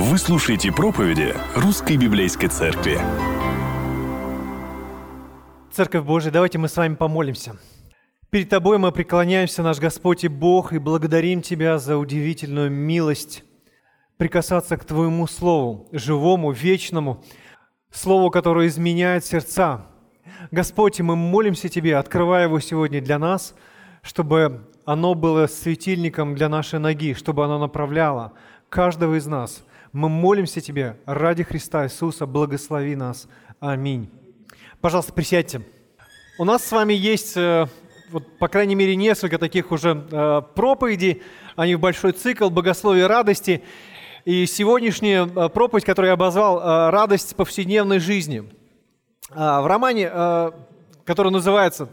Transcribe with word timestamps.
Вы 0.00 0.16
слушаете 0.16 0.70
проповеди 0.70 1.34
Русской 1.56 1.96
Библейской 1.96 2.46
Церкви. 2.46 3.00
Церковь 5.72 6.04
Божия, 6.04 6.30
давайте 6.30 6.56
мы 6.56 6.68
с 6.68 6.76
вами 6.76 6.94
помолимся. 6.94 7.56
Перед 8.30 8.48
Тобой 8.48 8.78
мы 8.78 8.92
преклоняемся, 8.92 9.64
наш 9.64 9.80
Господь 9.80 10.22
и 10.22 10.28
Бог, 10.28 10.72
и 10.72 10.78
благодарим 10.78 11.42
Тебя 11.42 11.78
за 11.78 11.96
удивительную 11.96 12.70
милость 12.70 13.42
прикасаться 14.18 14.76
к 14.76 14.84
Твоему 14.84 15.26
Слову, 15.26 15.88
живому, 15.90 16.52
вечному, 16.52 17.24
Слову, 17.90 18.30
которое 18.30 18.68
изменяет 18.68 19.24
сердца. 19.24 19.86
Господь, 20.52 21.00
мы 21.00 21.16
молимся 21.16 21.68
Тебе, 21.68 21.96
открывая 21.96 22.44
его 22.44 22.60
сегодня 22.60 23.00
для 23.00 23.18
нас, 23.18 23.52
чтобы 24.02 24.70
оно 24.84 25.16
было 25.16 25.48
светильником 25.48 26.36
для 26.36 26.48
нашей 26.48 26.78
ноги, 26.78 27.14
чтобы 27.14 27.44
оно 27.44 27.58
направляло 27.58 28.34
каждого 28.68 29.16
из 29.16 29.26
нас– 29.26 29.64
мы 29.92 30.08
молимся 30.08 30.60
Тебе 30.60 30.96
ради 31.06 31.42
Христа 31.42 31.84
Иисуса, 31.86 32.26
благослови 32.26 32.94
нас. 32.94 33.28
Аминь. 33.60 34.10
Пожалуйста, 34.80 35.12
присядьте. 35.12 35.62
У 36.38 36.44
нас 36.44 36.64
с 36.64 36.70
вами 36.70 36.92
есть, 36.92 37.36
э, 37.36 37.66
вот, 38.10 38.38
по 38.38 38.48
крайней 38.48 38.74
мере, 38.74 38.94
несколько 38.96 39.38
таких 39.38 39.72
уже 39.72 40.06
э, 40.10 40.42
проповедей. 40.54 41.22
Они 41.56 41.74
в 41.74 41.80
большой 41.80 42.12
цикл 42.12 42.48
«Богословие 42.50 43.06
радости». 43.06 43.62
И 44.24 44.46
сегодняшняя 44.46 45.26
э, 45.26 45.48
проповедь, 45.48 45.84
которую 45.84 46.08
я 46.08 46.14
обозвал 46.14 46.90
«Радость 46.90 47.34
повседневной 47.34 47.98
жизни». 47.98 48.48
В 49.30 49.66
романе, 49.66 50.10
который 51.04 51.30
называется 51.30 51.86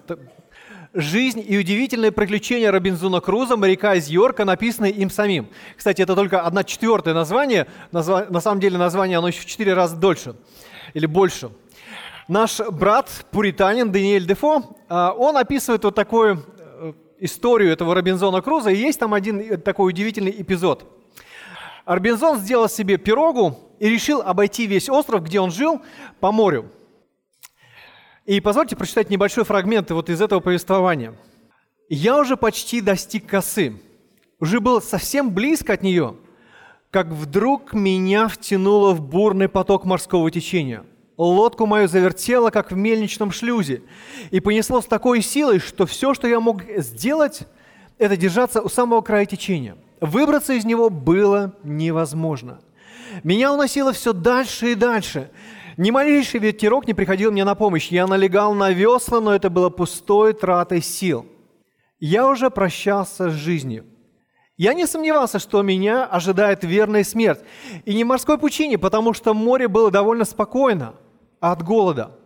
«Жизнь 0.97 1.43
и 1.45 1.57
удивительные 1.57 2.13
приключения 2.13 2.71
Робинзона 2.71 3.19
Круза, 3.19 3.57
моряка 3.57 3.95
из 3.95 4.07
Йорка», 4.07 4.45
написанные 4.45 4.93
им 4.93 5.09
самим. 5.09 5.49
Кстати, 5.75 6.01
это 6.01 6.15
только 6.15 6.39
одна 6.39 6.63
четвертое 6.63 7.13
название. 7.13 7.67
На 7.91 8.01
самом 8.01 8.61
деле 8.61 8.77
название 8.77 9.17
оно 9.17 9.27
еще 9.27 9.41
в 9.41 9.45
четыре 9.45 9.73
раза 9.73 9.97
дольше 9.97 10.35
или 10.93 11.05
больше. 11.05 11.51
Наш 12.29 12.59
брат, 12.71 13.09
пуританин 13.31 13.91
Даниэль 13.91 14.25
Дефо, 14.25 14.77
а, 14.87 15.11
он 15.11 15.35
описывает 15.35 15.83
вот 15.83 15.93
такую 15.93 16.43
э, 16.57 16.93
историю 17.19 17.71
этого 17.71 17.93
Робинзона 17.93 18.41
Круза, 18.41 18.71
и 18.71 18.77
есть 18.77 18.99
там 18.99 19.13
один 19.13 19.39
э, 19.39 19.57
такой 19.57 19.89
удивительный 19.89 20.33
эпизод. 20.41 20.85
Робинзон 21.85 22.39
сделал 22.39 22.67
себе 22.67 22.97
пирогу 22.97 23.59
и 23.79 23.89
решил 23.89 24.21
обойти 24.21 24.65
весь 24.65 24.89
остров, 24.89 25.23
где 25.23 25.39
он 25.39 25.51
жил, 25.51 25.81
по 26.19 26.31
морю. 26.31 26.71
И 28.25 28.39
позвольте 28.39 28.75
прочитать 28.75 29.11
небольшой 29.11 29.43
фрагмент 29.43 29.91
вот 29.91 30.09
из 30.09 30.19
этого 30.19 30.39
повествования. 30.39 31.13
«Я 31.89 32.17
уже 32.17 32.37
почти 32.37 32.81
достиг 32.81 33.27
косы, 33.27 33.79
уже 34.39 34.59
был 34.59 34.81
совсем 34.81 35.31
близко 35.31 35.73
от 35.73 35.83
нее, 35.83 36.15
как 36.89 37.07
вдруг 37.07 37.73
меня 37.73 38.27
втянуло 38.27 38.93
в 38.93 39.01
бурный 39.01 39.47
поток 39.47 39.85
морского 39.85 40.31
течения. 40.31 40.83
Лодку 41.17 41.67
мою 41.67 41.87
завертело, 41.87 42.49
как 42.49 42.71
в 42.71 42.75
мельничном 42.75 43.31
шлюзе, 43.31 43.83
и 44.31 44.39
понесло 44.39 44.81
с 44.81 44.85
такой 44.85 45.21
силой, 45.21 45.59
что 45.59 45.85
все, 45.85 46.15
что 46.15 46.27
я 46.27 46.39
мог 46.39 46.63
сделать, 46.77 47.43
это 47.99 48.17
держаться 48.17 48.61
у 48.61 48.69
самого 48.69 49.01
края 49.01 49.25
течения. 49.25 49.77
Выбраться 50.01 50.53
из 50.53 50.65
него 50.65 50.89
было 50.89 51.55
невозможно. 51.63 52.59
Меня 53.23 53.53
уносило 53.53 53.93
все 53.93 54.13
дальше 54.13 54.71
и 54.71 54.75
дальше. 54.75 55.29
Ни 55.77 55.91
малейший 55.91 56.39
ветерок 56.39 56.87
не 56.87 56.93
приходил 56.93 57.31
мне 57.31 57.43
на 57.43 57.55
помощь. 57.55 57.89
Я 57.89 58.07
налегал 58.07 58.53
на 58.53 58.71
весла, 58.71 59.19
но 59.19 59.35
это 59.35 59.49
было 59.49 59.69
пустой 59.69 60.33
тратой 60.33 60.81
сил. 60.81 61.25
Я 61.99 62.27
уже 62.27 62.49
прощался 62.49 63.29
с 63.29 63.33
жизнью. 63.33 63.85
Я 64.57 64.73
не 64.73 64.87
сомневался, 64.87 65.37
что 65.37 65.61
меня 65.61 66.05
ожидает 66.05 66.63
верная 66.63 67.03
смерть. 67.03 67.41
И 67.83 67.93
не 67.93 68.05
в 68.05 68.07
морской 68.07 68.37
пучине, 68.37 68.77
потому 68.77 69.13
что 69.13 69.33
море 69.33 69.67
было 69.67 69.91
довольно 69.91 70.23
спокойно 70.23 70.95
от 71.41 71.61
голода. 71.61 72.17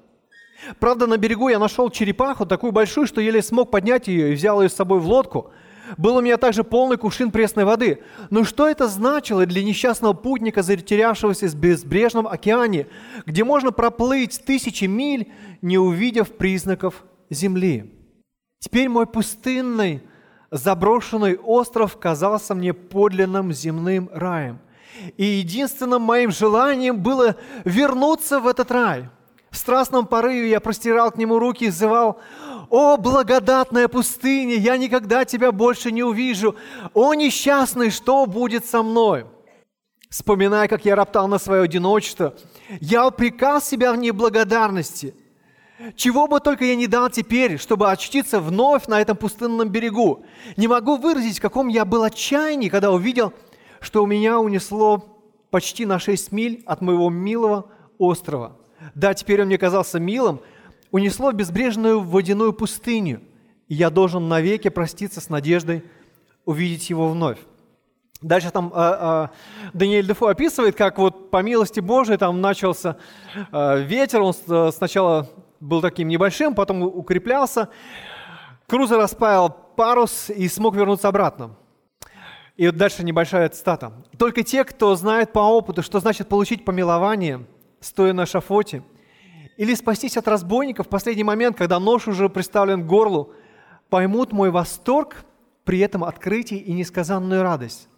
Правда, 0.80 1.08
на 1.08 1.18
берегу 1.18 1.50
я 1.50 1.58
нашел 1.58 1.90
черепаху, 1.90 2.46
такую 2.46 2.72
большую, 2.72 3.08
что 3.08 3.20
еле 3.20 3.42
смог 3.42 3.72
поднять 3.72 4.08
ее 4.08 4.32
и 4.32 4.36
взял 4.36 4.62
ее 4.62 4.70
с 4.70 4.76
собой 4.76 5.00
в 5.00 5.08
лодку– 5.08 5.52
был 5.98 6.18
у 6.18 6.22
меня 6.22 6.38
также 6.38 6.64
полный 6.64 6.98
кувшин 6.98 7.32
пресной 7.32 7.66
воды. 7.66 8.04
Но 8.30 8.44
что 8.44 8.68
это 8.68 8.88
значило 8.88 9.46
для 9.46 9.64
несчастного 9.64 10.14
путника, 10.14 10.62
затерявшегося 10.62 11.48
в 11.48 11.56
безбрежном 11.56 12.28
океане, 12.28 12.88
где 13.26 13.44
можно 13.44 13.72
проплыть 13.72 14.42
тысячи 14.46 14.86
миль, 14.86 15.32
не 15.62 15.78
увидев 15.78 16.30
признаков 16.30 17.04
земли? 17.30 17.94
Теперь 18.60 18.90
мой 18.90 19.08
пустынный, 19.08 20.04
заброшенный 20.52 21.38
остров 21.38 21.98
казался 21.98 22.56
мне 22.56 22.74
подлинным 22.74 23.54
земным 23.54 24.10
раем. 24.12 24.60
И 25.18 25.24
единственным 25.24 26.02
моим 26.02 26.32
желанием 26.32 26.98
было 27.00 27.36
вернуться 27.64 28.40
в 28.40 28.48
этот 28.48 28.70
рай. 28.72 29.10
В 29.50 29.58
страстном 29.58 30.06
порыве 30.06 30.50
я 30.50 30.60
простирал 30.60 31.12
к 31.12 31.18
нему 31.18 31.40
руки 31.40 31.66
и 31.66 31.70
взывал 31.70 32.20
«О, 32.70 32.98
благодатная 32.98 33.88
пустыня, 33.88 34.56
я 34.56 34.78
никогда 34.78 35.26
тебя 35.26 35.52
больше 35.52 35.92
не 35.92 36.04
увижу! 36.04 36.56
О, 36.94 37.14
несчастный, 37.14 37.90
что 37.90 38.26
будет 38.26 38.66
со 38.66 38.84
мной?» 38.84 39.26
Вспоминая, 40.10 40.68
как 40.68 40.86
я 40.86 40.96
роптал 40.96 41.28
на 41.28 41.38
свое 41.38 41.64
одиночество, 41.64 42.36
я 42.80 43.08
упрекал 43.08 43.62
себя 43.62 43.94
в 43.94 43.98
неблагодарности. 43.98 45.16
Чего 45.96 46.28
бы 46.28 46.40
только 46.40 46.66
я 46.66 46.76
не 46.76 46.88
дал 46.88 47.10
теперь, 47.10 47.58
чтобы 47.58 47.90
очутиться 47.92 48.40
вновь 48.40 48.88
на 48.88 49.00
этом 49.00 49.16
пустынном 49.16 49.70
берегу. 49.70 50.26
Не 50.58 50.68
могу 50.68 50.98
выразить, 50.98 51.38
в 51.38 51.42
каком 51.42 51.70
я 51.70 51.86
был 51.86 52.04
отчаянии, 52.04 52.70
когда 52.70 52.92
увидел, 52.92 53.34
что 53.80 54.04
у 54.04 54.06
меня 54.06 54.40
унесло 54.40 55.22
почти 55.52 55.86
на 55.86 56.00
6 56.00 56.32
миль 56.32 56.64
от 56.66 56.82
моего 56.82 57.10
милого 57.10 57.72
острова. 57.98 58.58
Да, 58.94 59.14
теперь 59.14 59.42
он 59.42 59.48
мне 59.48 59.58
казался 59.58 60.00
милым, 60.00 60.42
унесло 60.92 61.32
в 61.32 61.36
безбрежную 61.36 62.02
водяную 62.02 62.54
пустыню, 62.54 63.22
и 63.68 63.76
я 63.76 63.90
должен 63.90 64.28
навеки 64.28 64.70
проститься 64.70 65.22
с 65.22 65.30
надеждой 65.30 65.84
увидеть 66.46 66.90
его 66.90 67.08
вновь. 67.10 67.38
Дальше 68.22 68.52
там 68.52 68.72
э, 68.76 68.78
э, 68.78 69.28
Даниэль 69.74 70.06
Дефо 70.06 70.28
описывает, 70.28 70.76
как 70.76 70.98
вот 70.98 71.32
по 71.32 71.42
милости 71.42 71.80
Божией 71.80 72.18
там 72.18 72.42
начался 72.42 72.98
э, 73.52 73.82
ветер, 73.84 74.22
он 74.22 74.34
сначала 74.74 75.30
был 75.62 75.82
таким 75.82 76.10
небольшим, 76.10 76.54
потом 76.54 76.82
укреплялся, 76.82 77.70
крузер 78.68 78.98
распаял 78.98 79.50
парус 79.50 80.30
и 80.30 80.50
смог 80.50 80.76
вернуться 80.76 81.08
обратно. 81.08 81.56
И 82.58 82.66
вот 82.66 82.76
дальше 82.76 83.06
небольшая 83.06 83.48
цитата. 83.48 83.94
«Только 84.18 84.44
те, 84.44 84.66
кто 84.66 84.94
знает 84.96 85.32
по 85.32 85.40
опыту, 85.40 85.82
что 85.82 86.02
значит 86.02 86.28
получить 86.28 86.66
помилование, 86.66 87.46
стоя 87.80 88.12
на 88.12 88.26
шафоте– 88.26 88.84
или 89.60 89.76
спастись 89.76 90.16
от 90.16 90.26
разбойников 90.30 90.88
в 90.88 90.90
последний 90.90 91.26
момент, 91.26 91.58
когда 91.58 91.80
нож 91.82 92.08
уже 92.08 92.30
приставлен 92.30 92.82
к 92.82 92.86
горлу, 92.86 93.34
поймут 93.90 94.32
мой 94.32 94.52
восторг 94.52 95.26
при 95.66 95.80
этом 95.80 96.06
открытии 96.06 96.58
и 96.58 96.72
несказанную 96.72 97.44
радость. 97.44 97.90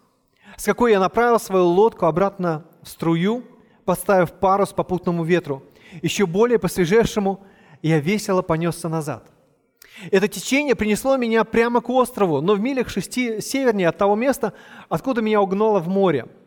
С 0.58 0.66
какой 0.66 0.94
я 0.94 1.00
направил 1.00 1.40
свою 1.40 1.66
лодку 1.66 2.08
обратно 2.08 2.66
в 2.82 2.90
струю, 2.90 3.44
поставив 3.86 4.32
парус 4.32 4.74
попутному 4.74 5.24
ветру. 5.24 5.62
Еще 6.02 6.26
более 6.26 6.58
посвежевшему 6.58 7.46
я 7.84 8.00
весело 8.00 8.42
понесся 8.42 8.90
назад. 8.90 9.32
Это 10.10 10.28
течение 10.28 10.74
принесло 10.74 11.16
меня 11.16 11.44
прямо 11.44 11.82
к 11.82 11.92
острову, 11.92 12.42
но 12.42 12.56
в 12.56 12.60
милях 12.60 12.90
шести 12.90 13.40
севернее 13.40 13.90
от 13.90 14.00
того 14.00 14.16
места, 14.16 14.54
откуда 14.90 15.22
меня 15.22 15.40
угнало 15.40 15.80
в 15.80 15.88
море– 15.88 16.26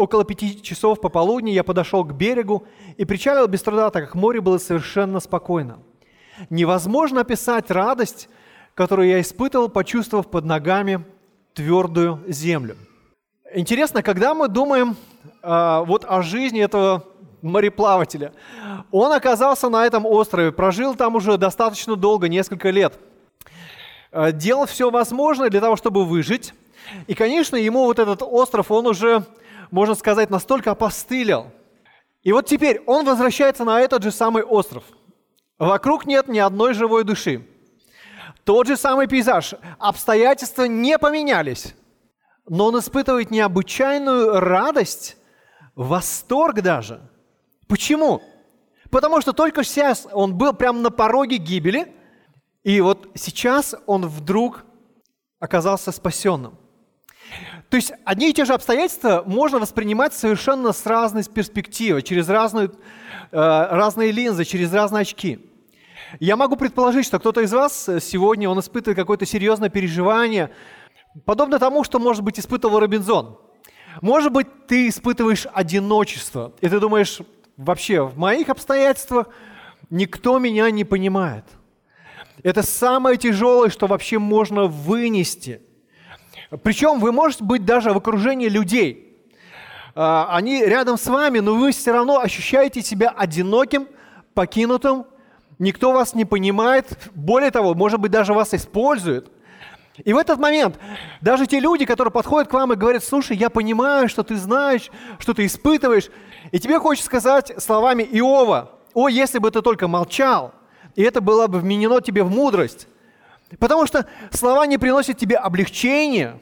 Около 0.00 0.24
пяти 0.24 0.62
часов 0.62 0.98
пополудни 0.98 1.50
я 1.50 1.62
подошел 1.62 2.04
к 2.04 2.14
берегу 2.14 2.66
и 2.96 3.04
причалил 3.04 3.46
без 3.48 3.60
труда, 3.60 3.90
так 3.90 4.06
как 4.06 4.14
море 4.14 4.40
было 4.40 4.56
совершенно 4.56 5.20
спокойно. 5.20 5.80
Невозможно 6.48 7.20
описать 7.20 7.70
радость, 7.70 8.30
которую 8.74 9.10
я 9.10 9.20
испытывал, 9.20 9.68
почувствовав 9.68 10.26
под 10.28 10.46
ногами 10.46 11.04
твердую 11.52 12.24
землю. 12.28 12.78
Интересно, 13.54 14.02
когда 14.02 14.32
мы 14.32 14.48
думаем 14.48 14.96
э, 15.42 15.82
вот 15.84 16.06
о 16.08 16.22
жизни 16.22 16.62
этого 16.62 17.04
мореплавателя, 17.42 18.32
он 18.90 19.12
оказался 19.12 19.68
на 19.68 19.84
этом 19.84 20.06
острове, 20.06 20.50
прожил 20.50 20.94
там 20.94 21.14
уже 21.14 21.36
достаточно 21.36 21.94
долго, 21.94 22.26
несколько 22.26 22.70
лет, 22.70 22.98
э, 24.12 24.32
делал 24.32 24.64
все 24.64 24.90
возможное 24.90 25.50
для 25.50 25.60
того, 25.60 25.76
чтобы 25.76 26.06
выжить. 26.06 26.54
И, 27.06 27.12
конечно, 27.12 27.56
ему 27.56 27.84
вот 27.84 27.98
этот 27.98 28.22
остров, 28.22 28.70
он 28.70 28.86
уже 28.86 29.26
можно 29.70 29.94
сказать, 29.94 30.30
настолько 30.30 30.72
опостылил. 30.72 31.52
И 32.22 32.32
вот 32.32 32.46
теперь 32.46 32.82
он 32.86 33.04
возвращается 33.06 33.64
на 33.64 33.80
этот 33.80 34.02
же 34.02 34.10
самый 34.10 34.42
остров. 34.42 34.84
Вокруг 35.58 36.06
нет 36.06 36.28
ни 36.28 36.38
одной 36.38 36.74
живой 36.74 37.04
души. 37.04 37.46
Тот 38.44 38.66
же 38.66 38.76
самый 38.76 39.06
пейзаж. 39.06 39.54
Обстоятельства 39.78 40.64
не 40.64 40.98
поменялись. 40.98 41.74
Но 42.48 42.66
он 42.66 42.78
испытывает 42.78 43.30
необычайную 43.30 44.40
радость, 44.40 45.16
восторг 45.74 46.62
даже. 46.62 47.00
Почему? 47.68 48.22
Потому 48.90 49.20
что 49.20 49.32
только 49.32 49.62
сейчас 49.62 50.08
он 50.12 50.36
был 50.36 50.52
прямо 50.52 50.80
на 50.80 50.90
пороге 50.90 51.36
гибели, 51.36 51.94
и 52.64 52.80
вот 52.80 53.08
сейчас 53.14 53.74
он 53.86 54.06
вдруг 54.06 54.64
оказался 55.38 55.92
спасенным. 55.92 56.58
То 57.68 57.76
есть 57.76 57.92
одни 58.04 58.30
и 58.30 58.32
те 58.32 58.44
же 58.44 58.54
обстоятельства 58.54 59.22
можно 59.26 59.58
воспринимать 59.58 60.14
совершенно 60.14 60.72
с 60.72 60.84
разной 60.86 61.24
перспективы, 61.24 62.02
через 62.02 62.28
разную, 62.28 62.70
э, 62.70 63.36
разные 63.36 64.10
линзы, 64.10 64.44
через 64.44 64.72
разные 64.72 65.02
очки. 65.02 65.38
Я 66.18 66.36
могу 66.36 66.56
предположить, 66.56 67.06
что 67.06 67.20
кто-то 67.20 67.42
из 67.42 67.52
вас 67.52 67.88
сегодня, 68.00 68.48
он 68.48 68.58
испытывает 68.58 68.96
какое-то 68.96 69.26
серьезное 69.26 69.68
переживание, 69.68 70.50
подобно 71.24 71.58
тому, 71.58 71.84
что, 71.84 72.00
может 72.00 72.22
быть, 72.24 72.40
испытывал 72.40 72.80
Робинзон. 72.80 73.38
Может 74.00 74.32
быть, 74.32 74.66
ты 74.66 74.88
испытываешь 74.88 75.46
одиночество, 75.52 76.52
и 76.60 76.68
ты 76.68 76.80
думаешь, 76.80 77.20
вообще, 77.56 78.02
в 78.02 78.18
моих 78.18 78.48
обстоятельствах 78.48 79.28
никто 79.90 80.38
меня 80.38 80.70
не 80.70 80.84
понимает. 80.84 81.44
Это 82.42 82.62
самое 82.62 83.16
тяжелое, 83.16 83.68
что 83.70 83.86
вообще 83.86 84.18
можно 84.18 84.64
вынести. 84.64 85.60
Причем 86.62 86.98
вы 86.98 87.12
можете 87.12 87.44
быть 87.44 87.64
даже 87.64 87.92
в 87.92 87.96
окружении 87.96 88.48
людей. 88.48 89.16
А, 89.94 90.28
они 90.30 90.64
рядом 90.64 90.98
с 90.98 91.06
вами, 91.06 91.38
но 91.38 91.54
вы 91.54 91.72
все 91.72 91.92
равно 91.92 92.20
ощущаете 92.20 92.82
себя 92.82 93.10
одиноким, 93.16 93.88
покинутым, 94.34 95.06
никто 95.58 95.92
вас 95.92 96.14
не 96.14 96.24
понимает, 96.24 97.10
более 97.14 97.50
того, 97.50 97.74
может 97.74 98.00
быть, 98.00 98.10
даже 98.10 98.32
вас 98.32 98.54
используют. 98.54 99.30
И 100.04 100.12
в 100.12 100.16
этот 100.16 100.38
момент 100.38 100.78
даже 101.20 101.46
те 101.46 101.60
люди, 101.60 101.84
которые 101.84 102.12
подходят 102.12 102.48
к 102.48 102.52
вам 102.52 102.72
и 102.72 102.76
говорят, 102.76 103.04
слушай, 103.04 103.36
я 103.36 103.50
понимаю, 103.50 104.08
что 104.08 104.22
ты 104.22 104.36
знаешь, 104.36 104.90
что 105.18 105.34
ты 105.34 105.46
испытываешь, 105.46 106.10
и 106.52 106.58
тебе 106.58 106.78
хочется 106.78 107.06
сказать 107.06 107.52
словами 107.58 108.02
Иова, 108.02 108.70
о, 108.94 109.08
если 109.08 109.38
бы 109.38 109.50
ты 109.50 109.62
только 109.62 109.88
молчал, 109.88 110.54
и 110.96 111.02
это 111.02 111.20
было 111.20 111.46
бы 111.46 111.58
вменено 111.58 112.00
тебе 112.00 112.22
в 112.22 112.30
мудрость. 112.30 112.88
Потому 113.58 113.86
что 113.86 114.06
слова 114.30 114.66
не 114.66 114.78
приносят 114.78 115.18
тебе 115.18 115.36
облегчения, 115.36 116.38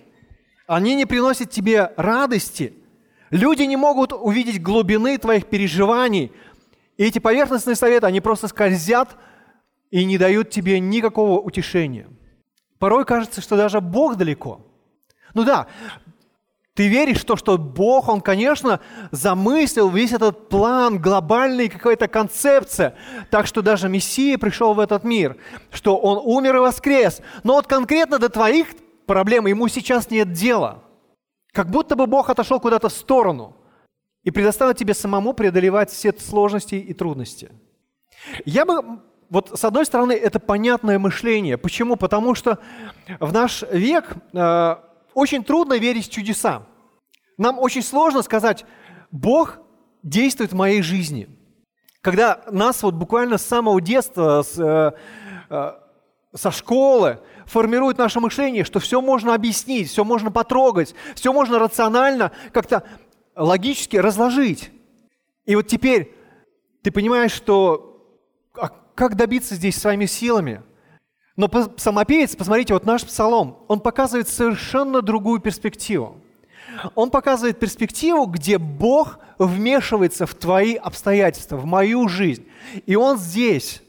они 0.67 0.95
не 0.95 1.07
приносят 1.07 1.51
тебе 1.51 1.93
радости. 1.97 2.75
Люди 3.31 3.63
не 3.63 3.77
могут 3.77 4.13
увидеть 4.13 4.63
глубины 4.63 5.19
твоих 5.19 5.47
переживаний– 5.47 6.33
и 6.99 7.05
эти 7.05 7.21
поверхностные 7.21 7.77
советы, 7.77 8.07
они 8.07 8.21
просто 8.21 8.49
скользят 8.49 9.17
и 9.91 10.05
не 10.05 10.19
дают 10.19 10.51
тебе 10.51 10.81
никакого 10.81 11.41
утешения. 11.41 12.09
Порой 12.79 13.05
кажется, 13.07 13.41
что 13.41 13.57
даже 13.57 13.81
Бог 13.81 14.17
далеко. 14.17 14.67
Ну 15.33 15.45
да, 15.45 15.69
ты 16.79 16.87
веришь 16.87 17.23
в 17.23 17.25
то, 17.25 17.35
что 17.35 17.59
Бог, 17.59 18.09
Он, 18.09 18.21
конечно, 18.21 18.79
замыслил 19.11 19.89
весь 19.89 20.13
этот 20.13 20.49
план, 20.49 21.01
глобальный 21.01 21.69
какая-то 21.69 22.07
концепция, 22.07 22.95
так 23.33 23.49
что 23.49 23.63
даже 23.63 23.89
Мессия 23.89 24.39
пришел 24.39 24.75
в 24.75 24.79
этот 24.79 25.03
мир, 25.03 25.39
что 25.73 25.97
Он 25.97 26.21
умер 26.25 26.55
и 26.55 26.61
воскрес. 26.61 27.21
Но 27.43 27.55
вот 27.55 27.67
конкретно 27.67 28.21
до 28.21 28.29
твоих 28.29 28.69
проблем 29.07 29.49
ему 29.49 29.67
сейчас 29.67 30.09
нет 30.09 30.31
дела. 30.31 30.85
Как 31.53 31.69
будто 31.69 31.97
бы 31.97 32.07
Бог 32.07 32.31
отошел 32.31 32.61
куда-то 32.61 32.91
в 32.91 32.93
сторону 32.93 33.57
и 34.23 34.31
предоставит 34.31 34.77
тебе 34.77 34.95
самому 34.95 35.33
преодолевать 35.33 35.91
все 35.91 36.13
сложности 36.17 36.77
и 36.77 36.95
трудности. 36.95 37.51
Я 38.45 38.65
бы, 38.65 39.01
вот 39.31 39.59
с 39.59 39.65
одной 39.65 39.85
стороны, 39.85 40.13
это 40.13 40.39
понятное 40.39 41.01
мышление. 41.01 41.59
Почему? 41.59 41.97
Потому 41.97 42.37
что 42.37 42.61
в 43.19 43.33
наш 43.33 43.65
век 43.73 44.15
э, 44.33 44.77
очень 45.19 45.43
трудно 45.43 45.77
верить 45.79 46.07
в 46.07 46.13
чудеса. 46.13 46.63
Нам 47.39 47.59
очень 47.59 47.83
сложно 47.83 48.23
сказать, 48.23 48.65
Бог 49.11 49.59
действует 50.05 50.53
в 50.53 50.57
моей 50.57 50.81
жизни. 50.81 51.29
Когда 52.03 52.41
нас 52.53 52.85
вот 52.85 52.95
буквально 52.95 53.37
с 53.37 53.45
самого 53.45 53.81
детства, 53.81 54.43
с, 54.43 54.57
э, 54.57 54.93
э, 55.51 55.73
со 56.35 56.51
школы 56.53 57.19
формирует 57.47 57.99
наше 57.99 58.21
мышление, 58.21 58.63
что 58.63 58.79
все 58.79 59.01
можно 59.01 59.35
объяснить, 59.35 59.89
все 59.89 60.05
можно 60.05 60.31
потрогать, 60.31 60.95
все 61.17 61.33
можно 61.33 61.59
рационально 61.59 62.31
как-то 62.53 62.85
логически 63.35 63.97
разложить. 63.97 64.71
И 65.47 65.57
вот 65.57 65.67
теперь 65.67 66.15
ты 66.83 66.93
понимаешь, 66.93 67.33
что 67.33 68.07
а 68.55 68.69
как 68.95 69.17
добиться 69.17 69.57
здесь 69.57 69.77
своими 69.77 70.07
силами? 70.07 70.63
Но 71.39 71.49
псалмопевец, 71.49 72.37
посмотрите, 72.37 72.75
вот 72.75 72.85
наш 72.85 73.05
псалом, 73.05 73.61
он 73.69 73.81
показывает 73.81 74.29
совершенно 74.29 75.01
другую 75.01 75.41
перспективу. 75.41 76.21
Он 76.95 77.11
показывает 77.11 77.59
перспективу, 77.59 78.27
где 78.27 78.59
Бог 78.59 79.19
вмешивается 79.39 80.27
в 80.27 80.35
твои 80.35 80.75
обстоятельства, 80.75 81.57
в 81.57 81.65
мою 81.65 82.09
жизнь. 82.09 82.47
И 82.85 82.95
он 82.95 83.17
здесь. 83.17 83.83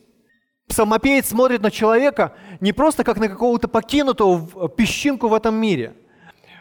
Псалмопевец 0.69 1.27
смотрит 1.27 1.61
на 1.61 1.71
человека 1.71 2.33
не 2.61 2.71
просто 2.71 3.03
как 3.03 3.17
на 3.17 3.27
какого-то 3.27 3.67
покинутого 3.67 4.69
песчинку 4.69 5.27
в 5.27 5.33
этом 5.33 5.55
мире– 5.55 5.93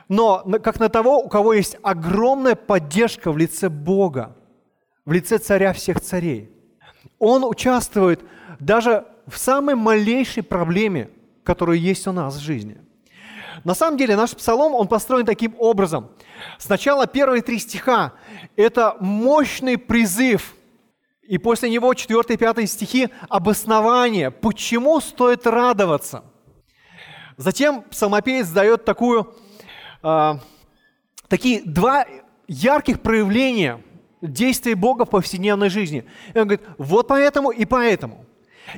но 0.08 0.42
как 0.62 0.80
на 0.80 0.88
того, 0.88 1.18
у 1.20 1.28
кого 1.28 1.52
есть 1.52 1.76
огромная 1.82 2.54
поддержка 2.54 3.30
в 3.30 3.36
лице 3.36 3.68
Бога, 3.68 4.36
в 5.04 5.12
лице 5.12 5.38
царя 5.38 5.72
всех 5.72 6.00
царей. 6.00 6.50
Он 7.18 7.44
участвует 7.44 8.20
даже 8.58 9.06
в 9.30 9.38
самой 9.38 9.74
малейшей 9.74 10.42
проблеме, 10.42 11.10
которая 11.44 11.76
есть 11.76 12.06
у 12.06 12.12
нас 12.12 12.36
в 12.36 12.40
жизни. 12.40 12.78
На 13.64 13.74
самом 13.74 13.96
деле 13.96 14.16
наш 14.16 14.36
псалом, 14.36 14.74
он 14.74 14.86
построен 14.88 15.26
таким 15.26 15.54
образом. 15.58 16.10
Сначала 16.58 17.06
первые 17.06 17.42
три 17.42 17.58
стиха– 17.58 18.12
это 18.56 18.96
мощный 19.00 19.76
призыв, 19.78 20.54
и 21.22 21.38
после 21.38 21.68
него 21.68 21.92
четвертый 21.94 22.36
и 22.36 22.38
пятый 22.38 22.66
стихи– 22.66 23.08
обоснование, 23.28 24.30
почему 24.30 25.00
стоит 25.00 25.46
радоваться. 25.46 26.24
Затем 27.36 27.82
псалмопевец 27.82 28.48
дает 28.48 28.84
такую 28.84 29.34
а, 30.02 30.40
такие 31.28 31.62
два 31.64 32.06
ярких 32.46 33.00
проявления 33.00 33.80
действия 34.20 34.74
Бога 34.74 35.04
в 35.04 35.10
повседневной 35.10 35.68
жизни. 35.68 36.04
И 36.34 36.38
он 36.38 36.48
говорит, 36.48 36.66
вот 36.78 37.06
поэтому 37.08 37.50
и 37.50 37.64
поэтому. 37.64 38.24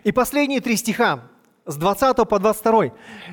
И 0.04 0.12
последние 0.12 0.60
три 0.60 0.76
стиха, 0.76 1.24
с 1.66 1.76
20 1.76 2.16
по 2.28 2.38
22, 2.38 2.90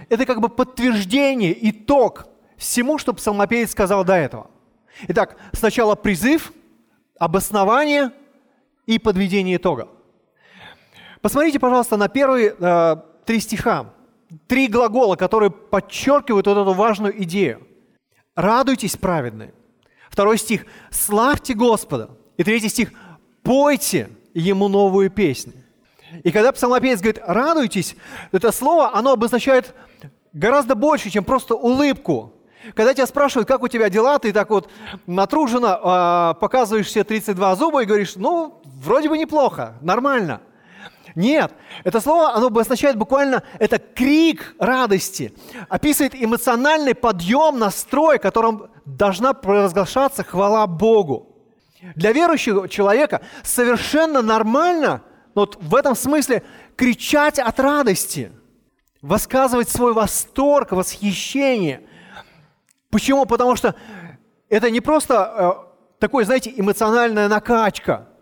это 0.10 0.26
как 0.26 0.42
бы 0.42 0.50
подтверждение, 0.50 1.58
итог 1.70 2.28
всему, 2.58 2.98
что 2.98 3.14
псалмопевец 3.14 3.72
сказал 3.72 4.04
до 4.04 4.14
этого. 4.14 4.52
Итак, 5.08 5.38
сначала 5.54 5.96
призыв, 5.96 6.52
обоснование 7.20 8.12
и 8.86 9.00
подведение 9.00 9.58
итога. 9.58 9.88
Посмотрите, 11.22 11.60
пожалуйста, 11.60 11.98
на 11.98 12.10
первые 12.10 12.56
э, 12.58 12.96
три 13.26 13.40
стиха. 13.40 13.94
Три 14.48 14.68
глагола, 14.68 15.16
которые 15.16 15.52
подчеркивают 15.52 16.48
вот 16.48 16.58
эту 16.58 16.74
важную 16.74 17.24
идею 17.24 17.68
радуйтесь, 18.38 18.96
праведные. 18.96 19.54
Второй 20.10 20.38
стих, 20.38 20.66
славьте 20.92 21.54
Господа. 21.54 22.12
И 22.38 22.44
третий 22.44 22.70
стих, 22.70 22.94
пойте 23.44 24.10
Ему 24.34 24.68
новую 24.68 25.10
песню. 25.10 25.54
И 26.24 26.32
когда 26.32 26.52
псалмопевец 26.52 27.00
говорит 27.00 27.22
«радуйтесь», 27.26 27.96
это 28.32 28.52
слово, 28.52 28.96
оно 28.96 29.14
обозначает 29.14 29.74
гораздо 30.34 30.76
больше, 30.76 31.10
чем 31.10 31.24
просто 31.24 31.56
улыбку. 31.56 32.34
Когда 32.74 32.94
тебя 32.94 33.08
спрашивают, 33.08 33.48
как 33.48 33.64
у 33.64 33.68
тебя 33.68 33.90
дела, 33.90 34.20
ты 34.20 34.34
так 34.34 34.50
вот 34.50 34.70
натруженно 35.06 36.34
э, 36.36 36.40
показываешь 36.40 36.88
все 36.88 37.04
32 37.04 37.56
зуба 37.56 37.84
и 37.84 37.86
говоришь, 37.86 38.16
ну, 38.16 38.62
вроде 38.66 39.10
бы 39.10 39.18
неплохо, 39.18 39.76
нормально. 39.82 40.42
Нет, 41.16 41.52
это 41.84 42.00
слово, 42.00 42.36
оно 42.36 42.48
обозначает 42.48 42.96
буквально, 42.96 43.42
это 43.58 43.80
крик 43.80 44.56
радости, 44.60 45.34
описывает 45.68 46.14
эмоциональный 46.14 46.94
подъем, 46.94 47.58
настрой, 47.58 48.20
которым 48.20 48.68
должна 48.86 49.34
провозглашаться 49.34 50.24
хвала 50.24 50.68
Богу. 50.68 51.36
Для 51.96 52.12
верующего 52.12 52.68
человека 52.68 53.22
совершенно 53.44 54.22
нормально, 54.22 55.02
вот 55.42 55.58
в 55.62 55.76
этом 55.76 55.96
смысле, 55.96 56.44
кричать 56.76 57.40
от 57.40 57.60
радости, 57.60 58.32
высказывать 59.02 59.70
свой 59.70 59.94
восторг, 59.94 60.72
восхищение. 60.72 61.82
Почему? 62.90 63.26
Потому 63.26 63.56
что 63.56 63.76
это 64.50 64.70
не 64.70 64.82
просто 64.82 65.68
э, 65.98 66.00
такой, 66.00 66.26
знаете, 66.26 66.54
эмоциональная 66.56 67.28
накачка– 67.28 68.10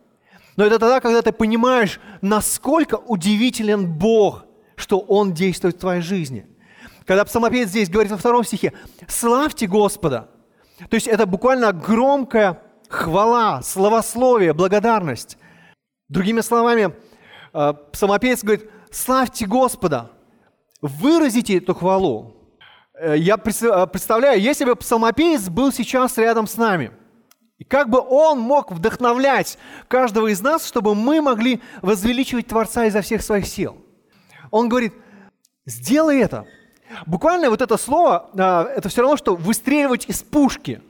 но 0.55 0.65
это 0.65 0.79
тогда, 0.79 1.01
когда 1.01 1.21
ты 1.21 1.31
понимаешь, 1.31 1.99
насколько 2.21 2.95
удивителен 2.95 3.91
Бог, 3.91 4.45
что 4.75 4.99
Он 4.99 5.33
действует 5.33 5.75
в 5.75 5.79
твоей 5.79 6.01
жизни. 6.01 6.47
Когда 7.05 7.25
псалмопевец 7.25 7.69
здесь 7.69 7.89
говорит 7.89 8.11
во 8.11 8.17
втором 8.17 8.43
стихе, 8.43 8.73
«Славьте 9.07 9.67
Господа», 9.67 10.29
то 10.89 10.95
есть 10.95 11.07
это 11.07 11.25
буквально 11.25 11.71
громкая 11.71 12.61
хвала, 12.89 13.61
словословие, 13.61 14.53
благодарность. 14.53 15.37
Другими 16.09 16.41
словами, 16.41 16.93
псалмопевец 17.91 18.43
говорит, 18.43 18.69
«Славьте 18.91 19.45
Господа», 19.45 20.11
выразите 20.81 21.57
эту 21.57 21.73
хвалу. 21.73 22.35
Э, 22.93 23.15
я 23.17 23.35
э, 23.35 23.87
представляю, 23.87 24.41
если 24.41 24.65
бы 24.65 24.75
псалмопевец 24.75 25.49
был 25.49 25.71
сейчас 25.71 26.17
рядом 26.17 26.47
с 26.47 26.57
нами– 26.57 26.91
как 27.63 27.89
бы 27.89 27.99
он 27.99 28.39
мог 28.39 28.71
вдохновлять 28.71 29.57
каждого 29.87 30.27
из 30.27 30.41
нас, 30.41 30.67
чтобы 30.67 30.93
мы 30.93 31.21
могли 31.21 31.61
возвеличивать 31.81 32.47
Творца 32.47 32.85
изо 32.85 33.01
всех 33.01 33.21
своих 33.21 33.47
сил. 33.47 33.77
Он 34.51 34.67
говорит, 34.67 34.93
сделай 35.65 36.19
это. 36.19 36.45
Буквально 37.05 37.49
вот 37.49 37.61
это 37.61 37.77
слово, 37.77 38.29
а, 38.37 38.65
это 38.65 38.89
все 38.89 39.01
равно, 39.01 39.17
что 39.17 39.35
выстреливать 39.35 40.05
из 40.07 40.21
пушки. 40.21 40.81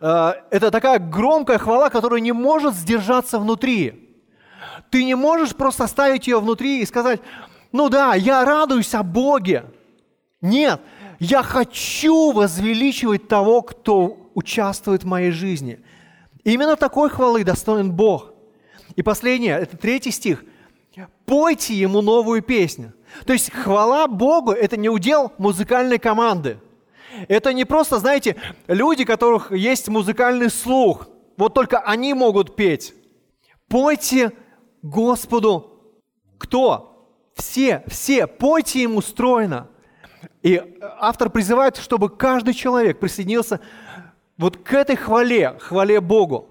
А, 0.00 0.36
это 0.50 0.70
такая 0.70 0.98
громкая 0.98 1.58
хвала, 1.58 1.90
которая 1.90 2.20
не 2.20 2.32
может 2.32 2.74
сдержаться 2.74 3.38
внутри. 3.38 4.11
Ты 4.92 5.04
не 5.04 5.14
можешь 5.14 5.56
просто 5.56 5.84
оставить 5.84 6.26
ее 6.26 6.38
внутри 6.38 6.82
и 6.82 6.86
сказать, 6.86 7.22
ну 7.72 7.88
да, 7.88 8.14
я 8.14 8.44
радуюсь 8.44 8.94
о 8.94 9.02
Боге. 9.02 9.64
Нет, 10.42 10.82
я 11.18 11.42
хочу 11.42 12.32
возвеличивать 12.32 13.26
того, 13.26 13.62
кто 13.62 14.30
участвует 14.34 15.02
в 15.02 15.06
моей 15.06 15.30
жизни. 15.30 15.80
именно 16.44 16.76
такой 16.76 17.08
хвалы 17.08 17.42
достоин 17.42 17.90
Бог. 17.90 18.34
И 18.94 19.02
последнее, 19.02 19.58
это 19.58 19.78
третий 19.78 20.10
стих. 20.10 20.44
Пойте 21.24 21.72
ему 21.72 22.02
новую 22.02 22.42
песню. 22.42 22.92
То 23.24 23.32
есть 23.32 23.50
хвала 23.50 24.06
Богу– 24.06 24.50
это 24.52 24.76
не 24.76 24.90
удел 24.90 25.32
музыкальной 25.38 25.98
команды. 25.98 26.58
Это 27.28 27.54
не 27.54 27.64
просто, 27.64 27.98
знаете, 27.98 28.36
люди, 28.66 29.04
у 29.04 29.06
которых 29.06 29.52
есть 29.52 29.88
музыкальный 29.88 30.50
слух. 30.50 31.08
Вот 31.38 31.54
только 31.54 31.78
они 31.78 32.12
могут 32.12 32.56
петь. 32.56 32.92
Пойте 33.68 34.32
Господу 34.82 35.72
кто? 36.38 37.08
Все, 37.34 37.82
все. 37.86 38.26
Пойте 38.26 38.82
Ему 38.82 39.00
стройно. 39.00 39.68
И 40.42 40.60
автор 40.98 41.30
призывает, 41.30 41.76
чтобы 41.76 42.10
каждый 42.10 42.52
человек 42.52 42.98
присоединился 42.98 43.60
вот 44.36 44.56
к 44.56 44.72
этой 44.72 44.96
хвале, 44.96 45.56
хвале 45.60 46.00
Богу. 46.00 46.48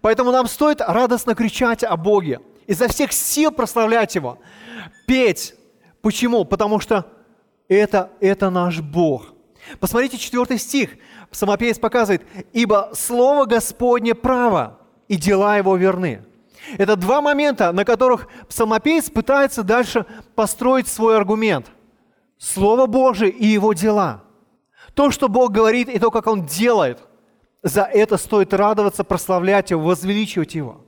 Поэтому 0.00 0.30
нам 0.30 0.46
стоит 0.46 0.80
радостно 0.80 1.34
кричать 1.34 1.82
о 1.82 1.96
Боге, 1.96 2.40
изо 2.66 2.88
всех 2.88 3.12
сил 3.12 3.50
прославлять 3.50 4.14
Его, 4.14 4.38
петь. 5.06 5.54
Почему? 6.00 6.44
Потому 6.44 6.78
что 6.78 7.10
это, 7.68 8.10
это 8.20 8.50
наш 8.50 8.80
Бог. 8.80 9.34
Посмотрите 9.80 10.18
четвертый 10.18 10.58
стих. 10.58 10.90
Самопевец 11.30 11.78
показывает, 11.78 12.22
«Ибо 12.52 12.90
Слово 12.94 13.46
Господне 13.46 14.14
право, 14.14 14.78
и 15.08 15.16
дела 15.16 15.56
Его 15.56 15.76
верны». 15.76 16.22
Это 16.78 16.96
два 16.96 17.20
момента, 17.20 17.72
на 17.72 17.84
которых 17.84 18.28
псалмопевец 18.48 19.10
пытается 19.10 19.62
дальше 19.62 20.06
построить 20.34 20.88
свой 20.88 21.16
аргумент. 21.16 21.66
Слово 22.38 22.86
Божие 22.86 23.30
и 23.30 23.46
его 23.46 23.72
дела. 23.72 24.24
То, 24.94 25.10
что 25.10 25.28
Бог 25.28 25.52
говорит, 25.52 25.88
и 25.88 25.98
то, 25.98 26.10
как 26.10 26.26
Он 26.26 26.44
делает, 26.44 27.00
за 27.62 27.82
это 27.82 28.16
стоит 28.16 28.52
радоваться, 28.52 29.04
прославлять 29.04 29.70
Его, 29.70 29.82
возвеличивать 29.82 30.54
Его. 30.54 30.84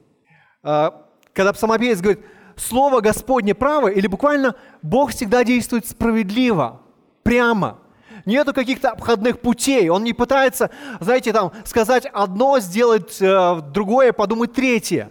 А, 0.62 1.06
когда 1.32 1.52
псалмопевец 1.52 2.00
говорит, 2.00 2.24
Слово 2.56 3.00
Господне 3.00 3.54
право, 3.54 3.88
или 3.88 4.06
буквально 4.06 4.54
Бог 4.82 5.10
всегда 5.10 5.44
действует 5.44 5.86
справедливо, 5.86 6.80
прямо. 7.22 7.78
Нету 8.24 8.54
каких-то 8.54 8.90
обходных 8.90 9.40
путей. 9.40 9.88
Он 9.88 10.02
не 10.02 10.12
пытается, 10.12 10.70
знаете, 11.00 11.32
там 11.32 11.52
сказать 11.64 12.06
одно, 12.06 12.58
сделать 12.60 13.20
э, 13.20 13.60
другое, 13.72 14.12
подумать 14.12 14.52
третье. 14.52 15.10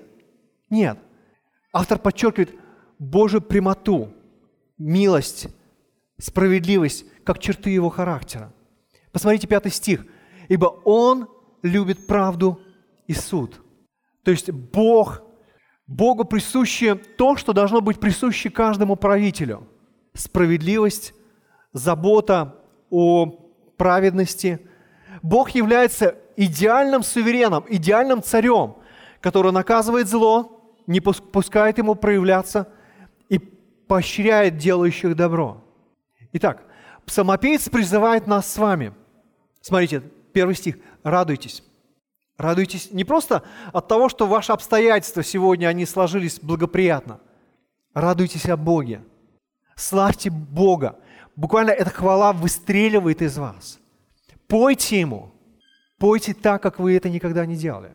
Нет. 0.70 0.98
Автор 1.72 2.00
подчеркивает 2.00 2.56
Божью 3.00 3.42
прямоту, 3.42 4.14
милость, 4.78 5.48
справедливость, 6.18 7.06
как 7.24 7.40
черты 7.40 7.70
его 7.70 7.90
характера. 7.90 8.54
Посмотрите 9.12 9.48
пятый 9.48 9.72
стих. 9.72 10.06
«Ибо 10.48 10.66
Он 10.84 11.28
любит 11.64 12.08
правду 12.08 12.62
и 13.08 13.14
суд». 13.14 13.62
То 14.24 14.32
есть 14.32 14.52
Бог, 14.52 15.22
Богу 15.88 16.26
присуще 16.26 16.96
то, 16.96 17.36
что 17.36 17.54
должно 17.54 17.82
быть 17.82 18.00
присуще 18.00 18.50
каждому 18.50 18.96
правителю. 18.96 19.68
Справедливость, 20.14 21.14
забота 21.74 22.56
о 22.90 23.26
праведности. 23.78 24.60
Бог 25.22 25.52
является 25.52 26.16
идеальным 26.36 27.04
сувереном, 27.04 27.66
идеальным 27.70 28.24
царем, 28.24 28.76
который 29.22 29.52
наказывает 29.52 30.08
зло, 30.08 30.55
не 30.88 31.00
пускает 31.00 31.78
ему 31.78 31.96
проявляться 31.96 32.68
и 33.30 33.40
поощряет 33.40 34.58
делающих 34.58 35.16
добро. 35.16 35.64
Итак, 36.34 36.64
псалмопевец 37.06 37.70
призывает 37.70 38.28
нас 38.28 38.52
с 38.52 38.58
вами. 38.58 38.94
Смотрите, 39.62 40.02
первый 40.34 40.56
стих. 40.56 40.78
Радуйтесь. 41.04 41.64
Радуйтесь 42.38 42.92
не 42.92 43.04
просто 43.06 43.44
от 43.72 43.88
того, 43.88 44.10
что 44.10 44.28
ваши 44.28 44.52
обстоятельства 44.52 45.24
сегодня, 45.24 45.68
они 45.68 45.86
сложились 45.86 46.40
благоприятно. 46.40 47.20
Радуйтесь 47.94 48.46
о 48.50 48.58
Боге. 48.58 49.02
Славьте 49.76 50.30
Бога. 50.30 51.00
Буквально 51.36 51.72
эта 51.72 51.90
хвала 51.90 52.34
выстреливает 52.34 53.22
из 53.22 53.38
вас. 53.38 53.80
Пойте 54.48 55.00
Ему. 55.00 55.32
Пойте 55.98 56.34
так, 56.34 56.62
как 56.62 56.80
вы 56.80 56.96
это 56.96 57.10
никогда 57.10 57.46
не 57.46 57.56
делали. 57.56 57.92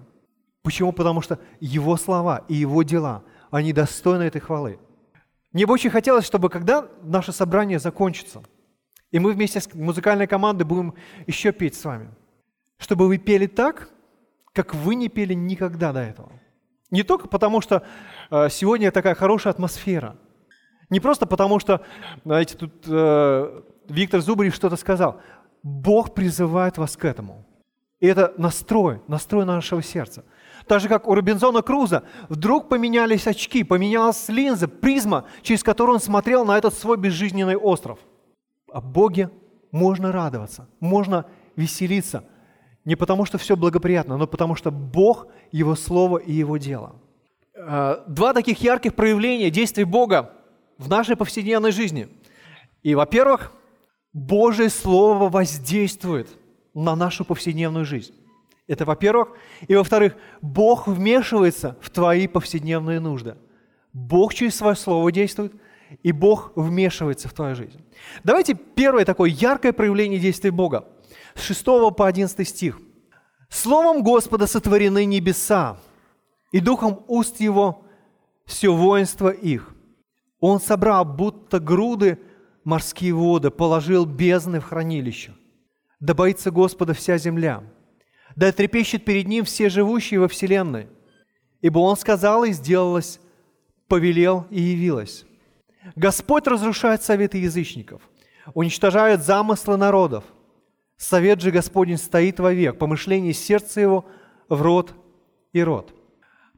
Почему? 0.62 0.93
Потому 0.93 1.23
что 1.23 1.38
Его 1.61 1.97
слова 1.97 2.45
и 2.49 2.55
Его 2.55 2.83
дела, 2.83 3.25
они 3.50 3.73
достойны 3.73 4.25
этой 4.25 4.40
хвалы. 4.40 4.79
Мне 5.52 5.67
бы 5.67 5.73
очень 5.73 5.90
хотелось, 5.90 6.26
чтобы 6.26 6.49
когда 6.49 6.87
наше 7.02 7.33
собрание 7.33 7.79
закончится, 7.79 8.43
и 9.11 9.19
мы 9.19 9.33
вместе 9.33 9.61
с 9.61 9.73
музыкальной 9.75 10.26
командой 10.26 10.64
будем 10.64 10.95
еще 11.26 11.50
петь 11.52 11.75
с 11.75 11.85
вами, 11.85 12.11
чтобы 12.79 13.09
вы 13.09 13.19
пели 13.19 13.47
так, 13.47 13.88
как 14.52 14.75
вы 14.75 14.95
не 14.95 15.09
пели 15.09 15.35
никогда 15.35 15.93
до 15.93 16.00
этого. 16.00 16.31
Не 16.90 17.02
только 17.02 17.26
потому, 17.26 17.61
что 17.61 17.85
э, 18.31 18.49
сегодня 18.50 18.93
такая 18.93 19.14
хорошая 19.14 19.52
атмосфера, 19.52 20.17
не 20.88 21.00
просто 21.00 21.26
потому, 21.26 21.59
что, 21.59 21.85
знаете, 22.25 22.57
тут 22.57 22.73
э, 22.87 23.62
Виктор 23.88 24.21
Зубарев 24.21 24.55
что-то 24.55 24.76
сказал. 24.76 25.21
Бог 25.62 26.14
призывает 26.14 26.79
вас 26.79 26.97
к 26.97 27.05
этому. 27.05 27.47
И 28.00 28.07
это 28.07 28.35
настрой, 28.38 29.00
настрой 29.09 29.45
нашего 29.45 29.83
сердца– 29.83 30.25
так 30.71 30.81
же, 30.81 30.89
как 30.89 31.09
у 31.09 31.17
Робинзона 31.17 31.62
Круза, 31.62 32.05
вдруг 32.29 32.69
поменялись 32.69 33.27
очки, 33.27 33.65
поменялась 33.65 34.29
линза, 34.29 34.69
призма, 34.69 35.25
через 35.43 35.65
которую 35.65 35.97
он 35.97 36.00
смотрел 36.00 36.45
на 36.45 36.57
этот 36.57 36.75
свой 36.75 36.97
безжизненный 36.97 37.57
остров. 37.57 37.99
О 38.73 38.81
Боге 38.81 39.31
можно 39.73 40.12
радоваться, 40.12 40.69
можно 40.79 41.27
веселиться. 41.57 42.23
Не 42.85 42.95
потому, 42.95 43.25
что 43.25 43.37
все 43.37 43.57
благоприятно, 43.57 44.17
но 44.17 44.29
потому, 44.29 44.55
что 44.55 44.71
Бог, 44.71 45.27
Его 45.50 45.75
Слово 45.75 46.19
и 46.19 46.33
Его 46.33 46.57
дело. 46.57 46.95
Э, 47.57 48.05
два 48.07 48.33
таких 48.33 48.62
ярких 48.62 48.95
проявления 48.95 49.50
действий 49.50 49.83
Бога 49.83 50.31
в 50.79 50.89
нашей 50.89 51.17
повседневной 51.17 51.73
жизни. 51.73 52.07
И, 52.85 52.95
во-первых, 52.95 53.53
Божье 54.12 54.69
Слово 54.69 55.29
воздействует 55.29 56.29
на 56.75 56.95
нашу 56.95 57.25
повседневную 57.25 57.85
жизнь. 57.85 58.15
Это 58.71 58.85
во-первых. 58.85 59.31
И 59.67 59.75
во-вторых, 59.75 60.15
Бог 60.41 60.87
вмешивается 60.87 61.77
в 61.81 61.91
твои 61.91 62.29
повседневные 62.29 63.00
нужды. 63.00 63.37
Бог 63.93 64.33
через 64.33 64.55
свое 64.55 64.77
слово 64.77 65.11
действует, 65.11 65.53
и 66.05 66.12
Бог 66.12 66.53
вмешивается 66.55 67.29
в 67.29 67.33
твою 67.33 67.57
жизнь. 67.57 67.85
Давайте 68.23 68.55
первое 68.55 69.05
такое 69.05 69.29
яркое 69.29 69.73
проявление 69.73 70.21
действия 70.21 70.53
Бога. 70.53 70.87
С 71.35 71.43
6 71.43 71.65
по 71.97 72.07
11 72.07 72.49
стих. 72.49 72.79
«Словом 73.49 74.05
Господа 74.05 74.47
сотворены 74.47 75.05
небеса, 75.05 75.77
и 76.53 76.61
духом 76.61 77.03
уст 77.09 77.41
Его 77.41 77.83
все 78.47 78.73
воинство 78.73 79.31
их. 79.31 79.75
Он 80.39 80.61
собрал 80.61 81.05
будто 81.05 81.59
груды 81.59 82.21
морские 82.62 83.15
воды, 83.15 83.50
положил 83.50 84.07
бездны 84.07 84.61
в 84.61 84.65
хранилище. 84.67 85.35
Да 85.99 86.15
боится 86.15 86.53
Господа 86.53 86.95
вся 86.95 87.19
земля» 87.19 87.65
да 88.40 88.52
трепещет 88.52 89.04
перед 89.04 89.28
Ним 89.28 89.44
все 89.44 89.68
живущие 89.68 90.18
во 90.18 90.26
вселенной. 90.26 90.88
Ибо 91.61 91.80
Он 91.80 91.94
сказал 91.94 92.44
и 92.44 92.52
сделалось, 92.52 93.20
повелел 93.87 94.47
и 94.49 94.59
явилось. 94.59 95.26
Господь 95.94 96.47
разрушает 96.47 97.02
советы 97.02 97.37
язычников, 97.37 98.00
уничтожает 98.54 99.23
замыслы 99.23 99.76
народов. 99.76 100.25
Совет 100.97 101.42
же 101.42 101.50
Господень 101.50 101.99
стоит 101.99 102.40
вовек, 102.40 102.78
помышление 102.78 103.35
сердца 103.35 103.78
его 103.78 104.06
в 104.49 104.62
род 104.62 104.94
и 105.52 105.62
род. 105.62 105.92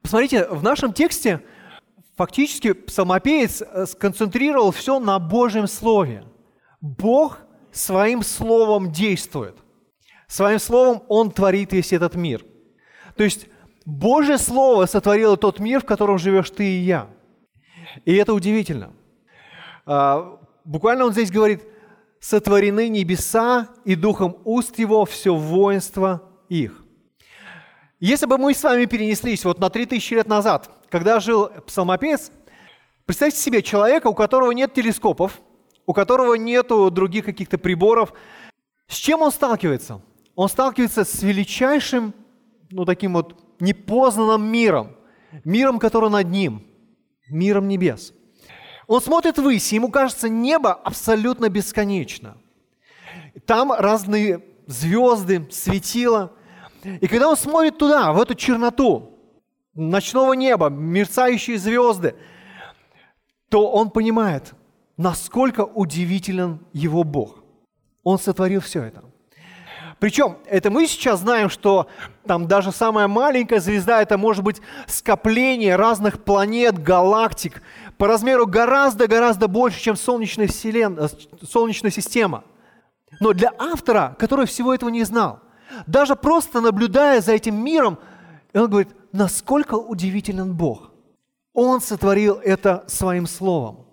Посмотрите, 0.02 0.46
в 0.50 0.62
нашем 0.62 0.92
тексте 0.92 1.42
фактически 2.16 2.74
псалмопеец 2.74 3.60
э, 3.60 3.86
сконцентрировал 3.86 4.70
все 4.70 5.00
на 5.00 5.18
Божьем 5.18 5.66
Слове. 5.66 6.22
Бог 6.80 7.40
своим 7.72 8.22
Словом 8.22 8.92
действует. 8.92 9.56
Своим 10.32 10.58
словом 10.58 11.02
Он 11.08 11.30
творит 11.30 11.74
весь 11.74 11.92
этот 11.92 12.14
мир. 12.14 12.42
То 13.18 13.22
есть 13.22 13.48
Божье 13.84 14.38
Слово 14.38 14.86
сотворило 14.86 15.36
тот 15.36 15.58
мир, 15.58 15.82
в 15.82 15.84
котором 15.84 16.16
живешь 16.16 16.48
ты 16.48 16.64
и 16.64 16.78
я. 16.78 17.10
И 18.06 18.14
это 18.14 18.32
удивительно. 18.32 18.94
А, 19.84 20.40
буквально 20.64 21.04
он 21.04 21.12
здесь 21.12 21.30
говорит, 21.30 21.62
сотворены 22.18 22.88
небеса, 22.88 23.68
и 23.84 23.94
духом 23.94 24.38
уст 24.46 24.78
его 24.78 25.04
все 25.04 25.34
воинство 25.34 26.22
их. 26.48 26.82
Если 28.00 28.24
бы 28.24 28.38
мы 28.38 28.54
с 28.54 28.62
вами 28.62 28.86
перенеслись 28.86 29.44
вот 29.44 29.58
на 29.58 29.68
3000 29.68 30.14
лет 30.14 30.28
назад, 30.28 30.70
когда 30.88 31.20
жил 31.20 31.50
псалмопевец, 31.66 32.32
представьте 33.04 33.38
себе 33.38 33.60
человека, 33.60 34.06
у 34.06 34.14
которого 34.14 34.52
нет 34.52 34.72
телескопов, 34.72 35.42
у 35.84 35.92
которого 35.92 36.36
нету 36.36 36.90
других 36.90 37.26
каких-то 37.26 37.58
приборов, 37.58 38.14
с 38.88 38.96
чем 38.96 39.20
он 39.20 39.30
сталкивается? 39.30 40.00
Он 40.42 40.49
сталкивается 40.49 41.04
с 41.04 41.22
величайшим, 41.22 42.14
ну 42.68 42.84
таким 42.84 43.12
вот 43.12 43.40
непознанным 43.61 44.42
миром, 44.42 44.96
миром, 45.44 45.78
который 45.78 46.11
над 46.11 46.26
ним, 46.26 46.66
миром 47.30 47.68
небес. 47.68 48.12
Он 48.88 49.00
смотрит 49.00 49.38
ввысь, 49.38 49.72
и 49.72 49.76
ему 49.76 49.88
кажется, 49.88 50.28
небо 50.28 50.72
абсолютно 50.72 51.49
бесконечно. 51.49 52.38
Там 53.46 53.70
разные 53.70 54.44
звезды, 54.66 55.46
светила. 55.52 56.32
И 56.82 57.06
когда 57.06 57.28
он 57.28 57.37
смотрит 57.37 57.78
туда, 57.78 58.12
в 58.12 58.20
эту 58.20 58.34
черноту, 58.34 59.16
ночного 59.75 60.32
неба, 60.32 60.70
мерцающие 60.70 61.56
звезды, 61.56 62.16
то 63.49 63.70
он 63.70 63.90
понимает, 63.90 64.54
насколько 64.96 65.61
удивителен 65.61 66.66
его 66.72 67.04
Бог. 67.04 67.44
Он 68.02 68.18
сотворил 68.18 68.61
все 68.61 68.82
это. 68.82 69.04
Причем 70.02 70.38
это 70.47 70.68
мы 70.68 70.88
сейчас 70.88 71.21
знаем, 71.21 71.49
что 71.49 71.87
там 72.26 72.49
даже 72.49 72.73
самая 72.73 73.06
маленькая 73.06 73.61
звезда 73.61 74.02
это 74.02 74.18
может 74.18 74.42
быть 74.42 74.61
скопление 74.88 75.76
разных 75.76 76.25
планет, 76.25 76.82
галактик, 76.82 77.62
по 77.99 78.09
размеру 78.09 78.49
гораздо-гораздо 78.49 79.47
больше, 79.47 79.80
чем 79.80 79.94
Солнечная, 79.94 80.49
вселенная, 80.49 81.09
Солнечная 81.49 81.92
система. 81.92 82.42
Но 83.21 83.32
для 83.32 83.52
автора, 83.56 84.16
который 84.18 84.47
всего 84.47 84.75
этого 84.75 84.90
не 84.90 85.04
знал, 85.04 85.38
даже 85.87 86.16
просто 86.16 86.61
наблюдая 86.61 87.21
за 87.21 87.35
этим 87.35 87.64
миром, 87.64 87.97
он 88.54 88.68
говорит, 88.68 88.88
насколько 89.12 89.76
удивителен 89.76 90.52
Бог. 90.52 90.90
Он 91.52 91.80
сотворил 91.80 92.40
это 92.42 92.82
своим 92.88 93.28
словом. 93.28 93.87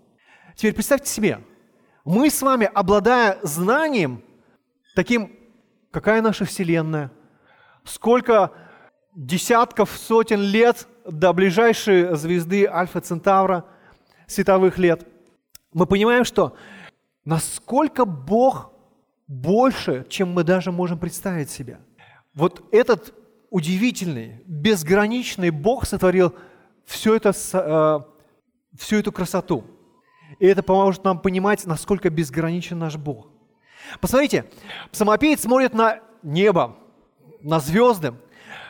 Теперь 0.56 0.74
представьте 0.74 1.08
себе, 1.08 1.42
мы 2.04 2.32
с 2.32 2.42
вами, 2.42 2.68
обладая 2.74 3.38
знанием, 3.44 4.24
таким, 4.96 5.36
какая 5.92 6.22
наша 6.22 6.46
Вселенная, 6.46 7.12
сколько 7.84 8.52
десятков, 9.16 9.92
сотен 9.92 10.42
лет 10.42 10.88
до 11.06 11.34
ближайшей 11.34 12.16
звезды 12.16 12.66
Альфа 12.66 13.02
Центавра, 13.02 13.66
световых 14.28 14.78
лет, 14.78 15.08
мы 15.74 15.86
понимаем, 15.86 16.24
что 16.24 16.56
насколько 17.26 18.06
Бог 18.06 18.72
больше, 19.28 20.06
чем 20.10 20.34
мы 20.34 20.44
даже 20.44 20.72
можем 20.72 20.98
представить 20.98 21.50
себе. 21.50 21.80
Вот 22.34 22.64
этот 22.72 23.14
удивительный, 23.50 24.42
безграничный 24.46 25.52
Бог 25.52 25.86
сотворил 25.86 26.34
все 26.86 27.16
это, 27.16 27.32
э, 27.54 28.00
всю 28.78 28.98
эту 28.98 29.12
красоту. 29.12 29.64
И 30.40 30.46
это 30.46 30.64
поможет 30.64 31.04
нам 31.04 31.20
понимать, 31.20 31.66
насколько 31.66 32.10
безграничен 32.10 32.80
наш 32.80 32.98
Бог. 32.98 33.28
Посмотрите, 34.02 34.46
псалмопеец 34.92 35.42
смотрит 35.42 35.74
на 35.74 36.00
небо, 36.24 36.76
на 37.42 37.60
звезды. 37.60 38.14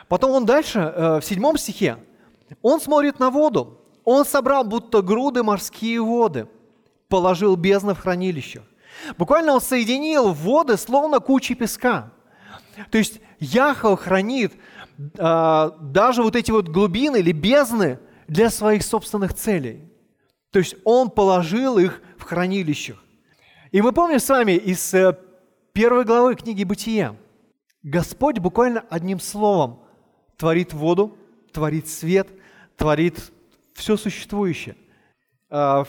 Потом 0.08 0.32
он 0.32 0.46
дальше, 0.46 0.80
э, 0.80 1.20
в 1.20 1.24
седьмом 1.24 1.56
стихе, 1.56 1.98
он 2.62 2.80
смотрит 2.80 3.18
на 3.18 3.30
воду. 3.30 3.80
Он 4.04 4.24
собрал 4.24 4.64
будто 4.64 5.02
груды 5.02 5.42
морские 5.42 6.02
воды, 6.02 6.48
положил 7.08 7.56
бездны 7.56 7.94
в 7.94 8.00
хранилищах. 8.00 8.62
Буквально 9.18 9.54
он 9.54 9.60
соединил 9.60 10.32
воды, 10.32 10.76
словно 10.76 11.20
кучи 11.20 11.54
песка. 11.54 12.12
То 12.90 12.98
есть 12.98 13.20
Яхов 13.38 14.00
хранит 14.00 14.52
а, 15.18 15.76
даже 15.80 16.22
вот 16.22 16.36
эти 16.36 16.50
вот 16.50 16.68
глубины 16.68 17.18
или 17.18 17.32
бездны 17.32 17.98
для 18.26 18.50
своих 18.50 18.82
собственных 18.82 19.34
целей. 19.34 19.90
То 20.50 20.58
есть 20.58 20.76
он 20.84 21.10
положил 21.10 21.78
их 21.78 22.02
в 22.18 22.24
хранилищах. 22.24 23.02
И 23.72 23.80
мы 23.82 23.92
помним 23.92 24.18
с 24.18 24.28
вами 24.28 24.56
из 24.56 24.92
э, 24.94 25.16
первой 25.72 26.04
главы 26.04 26.34
книги 26.34 26.64
«Бытия». 26.64 27.14
Господь 27.84 28.40
буквально 28.40 28.84
одним 28.90 29.20
словом 29.20 29.84
творит 30.36 30.72
воду, 30.72 31.16
творит 31.52 31.86
свет, 31.86 32.28
творит 32.76 33.30
все 33.74 33.96
существующее. 33.96 34.76
А, 35.50 35.86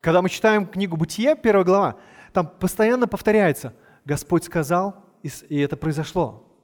когда 0.00 0.20
мы 0.20 0.28
читаем 0.28 0.66
книгу 0.66 0.96
«Бытия», 0.96 1.36
первая 1.36 1.64
глава, 1.64 1.96
там 2.32 2.48
постоянно 2.48 3.06
повторяется 3.06 3.72
«Господь 4.04 4.42
сказал, 4.42 5.04
и 5.22 5.60
это 5.60 5.76
произошло». 5.76 6.58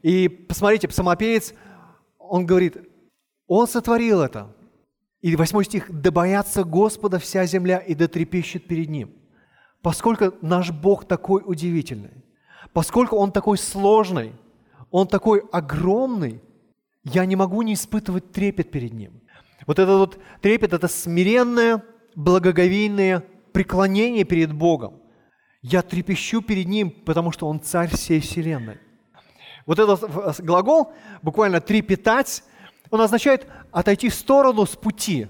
И 0.00 0.30
посмотрите, 0.30 0.88
псалмопеец, 0.88 1.52
он 2.18 2.46
говорит, 2.46 2.78
он 3.46 3.68
сотворил 3.68 4.22
это. 4.22 4.56
И 5.20 5.36
восьмой 5.36 5.66
стих, 5.66 5.90
«Да 5.90 6.10
боятся 6.10 6.64
Господа 6.64 7.18
вся 7.18 7.44
земля, 7.44 7.76
и 7.76 7.94
да 7.94 8.08
трепещет 8.08 8.66
перед 8.66 8.88
Ним». 8.88 9.19
Поскольку 9.82 10.34
наш 10.42 10.70
Бог 10.70 11.06
такой 11.06 11.42
удивительный, 11.44 12.24
поскольку 12.72 13.16
Он 13.16 13.32
такой 13.32 13.58
сложный, 13.58 14.32
Он 14.90 15.06
такой 15.06 15.42
огромный, 15.52 16.42
я 17.04 17.24
не 17.24 17.36
могу 17.36 17.62
не 17.62 17.74
испытывать 17.74 18.32
трепет 18.32 18.70
перед 18.70 18.92
Ним. 18.92 19.20
Вот 19.66 19.78
этот 19.78 19.98
вот 19.98 20.18
трепет– 20.40 20.72
это 20.74 20.88
смиренное, 20.88 21.82
благоговейное 22.14 23.24
преклонение 23.52 24.24
перед 24.24 24.52
Богом. 24.52 25.00
Я 25.62 25.82
трепещу 25.82 26.42
перед 26.42 26.66
Ним, 26.66 26.90
потому 26.90 27.32
что 27.32 27.48
Он 27.48 27.60
царь 27.60 27.88
всей 27.88 28.20
вселенной. 28.20 28.78
Вот 29.66 29.78
этот 29.78 30.40
глагол, 30.40 30.92
буквально 31.22 31.60
трепетать, 31.60 32.42
он 32.90 33.00
означает 33.00 33.46
отойти 33.70 34.08
в 34.08 34.14
сторону 34.14 34.66
с 34.66 34.74
пути. 34.74 35.28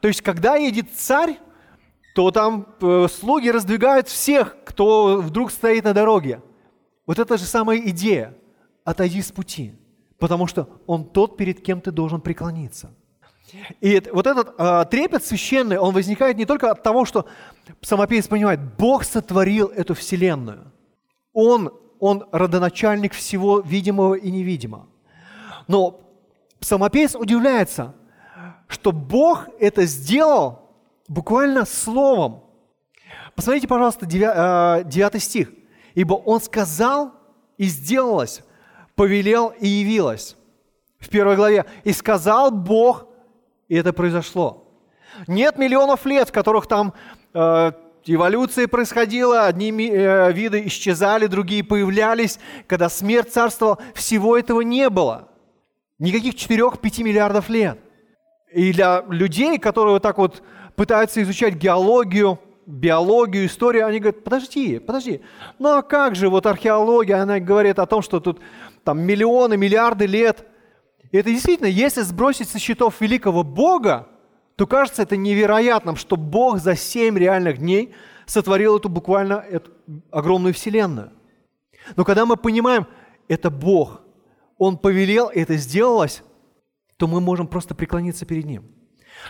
То 0.00 0.08
есть, 0.08 0.20
когда 0.20 0.56
едет 0.56 0.92
царь, 0.94 1.38
то 2.16 2.30
там 2.30 2.66
э, 2.80 3.08
слуги 3.08 3.50
раздвигают 3.50 4.08
всех, 4.08 4.56
кто 4.64 5.18
вдруг 5.18 5.52
стоит 5.52 5.84
на 5.84 5.92
дороге. 5.92 6.42
Вот 7.06 7.18
это 7.18 7.36
же 7.36 7.44
самая 7.44 7.78
идея. 7.90 8.34
Отойди 8.84 9.20
с 9.20 9.30
пути, 9.30 9.74
потому 10.18 10.46
что 10.46 10.66
он 10.86 11.04
тот, 11.04 11.36
перед 11.36 11.60
кем 11.60 11.82
ты 11.82 11.90
должен 11.90 12.22
преклониться– 12.22 12.90
и 13.80 14.02
вот 14.12 14.26
этот 14.26 14.54
э, 14.58 14.84
трепет 14.90 15.24
священный, 15.24 15.78
он 15.78 15.94
возникает 15.94 16.36
не 16.36 16.46
только 16.46 16.70
от 16.70 16.82
того, 16.82 17.04
что 17.04 17.26
самопевец 17.80 18.26
понимает, 18.26 18.60
Бог 18.76 19.04
сотворил 19.04 19.68
эту 19.68 19.94
вселенную. 19.94 20.72
Он, 21.32 21.72
он 22.00 22.24
родоначальник 22.32 23.12
всего 23.12 23.60
видимого 23.60 24.14
и 24.14 24.32
невидимого. 24.32 24.88
Но 25.68 26.00
самопевец 26.58 27.14
удивляется, 27.14 27.94
что 28.66 28.90
Бог 28.90 29.48
это 29.60 29.84
сделал 29.84 30.65
буквально 31.08 31.64
словом. 31.64 32.44
Посмотрите, 33.34 33.68
пожалуйста, 33.68 34.06
9, 34.06 34.88
9 34.88 35.14
э, 35.14 35.18
стих. 35.18 35.52
«Ибо 35.94 36.14
Он 36.14 36.40
сказал, 36.40 37.12
и 37.56 37.64
сделалось, 37.64 38.42
повелел 38.94 39.52
и 39.58 39.66
явилось». 39.66 40.36
В 40.98 41.08
первой 41.08 41.36
главе. 41.36 41.64
«И 41.84 41.92
сказал 41.92 42.50
Бог, 42.50 43.06
и 43.68 43.76
это 43.76 43.92
произошло. 43.92 44.66
Нет 45.26 45.58
миллионов 45.58 46.04
лет, 46.04 46.28
в 46.28 46.32
которых 46.32 46.66
там 46.66 46.94
э, 47.32 47.72
эволюция 48.04 48.68
происходила, 48.68 49.46
одни 49.46 49.70
э, 49.70 50.32
виды 50.32 50.66
исчезали, 50.66 51.26
другие 51.26 51.64
появлялись. 51.64 52.38
Когда 52.66 52.88
смерть 52.88 53.32
царствовала, 53.32 53.78
всего 53.94 54.36
этого 54.36 54.60
не 54.60 54.88
было. 54.90 55.28
Никаких 55.98 56.34
4-5 56.34 57.02
миллиардов 57.02 57.48
лет. 57.48 57.78
И 58.52 58.72
для 58.72 59.04
людей, 59.08 59.58
которые 59.58 59.94
вот 59.94 60.02
так 60.02 60.18
вот 60.18 60.42
пытаются 60.76 61.22
изучать 61.22 61.54
геологию, 61.54 62.38
биологию, 62.66 63.46
историю, 63.46 63.86
они 63.86 63.98
говорят, 63.98 64.24
подожди, 64.24 64.78
подожди, 64.78 65.20
ну 65.58 65.76
а 65.76 65.82
как 65.82 66.14
же 66.14 66.28
вот 66.28 66.46
археология, 66.46 67.22
она 67.22 67.40
говорит 67.40 67.78
о 67.78 67.86
том, 67.86 68.02
что 68.02 68.20
тут 68.20 68.40
там 68.84 69.00
миллионы, 69.00 69.56
миллиарды 69.56 70.06
лет– 70.06 70.46
и 71.10 71.18
это 71.18 71.30
действительно, 71.30 71.68
если 71.68 72.02
сбросить 72.02 72.48
со 72.48 72.58
счетов 72.58 73.00
великого 73.00 73.42
Бога, 73.42 74.08
то 74.56 74.66
кажется 74.66 75.02
это 75.02 75.16
невероятным, 75.16 75.96
что 75.96 76.16
Бог 76.16 76.58
за 76.58 76.76
семь 76.76 77.18
реальных 77.18 77.58
дней 77.58 77.94
сотворил 78.26 78.78
эту 78.78 78.88
буквально 78.88 79.34
эту 79.34 79.70
огромную 80.10 80.54
вселенную. 80.54 81.12
Но 81.94 82.04
когда 82.04 82.26
мы 82.26 82.36
понимаем, 82.36 82.86
это 83.28 83.50
Бог, 83.50 84.00
Он 84.58 84.78
повелел, 84.78 85.28
и 85.28 85.40
это 85.40 85.56
сделалось, 85.56 86.22
то 86.96 87.06
мы 87.06 87.20
можем 87.20 87.46
просто 87.46 87.74
преклониться 87.74 88.26
перед 88.26 88.44
Ним. 88.44 88.64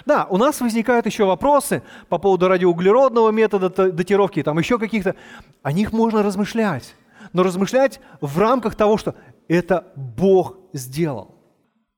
Да, 0.04 0.26
у 0.30 0.36
нас 0.36 0.60
возникают 0.60 1.06
еще 1.06 1.24
вопросы 1.24 1.82
по 2.08 2.18
поводу 2.18 2.48
радиоуглеродного 2.48 3.30
метода 3.30 3.70
датировки, 3.92 4.42
там 4.42 4.58
еще 4.58 4.78
каких-то. 4.78 5.16
О 5.62 5.72
них 5.72 5.92
можно 5.92 6.22
размышлять, 6.22 6.94
но 7.32 7.42
размышлять 7.42 8.00
в 8.20 8.38
рамках 8.38 8.74
того, 8.74 8.96
что 8.98 9.14
это 9.48 9.92
Бог 9.96 10.58
сделал. 10.72 11.34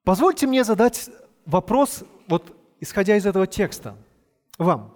Позвольте 0.05 0.47
мне 0.47 0.65
задать 0.65 1.11
вопрос, 1.45 2.05
вот 2.29 2.57
исходя 2.81 3.17
из 3.17 3.27
этого 3.27 3.47
текста, 3.47 3.97
вам. 4.59 4.95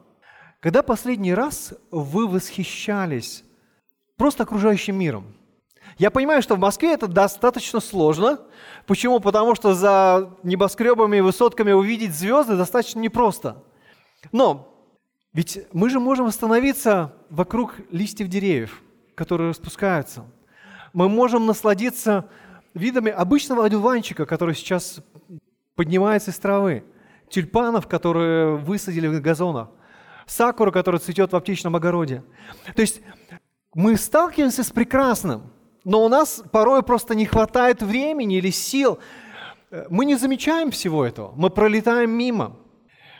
Когда 0.60 0.82
последний 0.82 1.34
раз 1.34 1.74
вы 1.90 2.28
восхищались 2.28 3.44
просто 4.16 4.44
окружающим 4.44 4.96
миром? 4.96 5.34
Я 6.02 6.10
понимаю, 6.10 6.42
что 6.42 6.56
в 6.56 6.58
Москве 6.58 6.94
это 6.94 7.06
достаточно 7.06 7.78
сложно. 7.78 8.40
Почему? 8.88 9.20
Потому 9.20 9.54
что 9.54 9.72
за 9.72 10.36
небоскребами 10.42 11.18
и 11.18 11.20
высотками 11.20 11.70
увидеть 11.70 12.12
звезды 12.12 12.56
достаточно 12.56 12.98
непросто. 12.98 13.62
Но 14.32 14.68
Ведь 15.32 15.60
мы 15.72 15.90
же 15.90 16.00
можем 16.00 16.26
остановиться 16.26 17.14
вокруг 17.30 17.76
листьев 17.92 18.26
деревьев, 18.26 18.82
которые 19.14 19.50
распускаются. 19.50 20.24
Мы 20.92 21.08
можем 21.08 21.46
насладиться 21.46 22.28
видами 22.74 23.12
обычного 23.12 23.64
одуванчика, 23.64 24.26
который 24.26 24.56
сейчас 24.56 24.98
поднимается 25.76 26.32
из 26.32 26.38
травы, 26.40 26.82
тюльпанов, 27.28 27.86
которые 27.86 28.56
высадили 28.56 29.06
в 29.06 29.20
газонах, 29.20 29.68
сакура, 30.26 30.72
которая 30.72 30.98
цветет 30.98 31.30
в 31.30 31.36
аптечном 31.36 31.76
огороде. 31.76 32.24
То 32.74 32.82
есть 32.82 33.02
мы 33.72 33.96
сталкиваемся 33.96 34.64
с 34.64 34.72
прекрасным, 34.72 35.51
но 35.84 36.04
у 36.04 36.08
нас 36.08 36.42
порой 36.52 36.82
просто 36.82 37.14
не 37.14 37.26
хватает 37.26 37.82
времени 37.82 38.38
или 38.38 38.50
сил. 38.50 38.98
Мы 39.88 40.04
не 40.04 40.16
замечаем 40.16 40.70
всего 40.70 41.04
этого, 41.04 41.32
мы 41.36 41.50
пролетаем 41.50 42.10
мимо. 42.10 42.56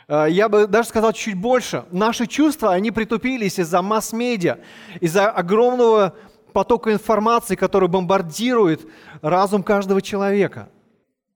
Э, 0.07 0.27
я 0.29 0.49
бы 0.49 0.67
даже 0.67 0.89
сказал 0.89 1.13
чуть 1.13 1.35
больше. 1.35 1.85
Наши 1.91 2.27
чувства, 2.27 2.73
они 2.73 2.91
притупились 2.91 3.59
из-за 3.59 3.81
масс-медиа, 3.81 4.59
из-за 4.99 5.29
огромного 5.29 6.15
потока 6.53 6.93
информации, 6.93 7.55
который 7.55 7.89
бомбардирует 7.89 8.87
разум 9.21 9.63
каждого 9.63 10.01
человека. 10.01 10.69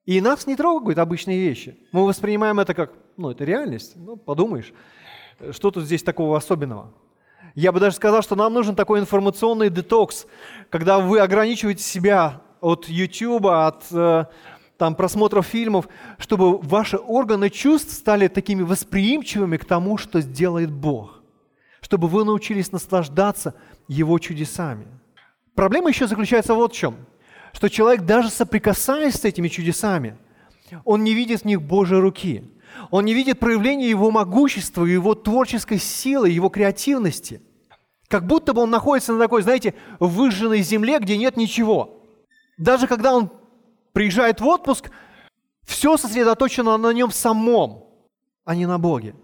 И 0.05 0.21
нас 0.21 0.47
не 0.47 0.55
трогают 0.55 0.99
обычные 0.99 1.39
вещи. 1.39 1.77
Мы 1.91 2.05
воспринимаем 2.05 2.59
это 2.59 2.73
как, 2.73 2.93
ну, 3.17 3.31
это 3.31 3.43
реальность. 3.43 3.93
Ну, 3.95 4.15
подумаешь, 4.15 4.71
что 5.51 5.71
тут 5.71 5.83
здесь 5.83 6.03
такого 6.03 6.37
особенного? 6.37 6.93
Я 7.57 7.71
бы 7.71 7.79
даже 7.79 7.95
сказал, 7.95 8.21
что 8.21 8.35
нам 8.35 8.53
нужен 8.53 8.75
такой 8.75 8.99
информационный 8.99 9.71
детокс, 9.71 10.27
когда 10.69 10.99
вы 10.99 11.19
ограничиваете 11.19 11.81
себя 11.81 12.43
от 12.61 12.87
YouTube, 12.87 13.47
от 13.47 13.83
э, 13.89 14.25
там, 14.77 14.93
просмотров 14.93 15.47
фильмов, 15.47 15.89
чтобы 16.19 16.59
ваши 16.59 16.97
органы 16.97 17.49
чувств 17.49 17.93
стали 17.93 18.27
такими 18.27 18.61
восприимчивыми 18.61 19.57
к 19.57 19.65
тому, 19.65 19.97
что 19.97 20.21
сделает 20.21 20.71
Бог, 20.71 21.23
чтобы 21.81 22.07
вы 22.07 22.25
научились 22.25 22.71
наслаждаться 22.71 23.55
Его 23.87 24.19
чудесами. 24.19 24.85
Проблема 25.55 25.89
еще 25.89 26.05
заключается 26.05 26.53
вот 26.53 26.73
в 26.73 26.77
чем, 26.77 26.95
что 27.53 27.71
человек, 27.71 28.05
даже 28.05 28.29
соприкасаясь 28.29 29.15
с 29.15 29.25
этими 29.25 29.47
чудесами, 29.47 30.15
он 30.85 31.03
не 31.03 31.15
видит 31.15 31.41
в 31.41 31.45
них 31.45 31.63
Божьей 31.63 32.01
руки, 32.01 32.51
он 32.91 33.05
не 33.05 33.15
видит 33.15 33.39
проявления 33.39 33.89
Его 33.89 34.11
могущества, 34.11 34.85
Его 34.85 35.15
творческой 35.15 35.79
силы, 35.79 36.29
Его 36.29 36.49
креативности. 36.49 37.41
Как 38.07 38.25
будто 38.25 38.53
бы 38.53 38.61
он 38.61 38.69
находится 38.69 39.13
на 39.13 39.19
такой, 39.19 39.41
знаете, 39.41 39.73
выжженной 39.99 40.61
земле, 40.61 40.99
где 40.99 41.17
нет 41.17 41.35
ничего. 41.35 42.01
Даже 42.57 42.87
когда 42.87 43.13
он 43.13 43.31
приезжает 43.91 44.39
в 44.39 44.47
отпуск, 44.47 44.89
все 45.65 45.97
сосредоточено 45.97 46.77
на 46.77 46.93
нем 46.93 47.11
самом, 47.11 47.85
а 48.45 48.55
не 48.55 48.65
на 48.65 48.79
Боге. 48.79 49.15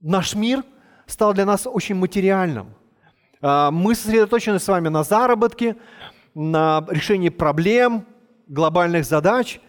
Наш 0.00 0.34
мир 0.34 0.64
стал 1.06 1.34
для 1.34 1.44
нас 1.44 1.66
очень 1.66 1.94
материальным. 1.94 2.74
А, 3.42 3.70
мы 3.70 3.94
сосредоточены 3.94 4.58
с 4.58 4.68
вами 4.68 4.88
на 4.88 5.02
заработке, 5.02 5.76
на 6.34 6.84
решении 6.88 7.28
проблем, 7.28 8.06
глобальных 8.46 9.04
задач. 9.04 9.60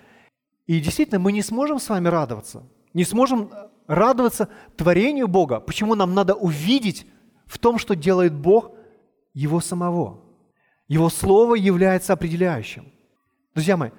И 0.65 0.79
действительно, 0.79 1.19
мы 1.19 1.33
не 1.33 1.41
сможем 1.41 1.79
с 1.79 1.89
вами 1.89 2.07
радоваться. 2.07 2.63
Не 2.93 3.03
сможем 3.03 3.51
радоваться 3.87 4.47
творению 4.77 5.27
Бога. 5.27 5.59
Почему 5.59 5.95
нам 5.95 6.13
надо 6.13 6.33
увидеть 6.33 7.05
в 7.47 7.57
том, 7.59 7.77
что 7.77 7.95
делает 7.95 8.33
Бог, 8.33 8.71
Его 9.33 9.59
самого. 9.59 10.21
Его 10.87 11.09
Слово 11.09 11.55
является 11.55 12.13
определяющим. 12.13 12.91
Друзья 13.53 13.77
мои, 13.77 13.91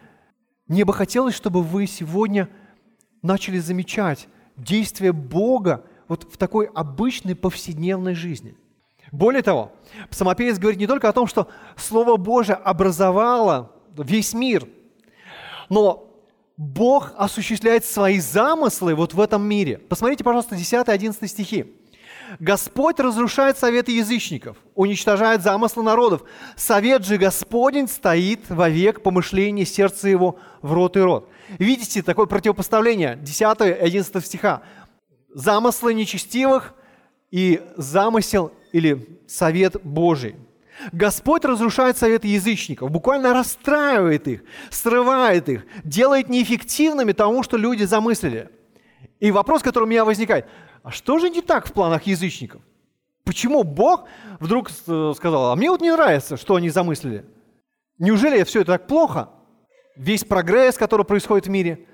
мне 0.67 0.85
бы 0.85 0.93
хотелось, 0.93 1.35
чтобы 1.35 1.63
вы 1.63 1.87
сегодня 1.87 2.49
начали 3.23 3.59
замечать 3.59 4.29
действие 4.57 5.13
Бога 5.13 5.85
вот 6.09 6.25
в 6.25 6.37
такой 6.37 6.67
обычной 6.67 7.35
повседневной 7.35 8.15
жизни. 8.15 8.57
Более 9.13 9.43
того, 9.43 9.73
Псалмопевец 10.11 10.59
говорит 10.59 10.81
не 10.81 10.87
только 10.87 11.09
о 11.09 11.13
том, 11.13 11.27
что 11.27 11.49
Слово 11.77 12.17
Божие 12.17 12.57
образовало 12.57 13.73
весь 13.97 14.35
мир, 14.35 14.69
но 15.69 16.07
Бог 16.57 17.13
осуществляет 17.17 17.85
свои 17.85 18.19
замыслы 18.19 18.95
вот 18.95 19.15
в 19.15 19.21
этом 19.21 19.43
мире. 19.43 19.79
Посмотрите, 19.79 20.25
пожалуйста, 20.25 20.57
10-11 20.57 21.27
стихи. 21.27 21.75
Господь 22.39 23.01
разрушает 23.01 23.59
советы 23.59 23.93
язычников, 23.93 24.57
уничтожает 24.75 25.43
замыслы 25.43 25.83
народов. 25.83 26.23
Совет 26.57 27.05
же 27.05 27.17
Господень 27.17 27.89
стоит 27.89 28.49
вовек 28.49 29.03
помышление 29.03 29.65
сердца 29.67 30.09
его 30.09 30.39
в 30.63 30.73
рот 30.73 30.97
и 30.97 31.01
рот. 31.01 31.29
Видите 31.59 32.03
такое 32.03 32.27
противопоставление 32.27 33.17
10 33.21 33.61
и 33.61 33.65
11 33.65 34.25
стиха. 34.25 34.63
Замыслы 35.33 35.95
нечестивых 35.95 36.75
и 37.31 37.63
замысел 37.77 38.53
или 38.73 39.21
совет 39.27 39.77
Божий. 39.83 40.37
Господь 40.93 41.45
разрушает 41.45 41.97
советы 41.97 42.29
язычников, 42.29 42.91
буквально 42.91 43.33
расстраивает 43.33 44.29
их, 44.29 44.43
срывает 44.71 45.49
их, 45.49 45.65
делает 45.85 46.29
неэффективными 46.29 47.13
тому, 47.13 47.43
что 47.43 47.57
люди 47.57 47.85
замыслили. 47.85 48.51
И 49.19 49.31
вопрос, 49.31 49.63
который 49.63 49.85
у 49.85 49.89
меня 49.89 50.05
возникает– 50.05 50.47
а 50.87 50.93
что 50.93 51.19
же 51.19 51.31
не 51.31 51.43
так 51.43 51.67
в 51.67 51.73
планах 51.73 52.05
язычников? 52.05 52.63
Почему 53.25 53.65
Бог 53.65 54.05
вдруг 54.39 54.71
э, 54.71 55.13
сказал, 55.17 55.51
а 55.51 55.57
мне 55.57 55.69
вот 55.69 55.81
не 55.81 55.91
нравится, 55.91 56.37
что 56.37 56.55
они 56.55 56.71
замыслили? 56.71 57.25
Неужели 57.99 58.45
все 58.45 58.61
это 58.61 58.75
так 58.75 58.87
плохо? 58.87 59.31
Весь 59.97 60.23
прогресс, 60.23 60.77
который 60.77 61.05
происходит 61.05 61.49
в 61.49 61.51
мире. 61.51 61.89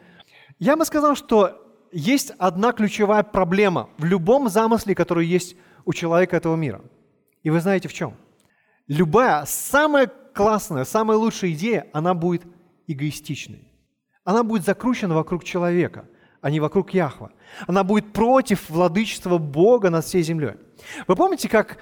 Я 0.58 0.76
бы 0.76 0.84
сказал, 0.84 1.16
что 1.16 1.74
есть 1.90 2.32
одна 2.36 2.72
ключевая 2.72 3.22
проблема 3.22 3.88
в 3.96 4.04
любом 4.04 4.50
замысле, 4.50 4.94
который 4.94 5.26
есть 5.26 5.56
у 5.86 5.94
человека 5.94 6.36
этого 6.36 6.54
мира. 6.54 6.82
И 7.42 7.48
вы 7.48 7.60
знаете 7.60 7.88
в 7.88 7.94
чем? 7.94 8.14
Любая 8.88 9.46
самая 9.46 10.06
классная, 10.34 10.84
самая 10.84 11.16
лучшая 11.16 11.52
идея, 11.52 11.86
она 11.94 12.12
будет 12.12 12.42
эгоистичной. 12.86 13.72
Она 14.24 14.42
будет 14.42 14.66
закручена 14.66 15.14
вокруг 15.14 15.44
человека– 15.44 16.04
а 16.42 16.50
не 16.50 16.60
вокруг 16.60 16.92
Яхва. 16.92 17.30
Она 17.66 17.84
будет 17.84 18.12
против 18.12 18.68
владычества 18.68 19.38
Бога 19.38 19.88
над 19.88 20.04
всей 20.04 20.22
землей. 20.22 20.54
Вы 21.06 21.16
помните, 21.16 21.48
как 21.48 21.78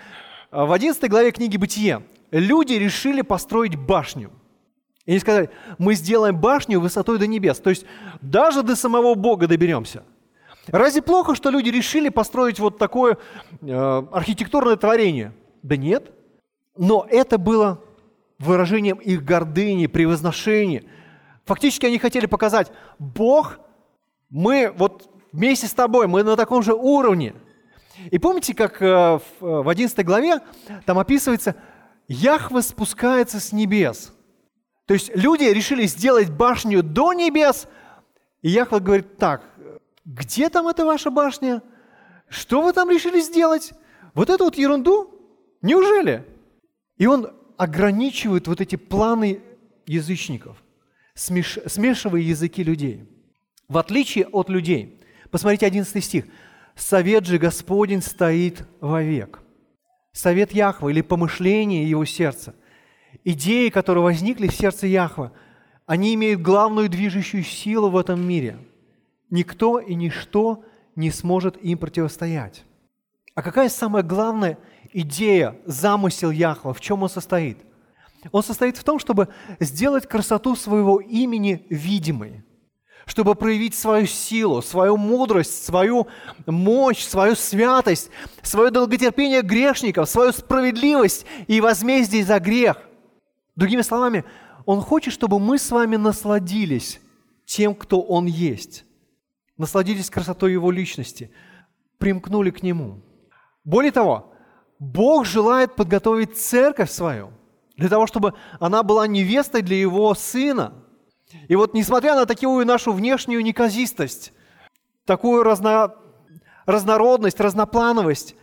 э, 0.52 0.64
в 0.64 0.70
11 0.70 1.10
главе 1.10 1.32
книги 1.32 1.56
«Бытие» 1.56 2.02
люди 2.30 2.74
решили 2.74 3.22
построить 3.22 3.74
башню. 3.74 4.30
И 5.06 5.12
они 5.12 5.20
сказали, 5.20 5.50
мы 5.78 5.94
сделаем 5.94 6.38
башню 6.38 6.78
высотой 6.78 7.18
до 7.18 7.26
небес. 7.26 7.58
То 7.58 7.70
есть 7.70 7.86
даже 8.20 8.62
до 8.62 8.76
самого 8.76 9.14
Бога 9.14 9.48
доберемся. 9.48 10.04
Разве 10.66 11.00
плохо, 11.00 11.34
что 11.34 11.48
люди 11.48 11.70
решили 11.70 12.10
построить 12.10 12.60
вот 12.60 12.76
такое 12.76 13.16
э, 13.62 14.02
архитектурное 14.12 14.76
творение? 14.76 15.32
Да 15.62 15.76
нет. 15.76 16.12
Но 16.76 17.06
это 17.08 17.38
было 17.38 17.82
выражением 18.38 18.98
их 18.98 19.24
гордыни, 19.24 19.86
превозношения. 19.86 20.84
Фактически 21.46 21.86
они 21.86 21.98
хотели 21.98 22.26
показать, 22.26 22.70
Бог– 22.98 23.58
мы 24.30 24.72
вот 24.76 25.10
вместе 25.32 25.66
с 25.66 25.72
тобой, 25.72 26.06
мы 26.06 26.22
на 26.22 26.36
таком 26.36 26.62
же 26.62 26.72
уровне. 26.74 27.34
И 28.10 28.18
помните, 28.18 28.54
как 28.54 28.80
э, 28.80 29.18
в 29.40 29.68
11 29.68 29.98
э, 29.98 30.02
главе 30.02 30.40
там 30.86 30.98
описывается, 30.98 31.56
Яхва 32.08 32.60
спускается 32.60 33.38
с 33.38 33.52
небес. 33.52 34.12
То 34.86 34.94
есть 34.94 35.14
люди 35.14 35.44
решили 35.44 35.84
сделать 35.84 36.30
башню 36.30 36.82
до 36.82 37.12
небес, 37.12 37.68
и 38.42 38.48
Яхва 38.48 38.78
говорит, 38.78 39.18
так, 39.18 39.44
где 40.04 40.48
там 40.48 40.66
эта 40.66 40.84
ваша 40.84 41.10
башня? 41.10 41.62
Что 42.28 42.62
вы 42.62 42.72
там 42.72 42.90
решили 42.90 43.20
сделать? 43.20 43.72
Вот 44.14 44.30
эту 44.30 44.44
вот 44.44 44.56
ерунду? 44.56 45.14
Неужели? 45.62 46.24
И 46.96 47.06
он 47.06 47.30
ограничивает 47.56 48.48
вот 48.48 48.60
эти 48.60 48.76
планы 48.76 49.42
язычников, 49.86 50.62
смешивая 51.14 52.20
языки 52.20 52.64
людей. 52.64 53.06
В 53.70 53.78
отличие 53.78 54.26
от 54.26 54.48
людей, 54.48 55.00
посмотрите 55.30 55.64
11 55.64 56.04
стих, 56.04 56.24
«Совет 56.74 57.24
же 57.24 57.38
Господень 57.38 58.02
стоит 58.02 58.66
вовек». 58.80 59.42
Совет 60.12 60.50
Яхва 60.50 60.88
или 60.88 61.02
помышление 61.02 61.88
его 61.88 62.04
сердца, 62.04 62.56
идеи, 63.22 63.68
которые 63.68 64.02
возникли 64.02 64.48
в 64.48 64.54
сердце 64.56 64.88
Яхва, 64.88 65.30
они 65.86 66.14
имеют 66.14 66.42
главную 66.42 66.88
движущую 66.88 67.44
силу 67.44 67.90
в 67.90 67.96
этом 67.96 68.20
мире. 68.26 68.58
Никто 69.30 69.78
и 69.78 69.94
ничто 69.94 70.64
не 70.96 71.12
сможет 71.12 71.56
им 71.62 71.78
противостоять. 71.78 72.64
А 73.36 73.42
какая 73.42 73.68
самая 73.68 74.02
главная 74.02 74.58
идея, 74.92 75.56
замысел 75.64 76.32
Яхва, 76.32 76.74
в 76.74 76.80
чем 76.80 77.04
он 77.04 77.08
состоит? 77.08 77.58
Он 78.32 78.42
состоит 78.42 78.76
в 78.76 78.82
том, 78.82 78.98
чтобы 78.98 79.28
сделать 79.60 80.08
красоту 80.08 80.56
своего 80.56 80.98
имени 80.98 81.64
видимой– 81.70 82.42
чтобы 83.10 83.34
проявить 83.34 83.74
свою 83.74 84.06
силу, 84.06 84.62
свою 84.62 84.96
мудрость, 84.96 85.64
свою 85.64 86.06
мощь, 86.46 87.04
свою 87.04 87.34
святость, 87.34 88.08
свое 88.40 88.70
долготерпение 88.70 89.42
грешников, 89.42 90.08
свою 90.08 90.30
справедливость 90.30 91.26
и 91.48 91.60
возмездие 91.60 92.24
за 92.24 92.38
грех. 92.38 92.76
Другими 93.56 93.82
словами, 93.82 94.24
Он 94.64 94.80
хочет, 94.80 95.12
чтобы 95.12 95.40
мы 95.40 95.58
с 95.58 95.72
вами 95.72 95.96
насладились 95.96 97.00
тем, 97.46 97.74
кто 97.74 98.00
Он 98.00 98.26
есть, 98.26 98.84
насладились 99.58 100.08
красотой 100.08 100.52
Его 100.52 100.70
личности, 100.70 101.32
примкнули 101.98 102.50
к 102.50 102.62
Нему. 102.62 103.02
Более 103.64 103.90
того, 103.90 104.32
Бог 104.78 105.26
желает 105.26 105.74
подготовить 105.74 106.38
церковь 106.38 106.92
свою 106.92 107.32
для 107.76 107.88
того, 107.88 108.06
чтобы 108.06 108.34
она 108.60 108.84
была 108.84 109.08
невестой 109.08 109.62
для 109.62 109.78
Его 109.78 110.14
Сына. 110.14 110.74
И 111.48 111.56
вот 111.56 111.74
несмотря 111.74 112.14
на 112.14 112.26
такую 112.26 112.66
нашу 112.66 112.92
внешнюю 112.92 113.42
неказистость, 113.42 114.32
такую 115.04 115.42
разно, 115.42 115.94
разнородность, 116.66 117.40
разноплановость, 117.40 118.36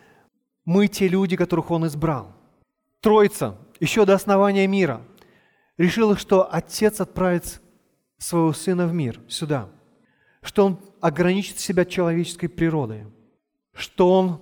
мы 0.66 0.88
те 0.88 1.08
люди, 1.08 1.36
которых 1.36 1.72
Он 1.72 1.88
избрал. 1.88 2.36
Троица 3.00 3.58
еще 3.80 4.06
до 4.06 4.16
основания 4.16 4.68
мира 4.68 5.02
решила, 5.78 6.18
что 6.18 6.52
Отец 6.52 7.00
отправит 7.00 7.62
своего 8.18 8.54
Сына 8.54 8.88
в 8.88 8.94
мир, 8.94 9.22
сюда, 9.28 9.70
что 10.42 10.66
Он 10.66 10.80
ограничит 11.00 11.60
себя 11.60 11.86
человеческой 11.86 12.48
природой, 12.48 13.06
что 13.74 14.12
Он 14.12 14.42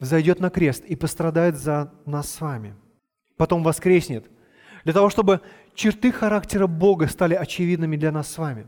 зайдет 0.00 0.40
на 0.40 0.50
крест 0.50 0.84
и 0.84 0.96
пострадает 0.96 1.56
за 1.56 1.92
нас 2.06 2.30
с 2.30 2.40
вами. 2.40 2.74
Потом 3.36 3.62
воскреснет, 3.62 4.30
для 4.84 4.92
того, 4.92 5.10
чтобы 5.10 5.40
черты 5.74 6.12
характера 6.12 6.66
Бога 6.66 7.06
стали 7.08 7.34
очевидными 7.34 7.96
для 7.96 8.12
нас 8.12 8.30
с 8.30 8.38
вами, 8.38 8.66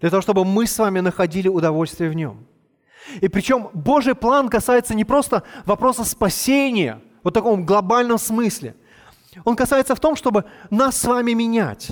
для 0.00 0.10
того, 0.10 0.22
чтобы 0.22 0.44
мы 0.44 0.66
с 0.66 0.78
вами 0.78 1.00
находили 1.00 1.48
удовольствие 1.48 2.10
в 2.10 2.14
Нем. 2.14 2.46
И 3.20 3.28
причем 3.28 3.70
Божий 3.72 4.14
план 4.14 4.48
касается 4.48 4.94
не 4.94 5.04
просто 5.04 5.42
вопроса 5.64 6.04
спасения, 6.04 7.00
вот 7.22 7.32
в 7.32 7.34
таком 7.34 7.64
глобальном 7.64 8.18
смысле. 8.18 8.74
Он 9.44 9.56
касается 9.56 9.94
в 9.94 10.00
том, 10.00 10.16
чтобы 10.16 10.44
нас 10.70 10.96
с 10.96 11.04
вами 11.04 11.32
менять, 11.32 11.90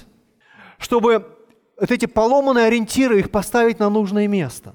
чтобы 0.78 1.36
вот 1.78 1.90
эти 1.90 2.06
поломанные 2.06 2.66
ориентиры, 2.66 3.18
их 3.18 3.30
поставить 3.30 3.78
на 3.78 3.88
нужное 3.88 4.26
место, 4.26 4.74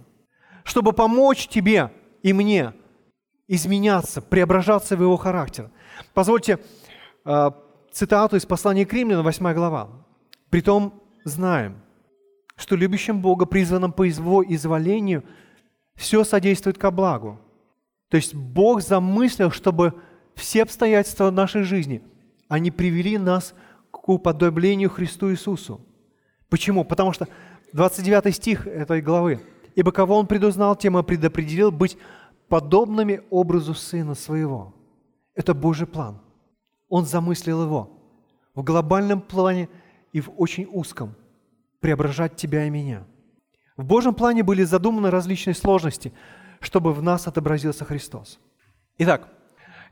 чтобы 0.64 0.94
помочь 0.94 1.48
тебе 1.48 1.92
и 2.22 2.34
мне 2.34 2.74
изменяться, 3.48 4.22
преображаться 4.22 4.96
в 4.96 5.02
его 5.02 5.18
характер. 5.18 5.70
Позвольте 6.14 6.60
э, 7.26 7.52
цитату 7.92 8.36
из 8.38 8.46
послания 8.46 8.86
к 8.86 8.94
Римлянам, 8.94 9.24
8 9.24 9.54
глава. 9.54 9.90
«Притом 10.50 11.02
знаем, 11.24 11.82
что 12.56 12.76
любящим 12.76 13.22
Бога, 13.22 13.46
призванным 13.46 13.92
по 13.92 14.04
его 14.04 14.44
изволению, 14.44 15.24
все 15.96 16.24
содействует 16.24 16.78
ко 16.78 16.92
благу». 16.92 17.40
То 18.10 18.18
есть 18.18 18.36
Бог 18.36 18.82
замыслил, 18.82 19.52
чтобы 19.52 19.94
все 20.36 20.64
обстоятельства 20.64 21.32
нашей 21.32 21.64
жизни, 21.64 22.02
они 22.48 22.72
привели 22.72 23.18
нас 23.18 23.54
к 23.92 24.10
уподоблению 24.10 24.90
Христу 24.90 25.32
Иисусу. 25.32 25.82
Почему? 26.50 26.84
Потому 26.84 27.14
что 27.14 27.28
29 27.74 28.36
стих 28.36 28.68
этой 28.68 29.02
главы. 29.02 29.42
«Ибо 29.76 29.94
кого 29.94 30.18
Он 30.18 30.28
предузнал, 30.28 30.76
тем 30.76 30.98
и 30.98 31.04
предопределил 31.04 31.72
быть 31.72 31.98
подобными 32.50 33.22
образу 33.30 33.74
Сына 33.74 34.16
Своего». 34.16 34.74
Это 35.34 35.54
Божий 35.54 35.88
план. 35.88 36.20
Он 36.92 37.06
замыслил 37.06 37.64
его 37.64 37.90
в 38.54 38.64
глобальном 38.64 39.22
плане 39.22 39.70
и 40.12 40.20
в 40.20 40.30
очень 40.36 40.68
узком 40.70 41.16
преображать 41.80 42.36
тебя 42.36 42.66
и 42.66 42.70
меня. 42.70 43.06
В 43.78 43.86
Божьем 43.86 44.14
плане 44.14 44.44
были 44.44 44.64
задуманы 44.64 45.10
различные 45.10 45.54
сложности, 45.54 46.12
чтобы 46.60 46.94
в 46.94 47.02
нас 47.02 47.28
отобразился 47.28 47.86
Христос. 47.86 48.40
Итак, 48.98 49.30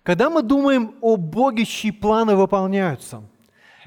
когда 0.04 0.30
мы 0.30 0.42
думаем 0.42 0.96
о 1.00 1.16
Боге, 1.16 1.64
чьи 1.64 1.92
планы 1.92 2.36
выполняются, 2.36 3.24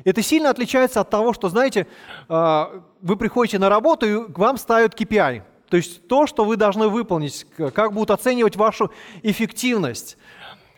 это 0.05 0.23
сильно 0.23 0.49
отличается 0.49 1.03
от 1.03 1.11
того, 1.11 1.35
что, 1.35 1.51
знаете, 1.51 1.87
а, 2.31 2.83
вы 3.03 3.17
приходите 3.17 3.59
на 3.59 3.69
работу 3.69 4.07
и 4.07 4.33
к 4.33 4.39
вам 4.39 4.57
ставят 4.57 4.99
KPI, 4.99 5.43
то 5.69 5.77
есть 5.77 6.09
то, 6.09 6.27
что 6.27 6.47
вы 6.47 6.57
должны 6.57 6.89
выполнить, 6.89 7.47
как 7.75 7.93
будут 7.93 8.11
оценивать 8.11 8.57
вашу 8.57 8.91
эффективность. 9.23 10.17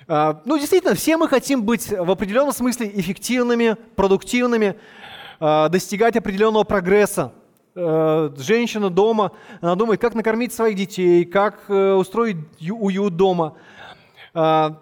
А, 0.06 0.42
ну, 0.44 0.58
действительно, 0.58 0.94
все 0.94 1.16
мы 1.16 1.28
хотим 1.28 1.62
быть 1.62 1.90
в 1.90 2.10
определенном 2.10 2.52
смысле 2.52 2.90
эффективными, 2.94 3.76
продуктивными, 3.96 4.76
а, 5.40 5.68
достигать 5.68 6.16
определенного 6.16 6.64
прогресса. 6.64 7.32
А, 7.74 8.32
женщина 8.36 8.90
дома, 8.90 9.32
она 9.60 9.74
думает, 9.74 10.00
как 10.00 10.14
накормить 10.14 10.52
своих 10.52 10.76
детей, 10.76 11.24
как 11.24 11.64
э, 11.68 11.92
устроить 11.92 12.36
уют 12.60 13.16
дома. 13.16 13.56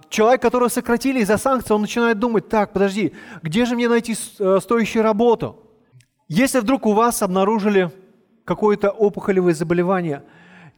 Человек, 0.08 0.40
которого 0.40 0.68
сократили 0.68 1.20
из-за 1.20 1.37
санкций, 1.37 1.76
он 1.76 1.82
начинает 1.82 2.18
думать, 2.18 2.48
так, 2.48 2.72
подожди, 2.72 3.12
где 3.42 3.66
же 3.66 3.74
мне 3.74 3.87
найти 3.87 4.16
э, 4.38 4.58
стоящую 4.62 5.02
работу? 5.02 5.58
Если 6.26 6.58
вдруг 6.58 6.87
у 6.87 6.94
вас 6.94 7.20
обнаружили 7.20 7.90
какое-то 8.46 8.88
опухолевое 8.88 9.52
заболевание, 9.52 10.22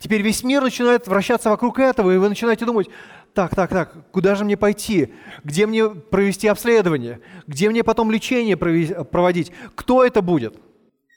теперь 0.01 0.23
весь 0.23 0.43
мир 0.43 0.61
начинает 0.61 1.07
вращаться 1.07 1.51
вокруг 1.51 1.79
этого, 1.79 2.11
и 2.11 2.19
вы 2.19 2.29
начинаете 2.29 2.65
думать, 2.65 2.89
так, 3.35 3.55
так, 3.55 3.71
так, 3.71 4.11
куда 4.13 4.37
же 4.37 4.45
мне 4.45 4.57
пойти? 4.57 5.13
Где 5.43 5.67
мне 5.67 5.89
провести 5.89 6.47
обследование? 6.47 7.21
Где 7.49 7.69
мне 7.69 7.83
потом 7.83 8.11
лечение 8.11 8.57
проводить? 8.57 9.51
Кто 9.75 10.05
это 10.05 10.23
будет? 10.23 10.57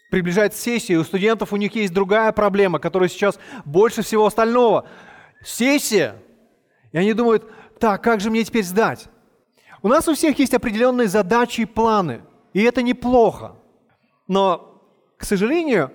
Приближается 0.09 0.59
сессия, 0.59 0.97
у 0.97 1.03
студентов 1.03 1.53
у 1.53 1.57
них 1.57 1.75
есть 1.75 1.93
другая 1.93 2.31
проблема, 2.31 2.79
которая 2.79 3.07
сейчас 3.07 3.37
больше 3.65 4.01
всего 4.01 4.25
остального. 4.25 4.87
Сессия. 5.45 6.15
И 6.91 6.97
они 6.97 7.13
думают, 7.13 7.45
так, 7.79 8.03
как 8.03 8.19
же 8.19 8.31
мне 8.31 8.43
теперь 8.43 8.63
сдать? 8.63 9.07
У 9.83 9.87
нас 9.87 10.07
у 10.07 10.15
всех 10.15 10.39
есть 10.39 10.55
определенные 10.55 11.07
задачи 11.07 11.61
и 11.61 11.65
планы, 11.65 12.21
и 12.53 12.63
это 12.63 12.81
неплохо. 12.81 13.55
Но, 14.27 14.81
к 15.17 15.23
сожалению, 15.23 15.91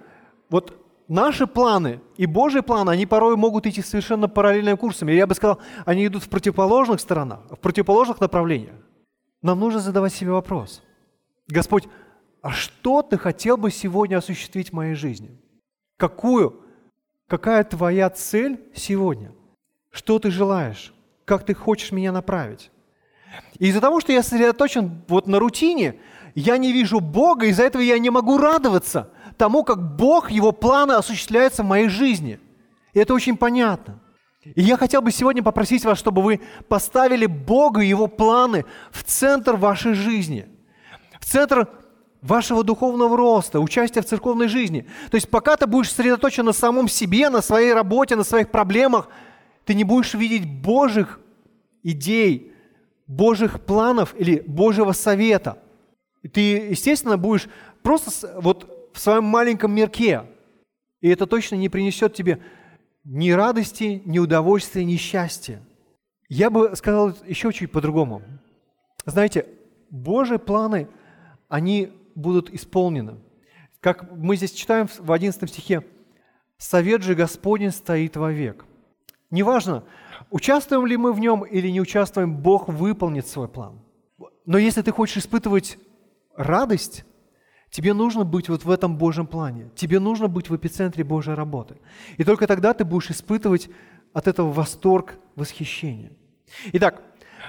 вот 0.50 0.81
наши 1.12 1.46
планы 1.46 2.01
и 2.16 2.27
Божьи 2.27 2.61
планы, 2.61 2.90
они 2.90 3.07
порой 3.07 3.37
могут 3.37 3.66
идти 3.66 3.83
совершенно 3.83 4.29
параллельными 4.29 4.77
курсами. 4.77 5.12
Я 5.12 5.27
бы 5.27 5.35
сказал, 5.35 5.61
они 5.85 6.07
идут 6.07 6.25
в 6.25 6.29
противоположных 6.29 7.01
сторонах, 7.01 7.40
в 7.51 7.57
противоположных 7.57 8.20
направлениях. 8.20 8.75
Нам 9.42 9.61
нужно 9.61 9.81
задавать 9.81 10.14
себе 10.14 10.31
вопрос. 10.31 10.83
Господь, 11.48 11.85
а 12.40 12.51
что 12.51 13.03
ты 13.03 13.18
хотел 13.18 13.57
бы 13.57 13.70
сегодня 13.70 14.16
осуществить 14.16 14.70
в 14.70 14.72
моей 14.72 14.94
жизни? 14.94 15.38
Какую? 15.98 16.61
Какая 17.29 17.62
твоя 17.64 18.09
цель 18.11 18.61
сегодня? 18.75 19.33
Что 19.90 20.18
ты 20.18 20.31
желаешь? 20.31 20.94
Как 21.27 21.44
ты 21.44 21.55
хочешь 21.55 21.92
меня 21.92 22.11
направить? 22.12 22.70
И 23.59 23.66
из-за 23.66 23.81
того, 23.81 24.01
что 24.01 24.12
я 24.12 24.22
сосредоточен 24.22 25.03
вот 25.09 25.27
на 25.27 25.38
рутине, 25.38 26.01
я 26.35 26.57
не 26.57 26.72
вижу 26.72 27.01
Бога, 27.01 27.46
из-за 27.46 27.64
этого 27.64 27.83
я 27.83 27.98
не 27.98 28.09
могу 28.09 28.38
радоваться– 28.38 29.11
тому, 29.42 29.64
как 29.64 29.96
Бог, 29.96 30.31
Его 30.31 30.52
планы 30.52 30.92
осуществляются 30.92 31.64
в 31.64 31.66
моей 31.66 31.88
жизни. 31.88 32.38
И 32.92 33.00
это 33.00 33.12
очень 33.12 33.37
понятно. 33.37 33.98
И 34.44 34.62
я 34.62 34.76
хотел 34.76 35.02
бы 35.02 35.11
сегодня 35.11 35.42
попросить 35.42 35.85
вас, 35.85 35.98
чтобы 35.98 36.22
вы 36.22 36.40
поставили 36.68 37.26
Бога 37.26 37.81
и 37.81 37.88
Его 37.88 38.07
планы 38.07 38.64
в 38.92 39.02
центр 39.02 39.57
вашей 39.57 39.94
жизни, 39.94 40.46
в 41.18 41.24
центр 41.24 41.68
вашего 42.20 42.62
духовного 42.62 43.16
роста, 43.16 43.59
участия 43.59 44.00
в 44.00 44.07
церковной 44.07 44.46
жизни. 44.46 44.87
То 45.11 45.16
есть 45.16 45.28
пока 45.28 45.57
ты 45.57 45.66
будешь 45.66 45.90
сосредоточен 45.90 46.44
на 46.44 46.52
самом 46.52 46.87
себе, 46.87 47.28
на 47.28 47.42
своей 47.42 47.72
работе, 47.72 48.14
на 48.14 48.22
своих 48.22 48.48
проблемах, 48.48 49.09
ты 49.64 49.74
не 49.74 49.83
будешь 49.83 50.14
видеть 50.14 50.46
Божьих 50.46 51.18
идей, 51.83 52.52
Божьих 53.09 53.61
планов 53.61 54.14
или 54.16 54.44
Божьего 54.46 54.92
совета. 54.92 55.59
Ты, 56.33 56.68
естественно, 56.70 57.16
будешь 57.16 57.48
просто 57.83 58.40
вот 58.40 58.81
в 58.92 58.98
своем 58.98 59.24
маленьком 59.24 59.74
мирке. 59.74 60.24
И 61.00 61.09
это 61.09 61.26
точно 61.26 61.57
не 61.57 61.68
принесет 61.68 62.14
тебе 62.14 62.42
ни 63.05 63.31
радости, 63.31 64.02
ни 64.05 64.18
удовольствия, 64.18 64.85
ни 64.85 64.96
счастья. 64.96 65.61
Я 66.28 66.50
бы 66.50 66.74
сказал 66.76 67.14
еще 67.26 67.52
чуть 67.52 67.72
по-другому. 67.72 68.22
Знаете, 69.05 69.46
Божьи 69.90 70.37
планы, 70.37 70.88
они 71.48 71.92
будут 72.14 72.50
исполнены. 72.50 73.18
Как 73.81 74.11
мы 74.12 74.37
здесь 74.37 74.52
читаем 74.52 74.87
в 74.87 75.11
11 75.11 75.50
стихе, 75.50 75.85
«Совет 76.57 77.02
же 77.02 77.14
Господень 77.14 77.72
стоит 77.72 78.16
вовек». 78.16 78.64
Неважно, 79.31 79.85
участвуем 80.31 80.87
ли 80.87 80.96
мы 80.96 81.12
в 81.12 81.18
нем 81.18 81.42
или 81.42 81.68
не 81.68 81.81
участвуем, 81.81 82.37
Бог 82.37 82.68
выполнит 82.68 83.26
свой 83.26 83.48
план. 83.48 83.81
Но 84.46 84.59
если 84.59 84.83
ты 84.83 84.92
хочешь 84.92 85.16
испытывать 85.16 85.78
радость, 86.37 87.05
Тебе 87.72 87.94
нужно 87.94 88.24
быть 88.24 88.50
вот 88.50 88.64
в 88.66 88.70
этом 88.70 88.98
Божьем 88.98 89.26
плане. 89.26 89.70
Тебе 89.74 89.98
нужно 89.98 90.28
быть 90.28 90.50
в 90.50 90.54
эпицентре 90.54 91.04
Божьей 91.04 91.32
работы. 91.32 91.78
И 92.18 92.22
только 92.22 92.46
тогда 92.46 92.74
ты 92.74 92.85
будешь 92.85 93.11
испытывать 93.11 93.70
от 94.12 94.28
этого 94.28 94.52
восторг, 94.52 95.16
восхищение. 95.37 96.12
Итак, 96.74 97.02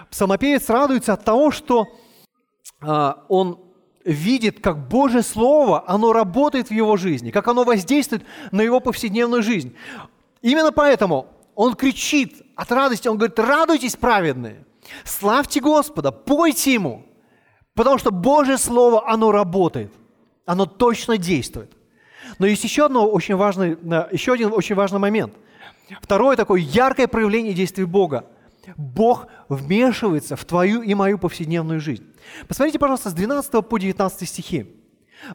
псалмопевец 0.09 0.69
радуется 0.69 1.12
от 1.12 1.25
того, 1.25 1.51
что 1.51 1.88
а, 2.79 3.25
он 3.27 3.59
видит, 4.05 4.62
как 4.62 4.88
Божье 4.88 5.23
Слово, 5.23 5.83
оно 5.88 6.13
работает 6.13 6.69
в 6.69 6.71
его 6.71 6.95
жизни, 6.95 7.29
как 7.29 7.49
оно 7.49 7.65
воздействует 7.65 8.23
на 8.53 8.62
его 8.62 8.79
повседневную 8.79 9.43
жизнь. 9.43 9.75
Именно 10.41 10.71
поэтому 10.71 11.27
он 11.53 11.75
кричит 11.75 12.43
от 12.55 12.71
радости, 12.71 13.09
он 13.09 13.17
говорит, 13.17 13.38
радуйтесь, 13.39 13.97
праведные, 13.97 14.65
славьте 15.03 15.59
Господа, 15.59 16.13
пойте 16.13 16.75
Ему, 16.75 17.05
потому 17.73 17.97
что 17.97 18.12
Божье 18.12 18.57
Слово, 18.57 19.09
оно 19.09 19.33
работает. 19.33 19.91
Оно 20.45 20.65
точно 20.65 21.17
действует. 21.17 21.71
Но 22.39 22.45
есть 22.45 22.63
еще, 22.63 22.86
одно 22.86 23.08
очень 23.10 23.36
важный, 23.36 23.71
еще 24.12 24.34
один 24.34 24.53
очень 24.53 24.75
важный 24.75 24.99
момент. 24.99 25.34
Второе 26.01 26.36
такое 26.36 26.62
яркое 26.62 27.08
проявление 27.08 27.53
действий 27.53 27.86
Бога 27.86 28.25
Бог 28.77 29.27
вмешивается 29.49 30.36
в 30.36 30.45
твою 30.45 30.82
и 30.82 30.93
мою 30.93 31.17
повседневную 31.17 31.79
жизнь. 31.79 32.06
Посмотрите, 32.47 32.79
пожалуйста, 32.79 33.10
с 33.10 33.13
12 33.13 33.67
по 33.67 33.77
19 33.77 34.27
стихи. 34.27 34.67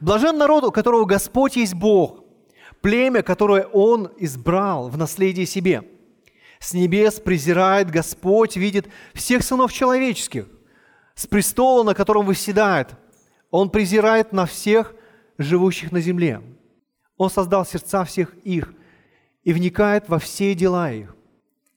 «Блажен 0.00 0.36
народ, 0.36 0.64
у 0.64 0.72
которого 0.72 1.04
Господь 1.04 1.56
есть 1.56 1.74
Бог, 1.74 2.24
племя, 2.80 3.22
которое 3.22 3.66
Он 3.66 4.10
избрал 4.18 4.88
в 4.88 4.96
наследие 4.98 5.46
себе. 5.46 5.84
С 6.58 6.74
небес 6.74 7.20
презирает 7.20 7.90
Господь, 7.90 8.56
видит 8.56 8.88
всех 9.14 9.42
сынов 9.44 9.72
человеческих. 9.72 10.46
С 11.14 11.26
престола, 11.26 11.84
на 11.84 11.94
котором 11.94 12.26
восседает, 12.26 12.88
Он 13.50 13.70
презирает 13.70 14.32
на 14.32 14.46
всех 14.46 14.94
живущих 15.38 15.92
на 15.92 16.00
земле. 16.00 16.42
Он 17.16 17.30
создал 17.30 17.64
сердца 17.64 18.04
всех 18.04 18.34
их 18.44 18.74
и 19.44 19.52
вникает 19.52 20.08
во 20.08 20.18
все 20.18 20.54
дела 20.54 20.90
их. 20.92 21.16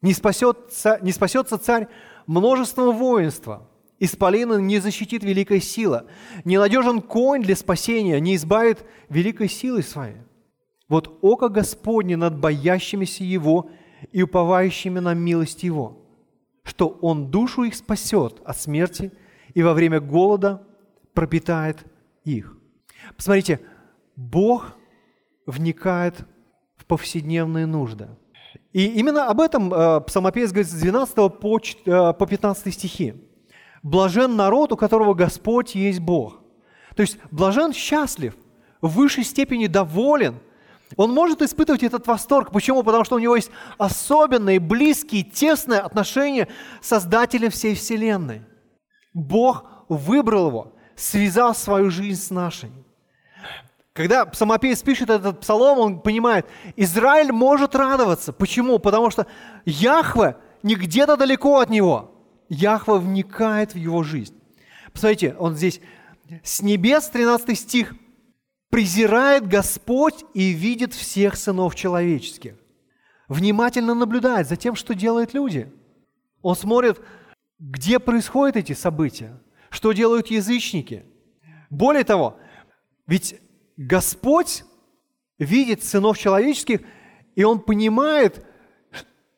Не, 0.01 0.13
спасется, 0.13 0.99
не 1.01 1.11
спасется 1.11 1.57
царь 1.57 1.87
множеством 2.25 2.97
воинства, 2.97 3.69
исполина 3.99 4.55
не 4.55 4.79
защитит 4.79 5.23
великая 5.23 5.59
сила, 5.59 6.05
не 6.43 6.57
надежен 6.57 7.01
конь 7.01 7.43
для 7.43 7.55
спасения, 7.55 8.19
не 8.19 8.35
избавит 8.35 8.83
великой 9.09 9.47
силой 9.47 9.83
своей. 9.83 10.17
Вот 10.89 11.19
око 11.21 11.49
Господне 11.49 12.17
над 12.17 12.37
боящимися 12.37 13.23
Его 13.23 13.69
и 14.11 14.23
уповающими 14.23 14.99
на 14.99 15.13
милость 15.13 15.63
Его, 15.63 15.99
что 16.63 16.89
Он 17.01 17.29
душу 17.29 17.63
их 17.63 17.75
спасет 17.75 18.41
от 18.43 18.57
смерти 18.57 19.11
и 19.53 19.61
во 19.61 19.73
время 19.73 19.99
голода 19.99 20.67
пропитает 21.13 21.85
их. 22.25 22.57
Посмотрите, 23.15 23.59
Бог 24.15 24.73
вникает 25.45 26.25
в 26.77 26.85
повседневные 26.85 27.65
нужды. 27.65 28.09
И 28.73 28.85
именно 28.85 29.27
об 29.27 29.41
этом 29.41 29.73
э, 29.73 30.01
псалмопевец 30.01 30.51
говорит 30.51 30.69
с 30.69 30.73
12 30.73 31.15
по, 31.15 31.59
э, 31.59 32.13
по 32.13 32.25
15 32.25 32.73
стихи. 32.73 33.15
«Блажен 33.83 34.35
народ, 34.35 34.71
у 34.71 34.77
которого 34.77 35.13
Господь 35.13 35.75
есть 35.75 35.99
Бог». 35.99 36.41
То 36.95 37.01
есть 37.01 37.17
блажен 37.31 37.73
счастлив, 37.73 38.35
в 38.81 38.89
высшей 38.89 39.23
степени 39.23 39.67
доволен. 39.67 40.39
Он 40.97 41.11
может 41.11 41.41
испытывать 41.41 41.83
этот 41.83 42.05
восторг. 42.07 42.51
Почему? 42.51 42.83
Потому 42.83 43.05
что 43.05 43.15
у 43.15 43.19
него 43.19 43.35
есть 43.35 43.51
особенные, 43.77 44.59
близкие, 44.59 45.23
тесные 45.23 45.79
отношения 45.79 46.49
с 46.81 46.87
Создателем 46.87 47.49
всей 47.49 47.75
Вселенной. 47.75 48.41
Бог 49.13 49.65
выбрал 49.87 50.47
его, 50.47 50.73
связал 50.95 51.55
свою 51.55 51.89
жизнь 51.91 52.21
с 52.21 52.29
нашей. 52.29 52.71
Когда 53.93 54.25
псалмопевец 54.25 54.81
пишет 54.83 55.09
этот 55.09 55.41
псалом, 55.41 55.79
он 55.79 55.99
понимает, 56.01 56.45
Израиль 56.77 57.31
может 57.31 57.75
радоваться. 57.75 58.31
Почему? 58.31 58.79
Потому 58.79 59.09
что 59.09 59.27
Яхве 59.65 60.37
не 60.63 60.75
где-то 60.75 61.17
далеко 61.17 61.59
от 61.59 61.69
него. 61.69 62.11
Яхве 62.47 62.95
вникает 62.95 63.73
в 63.73 63.77
его 63.77 64.03
жизнь. 64.03 64.35
Посмотрите, 64.93 65.35
он 65.37 65.55
здесь 65.55 65.81
с 66.43 66.61
небес, 66.61 67.09
13 67.09 67.59
стих, 67.59 67.93
презирает 68.69 69.47
Господь 69.47 70.23
и 70.33 70.51
видит 70.51 70.93
всех 70.93 71.35
сынов 71.35 71.75
человеческих. 71.75 72.55
Внимательно 73.27 73.93
наблюдает 73.93 74.47
за 74.47 74.55
тем, 74.55 74.75
что 74.75 74.95
делают 74.95 75.33
люди. 75.33 75.71
Он 76.41 76.55
смотрит, 76.55 77.01
где 77.59 77.99
происходят 77.99 78.55
эти 78.55 78.73
события, 78.73 79.37
что 79.69 79.91
делают 79.91 80.27
язычники. 80.27 81.05
Более 81.69 82.03
того, 82.05 82.37
ведь 83.07 83.39
Господь 83.87 84.63
видит 85.39 85.83
сынов 85.83 86.17
человеческих, 86.17 86.81
и 87.35 87.43
Он 87.43 87.59
понимает 87.59 88.45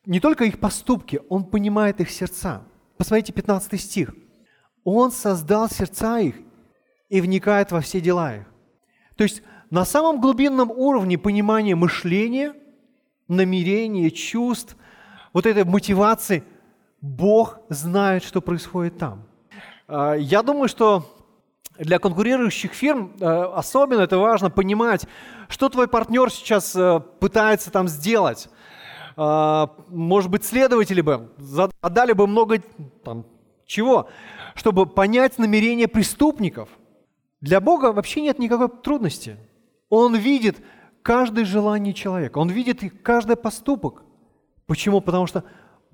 не 0.04 0.20
только 0.20 0.44
их 0.44 0.60
поступки, 0.60 1.20
Он 1.30 1.44
понимает 1.44 2.00
их 2.00 2.10
сердца. 2.10 2.62
Посмотрите 2.98 3.32
15 3.32 3.80
стих. 3.80 4.14
Он 4.84 5.10
создал 5.10 5.70
сердца 5.70 6.18
их 6.18 6.36
и 7.08 7.22
вникает 7.22 7.72
во 7.72 7.80
все 7.80 8.02
дела 8.02 8.36
их. 8.36 8.44
То 9.16 9.24
есть 9.24 9.42
на 9.70 9.86
самом 9.86 10.20
глубинном 10.20 10.70
уровне 10.70 11.16
понимания 11.16 11.74
мышления, 11.74 12.54
намерения, 13.28 14.10
чувств, 14.10 14.76
вот 15.32 15.46
этой 15.46 15.64
мотивации, 15.64 16.44
Бог 17.00 17.60
знает, 17.70 18.22
что 18.22 18.42
происходит 18.42 18.98
там. 18.98 19.26
А, 19.88 20.14
я 20.14 20.42
думаю, 20.42 20.68
что 20.68 21.13
для 21.78 21.98
конкурирующих 21.98 22.72
фирм 22.72 23.12
э, 23.20 23.24
особенно 23.26 24.02
это 24.02 24.18
важно 24.18 24.50
понимать, 24.50 25.06
что 25.48 25.68
твой 25.68 25.88
партнер 25.88 26.30
сейчас 26.30 26.74
э, 26.76 27.00
пытается 27.20 27.70
там 27.70 27.88
сделать. 27.88 28.48
А, 29.16 29.70
может 29.88 30.30
быть, 30.30 30.44
следователи 30.44 31.00
бы 31.00 31.30
отдали 31.80 32.12
бы 32.12 32.26
много 32.26 32.60
там, 33.04 33.26
чего, 33.66 34.08
чтобы 34.54 34.86
понять 34.86 35.38
намерения 35.38 35.88
преступников. 35.88 36.68
Для 37.40 37.60
Бога 37.60 37.92
вообще 37.92 38.22
нет 38.22 38.38
никакой 38.38 38.68
трудности. 38.68 39.36
Он 39.88 40.16
видит 40.16 40.56
каждое 41.02 41.44
желание 41.44 41.94
человека, 41.94 42.38
он 42.38 42.50
видит 42.50 42.80
каждый 43.02 43.36
поступок. 43.36 44.02
Почему? 44.66 45.00
Потому 45.00 45.26
что 45.26 45.44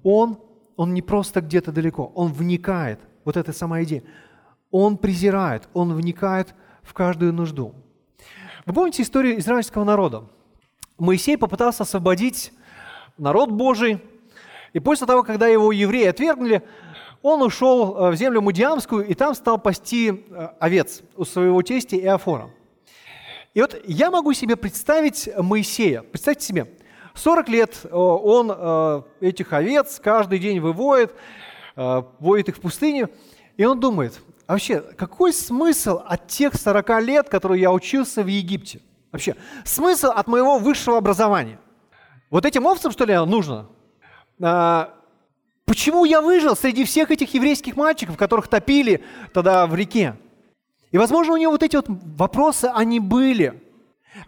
он, 0.02 0.38
он 0.76 0.94
не 0.94 1.02
просто 1.02 1.40
где-то 1.40 1.72
далеко, 1.72 2.10
он 2.14 2.32
вникает. 2.32 3.00
Вот 3.24 3.36
эта 3.36 3.52
сама 3.52 3.82
идея. 3.82 4.02
Он 4.70 4.96
презирает, 4.96 5.68
он 5.74 5.92
вникает 5.94 6.54
в 6.82 6.94
каждую 6.94 7.32
нужду. 7.32 7.74
Вы 8.66 8.72
помните 8.72 9.02
историю 9.02 9.38
израильского 9.38 9.84
народа? 9.84 10.24
Моисей 10.98 11.36
попытался 11.36 11.82
освободить 11.82 12.52
народ 13.16 13.50
Божий, 13.50 14.00
и 14.72 14.80
после 14.80 15.06
того, 15.06 15.22
когда 15.22 15.48
его 15.48 15.72
евреи 15.72 16.06
отвергнули, 16.06 16.62
он 17.22 17.42
ушел 17.42 17.96
э, 17.96 18.10
в 18.10 18.16
землю 18.16 18.40
Мудиамскую 18.40 19.06
и 19.06 19.14
там 19.14 19.34
стал 19.34 19.58
пасти 19.58 20.10
э, 20.10 20.48
овец 20.58 21.02
у 21.16 21.24
своего 21.24 21.60
тестя 21.62 21.96
Иофора. 21.98 22.50
И 23.52 23.60
вот 23.60 23.76
я 23.84 24.10
могу 24.10 24.32
себе 24.32 24.56
представить 24.56 25.28
Моисея. 25.36 26.02
Представьте 26.02 26.46
себе, 26.46 26.66
40 27.14 27.48
лет 27.48 27.80
э, 27.84 27.88
он 27.92 29.04
этих 29.20 29.52
овец 29.52 30.00
каждый 30.02 30.38
день 30.38 30.60
выводит, 30.60 31.14
воет 31.76 32.48
их 32.48 32.56
в 32.56 32.60
пустыню, 32.60 33.10
и 33.56 33.64
он 33.64 33.80
думает, 33.80 34.20
а 34.50 34.54
вообще, 34.54 34.80
какой 34.80 35.32
смысл 35.32 36.00
от 36.04 36.26
тех 36.26 36.56
40 36.56 37.02
лет, 37.04 37.28
которые 37.28 37.60
я 37.60 37.70
учился 37.70 38.24
в 38.24 38.26
Египте? 38.26 38.80
Вообще, 39.12 39.36
смысл 39.64 40.08
от 40.08 40.26
моего 40.26 40.58
высшего 40.58 40.98
образования? 40.98 41.60
Вот 42.30 42.44
этим 42.44 42.66
овцам, 42.66 42.90
что 42.90 43.04
ли, 43.04 43.14
нужно? 43.14 43.68
А, 44.42 44.92
почему 45.66 46.04
я 46.04 46.20
выжил 46.20 46.56
среди 46.56 46.84
всех 46.84 47.12
этих 47.12 47.32
еврейских 47.32 47.76
мальчиков, 47.76 48.16
которых 48.16 48.48
топили 48.48 49.04
тогда 49.32 49.68
в 49.68 49.76
реке? 49.76 50.16
И, 50.90 50.98
возможно, 50.98 51.34
у 51.34 51.36
него 51.36 51.52
вот 51.52 51.62
эти 51.62 51.76
вот 51.76 51.86
вопросы, 51.88 52.72
они 52.74 52.98
были. 52.98 53.62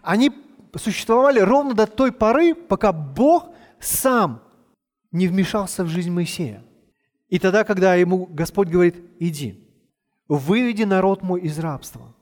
Они 0.01 0.31
существовали 0.77 1.41
ровно 1.41 1.73
до 1.73 1.85
той 1.85 2.13
поры, 2.13 2.55
пока 2.55 2.93
Бог 2.93 3.49
сам 3.81 4.41
не 5.11 5.27
вмешался 5.27 5.83
в 5.83 5.89
жизнь 5.89 6.11
Моисея. 6.11 6.63
И 7.27 7.39
тогда, 7.39 7.65
когда 7.65 7.95
ему 7.95 8.25
Господь 8.25 8.69
говорит, 8.69 8.95
иди 9.19 9.62
выведи 10.27 10.83
народ 10.83 11.21
мой 11.23 11.41
из 11.41 11.59
рабства. 11.59 12.13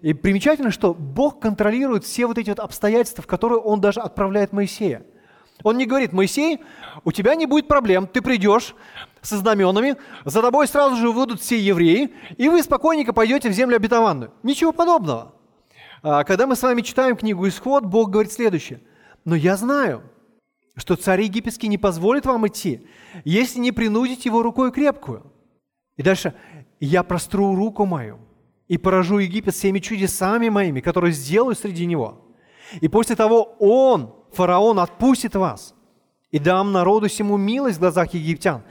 И 0.00 0.14
примечательно, 0.14 0.70
что 0.70 0.94
Бог 0.94 1.40
контролирует 1.40 2.04
все 2.04 2.26
вот 2.26 2.38
эти 2.38 2.50
вот 2.50 2.60
обстоятельства, 2.60 3.22
в 3.22 3.26
которые 3.26 3.58
Он 3.58 3.80
даже 3.80 4.00
отправляет 4.00 4.52
Моисея. 4.52 5.04
Он 5.62 5.76
не 5.76 5.86
говорит, 5.86 6.12
Моисей, 6.12 6.60
у 7.04 7.12
тебя 7.12 7.34
не 7.34 7.46
будет 7.46 7.68
проблем, 7.68 8.06
ты 8.06 8.20
придешь 8.20 8.74
со 9.20 9.36
знаменами, 9.36 9.96
за 10.24 10.42
тобой 10.42 10.66
сразу 10.66 10.96
же 10.96 11.10
выйдут 11.10 11.40
все 11.40 11.58
евреи, 11.58 12.12
и 12.36 12.48
вы 12.48 12.62
спокойненько 12.62 13.12
пойдете 13.12 13.48
в 13.48 13.52
землю 13.52 13.76
обетованную. 13.76 14.32
Ничего 14.42 14.72
подобного. 14.72 15.34
А 16.02 16.24
когда 16.24 16.46
мы 16.46 16.56
с 16.56 16.62
вами 16.62 16.80
читаем 16.80 17.16
книгу 17.16 17.46
«Исход», 17.46 17.84
Бог 17.84 18.10
говорит 18.10 18.32
следующее. 18.32 18.80
«Но 19.24 19.36
я 19.36 19.56
знаю, 19.56 20.02
что 20.74 20.96
царь 20.96 21.22
египетский 21.22 21.68
не 21.68 21.78
позволит 21.78 22.26
вам 22.26 22.46
идти, 22.48 22.88
если 23.24 23.60
не 23.60 23.70
принудить 23.70 24.24
его 24.24 24.42
рукой 24.42 24.72
крепкую». 24.72 25.32
И 25.96 26.02
дальше 26.02 26.34
я 26.86 27.04
простру 27.04 27.54
руку 27.54 27.86
мою 27.86 28.18
и 28.66 28.76
поражу 28.76 29.18
Египет 29.18 29.54
всеми 29.54 29.78
чудесами 29.78 30.48
моими, 30.48 30.80
которые 30.80 31.12
сделаю 31.12 31.54
среди 31.54 31.86
него. 31.86 32.26
И 32.80 32.88
после 32.88 33.14
того 33.14 33.54
он, 33.60 34.12
фараон, 34.32 34.80
отпустит 34.80 35.36
вас 35.36 35.76
и 36.32 36.40
дам 36.40 36.72
народу 36.72 37.08
всему 37.08 37.36
милость 37.36 37.76
в 37.76 37.80
глазах 37.80 38.14
египтян. 38.14 38.62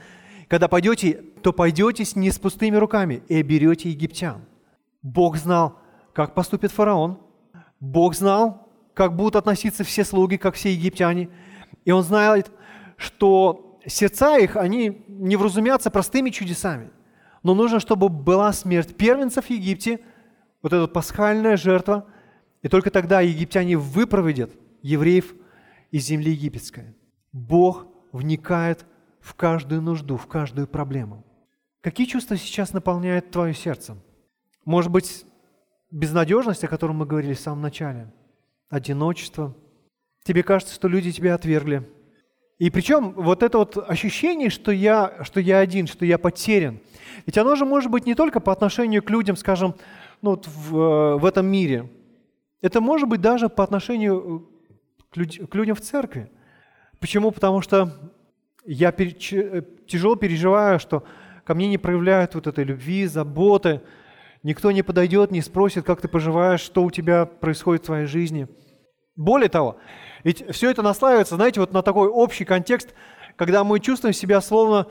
Когда 0.48 0.68
пойдете, 0.68 1.24
то 1.42 1.54
пойдете 1.54 2.04
не 2.14 2.30
с 2.30 2.38
пустыми 2.38 2.76
руками 2.76 3.22
и 3.28 3.36
оберете 3.36 3.88
египтян. 3.88 4.44
Бог 5.00 5.38
знал, 5.38 5.78
как 6.12 6.34
поступит 6.34 6.70
фараон. 6.70 7.18
Бог 7.80 8.14
знал, 8.14 8.68
как 8.92 9.16
будут 9.16 9.36
относиться 9.36 9.84
все 9.84 10.04
слуги, 10.04 10.36
как 10.36 10.54
все 10.54 10.70
египтяне. 10.74 11.30
И 11.86 11.92
он 11.92 12.02
знает, 12.02 12.50
что 12.98 13.78
сердца 13.86 14.36
их, 14.36 14.56
они 14.56 15.02
не 15.08 15.36
вразумятся 15.36 15.90
простыми 15.90 16.28
чудесами– 16.28 16.90
но 17.42 17.54
нужно, 17.54 17.80
чтобы 17.80 18.08
была 18.08 18.52
смерть 18.52 18.96
первенцев 18.96 19.46
в 19.46 19.50
Египте, 19.50 20.00
вот 20.62 20.72
эта 20.72 20.86
пасхальная 20.86 21.56
жертва, 21.56 22.06
и 22.62 22.68
только 22.68 22.90
тогда 22.90 23.20
египтяне 23.20 23.76
выпроводят 23.76 24.52
евреев 24.82 25.34
из 25.90 26.04
земли 26.06 26.30
египетской. 26.30 26.94
Бог 27.32 27.86
вникает 28.12 28.86
в 29.20 29.34
каждую 29.34 29.82
нужду, 29.82 30.16
в 30.16 30.26
каждую 30.26 30.68
проблему. 30.68 31.24
Какие 31.80 32.06
чувства 32.06 32.36
сейчас 32.36 32.72
наполняют 32.72 33.30
твое 33.30 33.54
сердце? 33.54 33.96
Может 34.64 34.92
быть, 34.92 35.24
безнадежность, 35.90 36.62
о 36.62 36.68
которой 36.68 36.92
мы 36.92 37.06
говорили 37.06 37.34
в 37.34 37.40
самом 37.40 37.62
начале, 37.62 38.12
одиночество. 38.68 39.56
Тебе 40.24 40.44
кажется, 40.44 40.74
что 40.74 40.86
люди 40.86 41.10
тебя 41.10 41.34
отвергли. 41.34 41.88
И 42.62 42.70
причем 42.70 43.10
вот 43.16 43.42
это 43.42 43.58
вот 43.58 43.76
ощущение, 43.90 44.48
что 44.48 44.70
я, 44.70 45.14
что 45.22 45.40
я 45.40 45.58
один, 45.58 45.88
что 45.88 46.06
я 46.06 46.16
потерян, 46.16 46.78
ведь 47.26 47.36
оно 47.36 47.56
же 47.56 47.64
может 47.64 47.90
быть 47.90 48.06
не 48.06 48.14
только 48.14 48.38
по 48.38 48.52
отношению 48.52 49.02
к 49.02 49.10
людям, 49.10 49.34
скажем, 49.34 49.74
ну 50.20 50.30
вот 50.30 50.46
в, 50.46 50.76
э, 50.76 51.16
в 51.16 51.24
этом 51.24 51.46
мире. 51.46 51.90
Это 52.60 52.80
может 52.80 53.08
быть 53.08 53.20
даже 53.20 53.48
по 53.48 53.64
отношению 53.64 54.48
к, 55.10 55.16
люд, 55.16 55.50
к 55.50 55.54
людям 55.56 55.74
в 55.74 55.80
церкви. 55.80 56.30
Почему? 57.00 57.32
Потому 57.32 57.62
что 57.62 58.12
я 58.64 58.92
пере, 58.92 59.10
э, 59.32 59.62
тяжело 59.88 60.14
переживаю, 60.14 60.78
что 60.78 61.02
ко 61.42 61.54
мне 61.56 61.66
не 61.66 61.78
проявляют 61.78 62.36
вот 62.36 62.46
этой 62.46 62.62
любви, 62.62 63.06
заботы, 63.06 63.80
Никто 64.44 64.70
не 64.70 64.82
подойдет, 64.82 65.32
не 65.32 65.40
спросит, 65.40 65.84
как 65.84 66.00
ты 66.00 66.08
поживаешь, 66.08 66.60
что 66.60 66.84
у 66.84 66.90
тебя 66.92 67.26
происходит 67.26 67.82
в 67.82 67.86
твоей 67.86 68.06
жизни. 68.06 68.46
Более 69.14 69.48
того, 69.48 69.78
ведь 70.24 70.44
все 70.54 70.70
это 70.70 70.82
наслаивается, 70.82 71.36
знаете, 71.36 71.60
вот 71.60 71.72
на 71.72 71.82
такой 71.82 72.08
общий 72.08 72.44
контекст, 72.44 72.94
когда 73.36 73.64
мы 73.64 73.80
чувствуем 73.80 74.14
себя 74.14 74.40
словно 74.40 74.86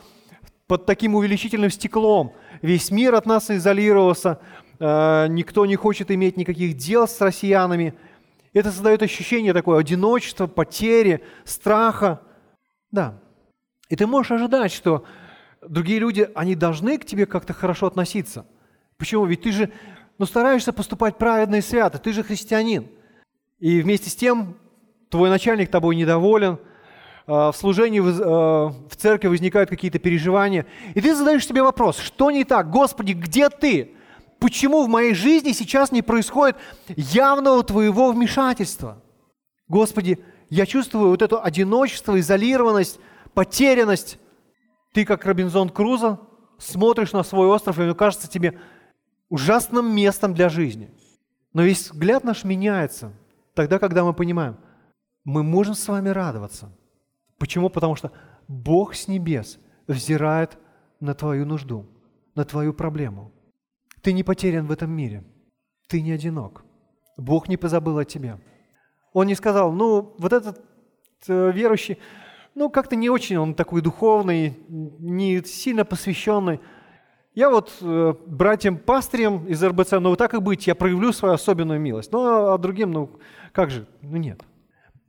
под 0.68 0.86
таким 0.86 1.16
увеличительным 1.16 1.70
стеклом. 1.70 2.34
Весь 2.62 2.92
мир 2.92 3.16
от 3.16 3.26
нас 3.26 3.50
изолировался, 3.50 4.40
э, 4.80 5.28
никто 5.30 5.66
не 5.66 5.76
хочет 5.76 6.12
иметь 6.12 6.38
никаких 6.38 6.78
дел 6.78 7.08
с 7.08 7.20
россиянами. 7.22 7.94
Это 8.54 8.72
создает 8.72 9.02
ощущение 9.02 9.54
такое 9.54 9.80
одиночества, 9.80 10.48
потери, 10.48 11.24
страха. 11.46 12.22
Да. 12.92 13.20
И 13.90 13.96
ты 13.96 14.08
можешь 14.08 14.32
ожидать, 14.32 14.72
что 14.72 15.06
другие 15.62 16.00
люди, 16.00 16.30
они 16.36 16.56
должны 16.56 16.98
к 16.98 17.06
тебе 17.06 17.26
как-то 17.26 17.54
хорошо 17.54 17.88
относиться– 17.88 18.46
Почему? 19.02 19.26
Ведь 19.26 19.42
ты 19.42 19.52
же 19.52 19.72
ну, 20.20 20.28
стараешься 20.28 20.72
поступать 20.72 21.18
праведно 21.18 21.56
и 21.56 21.62
свято, 21.62 21.98
ты 21.98 22.14
же 22.14 22.22
христианин. 22.22 22.88
И 23.58 23.82
вместе 23.82 24.12
с 24.12 24.16
тем 24.16 24.58
твой 25.12 25.30
начальник 25.30 25.70
тобой 25.70 25.96
недоволен, 25.96 26.58
а, 27.28 27.52
в 27.52 27.58
служении 27.58 28.02
а, 28.02 28.70
в 28.90 28.96
церкви 28.96 29.28
возникают 29.28 29.70
какие-то 29.70 30.00
переживания, 30.00 30.66
и 30.96 31.02
ты 31.02 31.14
задаешь 31.14 31.46
себе 31.46 31.62
вопрос, 31.62 32.00
что 32.00 32.32
не 32.32 32.46
так? 32.46 32.72
Господи, 32.72 33.12
где 33.12 33.50
ты? 33.50 33.92
Почему 34.40 34.84
в 34.84 34.90
моей 34.90 35.14
жизни 35.14 35.52
сейчас 35.52 35.92
не 35.92 36.02
происходит 36.02 36.58
явного 36.96 37.62
твоего 37.64 38.12
вмешательства? 38.12 39.04
Господи, 39.68 40.18
я 40.50 40.66
чувствую 40.66 41.10
вот 41.10 41.22
это 41.22 41.40
одиночество, 41.40 42.20
изолированность, 42.20 43.00
потерянность. 43.34 44.18
Ты, 44.94 45.06
как 45.06 45.26
Робинзон 45.26 45.70
Крузо, 45.70 46.20
смотришь 46.58 47.12
на 47.12 47.24
свой 47.24 47.48
остров, 47.48 47.80
и 47.80 47.94
кажется 47.94 48.28
тебе, 48.28 48.60
ужасным 49.30 49.94
местом 49.96 50.34
для 50.34 50.50
жизни. 50.50 50.90
Но 51.54 51.62
весь 51.62 51.92
взгляд 51.92 52.24
наш 52.24 52.44
меняется 52.44 53.14
тогда, 53.54 53.78
когда 53.78 54.04
мы 54.04 54.14
понимаем, 54.14 54.58
мы 55.24 55.44
можем 55.44 55.76
с 55.76 55.88
вами 55.88 56.10
радоваться. 56.10 56.72
Почему? 57.38 57.70
Потому 57.70 57.96
что 57.96 58.12
Бог 58.48 58.96
с 58.96 59.08
небес 59.08 59.60
взирает 59.88 60.58
на 61.00 61.14
твою 61.14 61.46
нужду, 61.46 61.86
на 62.36 62.46
твою 62.46 62.74
проблему. 62.74 63.32
Ты 64.02 64.14
не 64.14 64.24
потерян 64.24 64.68
в 64.68 64.72
этом 64.72 64.92
мире. 64.92 65.24
Ты 65.88 66.02
не 66.02 66.12
одинок. 66.12 66.64
Бог 67.18 67.48
не 67.50 67.58
позабыл 67.58 67.98
о 67.98 68.06
тебе. 68.06 68.40
Он 69.14 69.28
не 69.28 69.36
сказал, 69.36 69.72
ну, 69.72 70.16
вот 70.18 70.34
этот 70.34 70.64
э, 71.28 71.52
верующий, 71.52 71.98
ну, 72.56 72.70
как-то 72.70 72.96
не 72.96 73.10
очень 73.10 73.38
он 73.38 73.54
такой 73.54 73.82
духовный, 73.82 74.58
не 74.68 75.44
сильно 75.44 75.86
посвященный– 75.86 76.60
я 77.34 77.50
вот 77.50 77.72
э, 77.80 78.14
братьям-пастырям 78.26 79.48
из 79.48 79.64
РБЦ, 79.64 79.94
ну 79.94 80.16
так 80.18 80.34
и 80.34 80.40
быть, 80.40 80.68
я 80.68 80.76
проявлю 80.76 81.14
свою 81.14 81.36
особенную 81.36 81.80
милость. 81.80 82.12
Ну 82.12 82.52
а 82.52 82.58
другим, 82.58 82.92
ну 82.92 83.10
как 83.54 83.72
же, 83.72 83.88
ну 84.02 84.18
нет. 84.18 84.42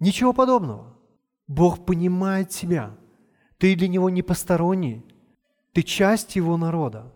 Ничего 0.02 0.32
подобного. 0.32 0.96
Бог 1.46 1.84
понимает 1.84 2.48
тебя. 2.48 2.90
Ты 3.58 3.76
для 3.76 3.86
Него 3.86 4.10
не 4.10 4.22
посторонний. 4.22 5.06
Ты 5.74 5.82
часть 5.82 6.34
Его 6.34 6.56
народа. 6.56 7.12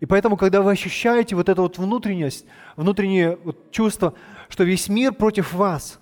И 0.00 0.06
поэтому, 0.06 0.36
когда 0.36 0.60
вы 0.60 0.72
ощущаете 0.72 1.36
вот 1.36 1.48
эту 1.48 1.62
вот 1.62 1.78
внутренность, 1.78 2.44
внутреннее 2.74 3.36
вот 3.36 3.70
чувство, 3.70 4.14
что 4.48 4.64
весь 4.64 4.88
мир 4.88 5.12
против 5.12 5.52
вас, 5.52 6.00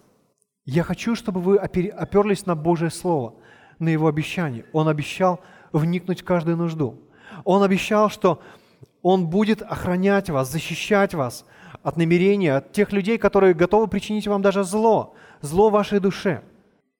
я 0.64 0.84
хочу, 0.84 1.14
чтобы 1.16 1.42
вы 1.42 1.58
оперлись 1.58 2.46
на 2.46 2.56
Божье 2.56 2.88
Слово, 2.88 3.34
на 3.78 3.90
Его 3.90 4.06
обещание. 4.06 4.64
Он 4.72 4.88
обещал 4.88 5.38
вникнуть 5.70 6.22
в 6.22 6.24
каждую 6.24 6.56
нужду. 6.56 6.98
Он 7.44 7.62
обещал, 7.62 8.08
что 8.08 8.40
Он 9.02 9.26
будет 9.26 9.60
охранять 9.60 10.30
вас, 10.30 10.50
защищать 10.50 11.12
вас 11.12 11.44
от 11.82 11.98
намерения, 11.98 12.56
от 12.56 12.72
тех 12.72 12.90
людей, 12.90 13.18
которые 13.18 13.52
готовы 13.52 13.86
причинить 13.86 14.26
вам 14.26 14.40
даже 14.40 14.64
зло, 14.64 15.14
зло 15.42 15.68
вашей 15.68 16.00
душе. 16.00 16.42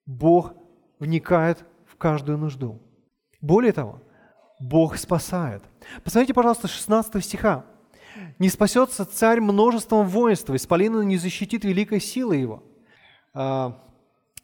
Бог 0.05 0.53
вникает 0.99 1.65
в 1.87 1.95
каждую 1.95 2.37
нужду. 2.37 2.79
Более 3.41 3.73
того, 3.73 4.01
Бог 4.59 4.97
спасает. 4.97 5.63
Посмотрите, 6.03 6.33
пожалуйста, 6.33 6.67
16 6.67 7.23
стиха. 7.23 7.65
«Не 8.37 8.49
спасется 8.49 9.05
царь 9.05 9.41
множеством 9.41 10.07
воинства, 10.07 10.55
исполина 10.55 11.01
не 11.01 11.17
защитит 11.17 11.65
великой 11.65 11.99
силы 11.99 12.35
его. 12.35 12.63
А, 13.33 13.81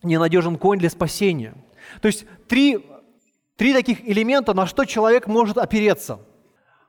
ненадежен 0.02 0.58
конь 0.58 0.80
для 0.80 0.90
спасения». 0.90 1.54
То 2.02 2.08
есть 2.08 2.26
три 2.48 2.84
Три 3.60 3.74
таких 3.74 4.08
элемента, 4.08 4.54
на 4.54 4.66
что 4.66 4.86
человек 4.86 5.28
может 5.28 5.58
опереться. 5.58 6.22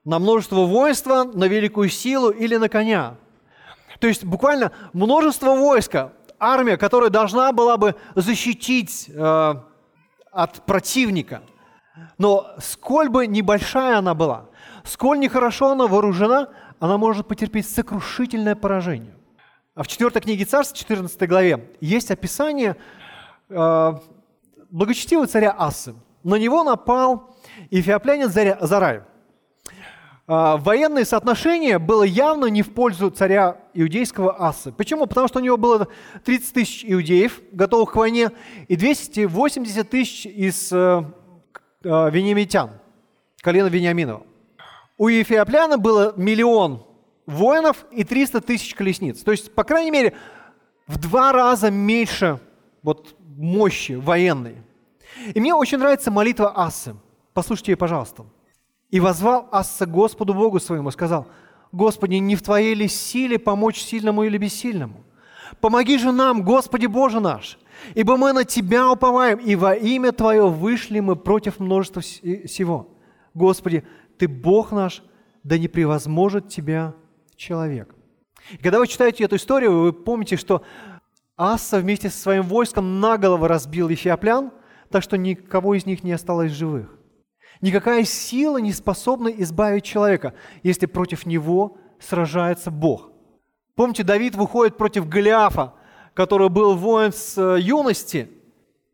На 0.04 0.20
множество 0.20 0.66
воинства, 0.66 1.24
на 1.24 1.48
великую 1.48 1.88
силу 1.88 2.30
или 2.30 2.54
на 2.54 2.68
коня. 2.68 3.16
То 3.98 4.06
есть 4.06 4.24
буквально 4.24 4.70
множество 4.92 5.56
войска, 5.56 6.12
армия, 6.41 6.76
которая 6.76 7.11
должна 7.11 7.53
была 7.53 7.76
бы 7.76 7.95
защитить 8.14 9.09
э, 9.09 9.55
от 10.32 10.66
противника. 10.66 11.43
Но 12.18 12.47
сколь 12.59 13.09
бы 13.09 13.26
небольшая 13.26 13.99
она 13.99 14.14
была, 14.14 14.47
сколь 14.84 15.18
нехорошо 15.18 15.72
она 15.72 15.86
вооружена, 15.86 16.49
она 16.78 16.99
может 16.99 17.28
потерпеть 17.28 17.68
сокрушительное 17.68 18.57
поражение. 18.57 19.14
А 19.74 19.82
в 19.82 19.88
4 19.88 20.11
книге 20.20 20.45
Царств, 20.45 20.76
14 20.78 21.28
главе, 21.28 21.70
есть 21.80 22.11
описание 22.11 22.76
э, 23.49 23.93
благочестивого 24.70 25.26
царя 25.26 25.55
Асы– 25.57 25.95
на 26.22 26.34
него 26.36 26.64
напал 26.64 27.34
эфиоплянин 27.70 28.28
Зарай. 28.28 29.03
А, 30.33 30.59
военное 30.59 31.05
соотношение 31.05 31.81
было 31.81 32.05
явно 32.05 32.47
не 32.47 32.62
в 32.62 32.72
пользу 32.72 33.11
царя 33.11 33.57
иудейского 33.74 34.41
Асы. 34.41 34.70
Почему? 34.70 35.07
Потому 35.07 35.26
что 35.26 35.41
у 35.41 35.43
него 35.43 35.57
было 35.57 35.89
30 36.24 36.55
тысяч 36.55 36.85
иудеев, 36.87 37.41
готовых 37.51 37.91
к 37.91 37.97
войне, 37.97 38.31
и 38.68 38.76
280 38.76 39.91
тысяч 39.91 40.26
из 40.26 40.72
э, 40.72 41.03
э, 41.83 42.11
вениамитян, 42.12 42.70
колена 43.41 43.66
Вениаминова. 43.66 44.22
У 44.99 45.09
Ефиопляна 45.09 45.78
было 45.78 46.14
миллион 46.16 46.87
воинов 47.26 47.85
и 47.91 48.05
300 48.05 48.41
тысяч 48.41 48.76
колесниц. 48.76 49.24
То 49.24 49.33
есть, 49.33 49.53
по 49.53 49.64
крайней 49.64 49.91
мере, 49.91 50.14
в 50.87 50.97
два 50.99 51.33
раза 51.33 51.72
меньше 51.72 52.39
вот, 52.85 53.16
мощи 53.37 53.95
военной. 53.95 54.59
И 55.35 55.41
мне 55.41 55.57
очень 55.57 55.78
нравится 55.78 56.12
молитва 56.12 56.53
Ассы. 56.55 56.95
Послушайте 57.35 57.72
ее, 57.72 57.76
пожалуйста. 57.76 58.26
«И 58.91 59.01
возвал 59.01 59.49
Асса 59.53 59.86
Господу 59.86 60.34
Богу 60.34 60.59
своему, 60.61 60.91
сказал, 60.91 61.26
Господи, 61.72 62.14
не 62.14 62.36
в 62.36 62.43
Твоей 62.43 62.74
ли 62.74 62.88
силе 62.88 63.38
помочь 63.38 63.80
сильному 63.80 64.24
или 64.24 64.36
бессильному? 64.38 65.05
Помоги 65.61 65.99
же 65.99 66.11
нам, 66.11 66.43
Господи 66.43 66.86
Боже 66.86 67.20
наш, 67.20 67.59
ибо 67.95 68.16
мы 68.16 68.32
на 68.32 68.45
Тебя 68.45 68.91
уповаем, 68.91 69.38
и 69.38 69.55
во 69.55 69.74
имя 69.74 70.12
Твое 70.12 70.49
вышли 70.49 71.01
мы 71.01 71.16
против 71.16 71.61
множества 71.61 72.03
всего. 72.03 72.88
Господи, 73.34 73.84
Ты 74.18 74.26
Бог 74.26 74.72
наш, 74.72 75.03
да 75.45 75.59
не 75.59 75.68
превозможет 75.68 76.49
Тебя 76.49 76.95
человек». 77.36 77.95
И 78.51 78.57
когда 78.57 78.78
вы 78.78 78.86
читаете 78.86 79.24
эту 79.24 79.36
историю, 79.36 79.82
вы 79.82 79.93
помните, 79.93 80.36
что 80.36 80.62
Асса 81.36 81.78
вместе 81.78 82.11
со 82.11 82.18
своим 82.18 82.43
войском 82.43 83.01
наголову 83.01 83.47
разбил 83.47 83.91
эфиоплян– 83.93 84.51
так 84.91 85.03
что 85.03 85.16
никого 85.16 85.74
из 85.74 85.86
них 85.86 86.05
не 86.05 86.12
осталось 86.12 86.53
живых. 86.53 86.95
Никакая 87.61 88.04
сила 88.04 88.58
не 88.58 88.72
способна 88.72 89.28
избавить 89.28 89.84
человека, 89.84 90.34
если 90.62 90.86
против 90.86 91.26
него 91.26 91.76
сражается 91.98 92.70
Бог. 92.70 93.11
Помните, 93.74 94.02
Давид 94.02 94.34
выходит 94.34 94.76
против 94.76 95.08
Голиафа, 95.08 95.74
который 96.14 96.48
был 96.48 96.74
воин 96.74 97.12
с 97.12 97.36
э, 97.38 97.61
юности, 97.61 98.30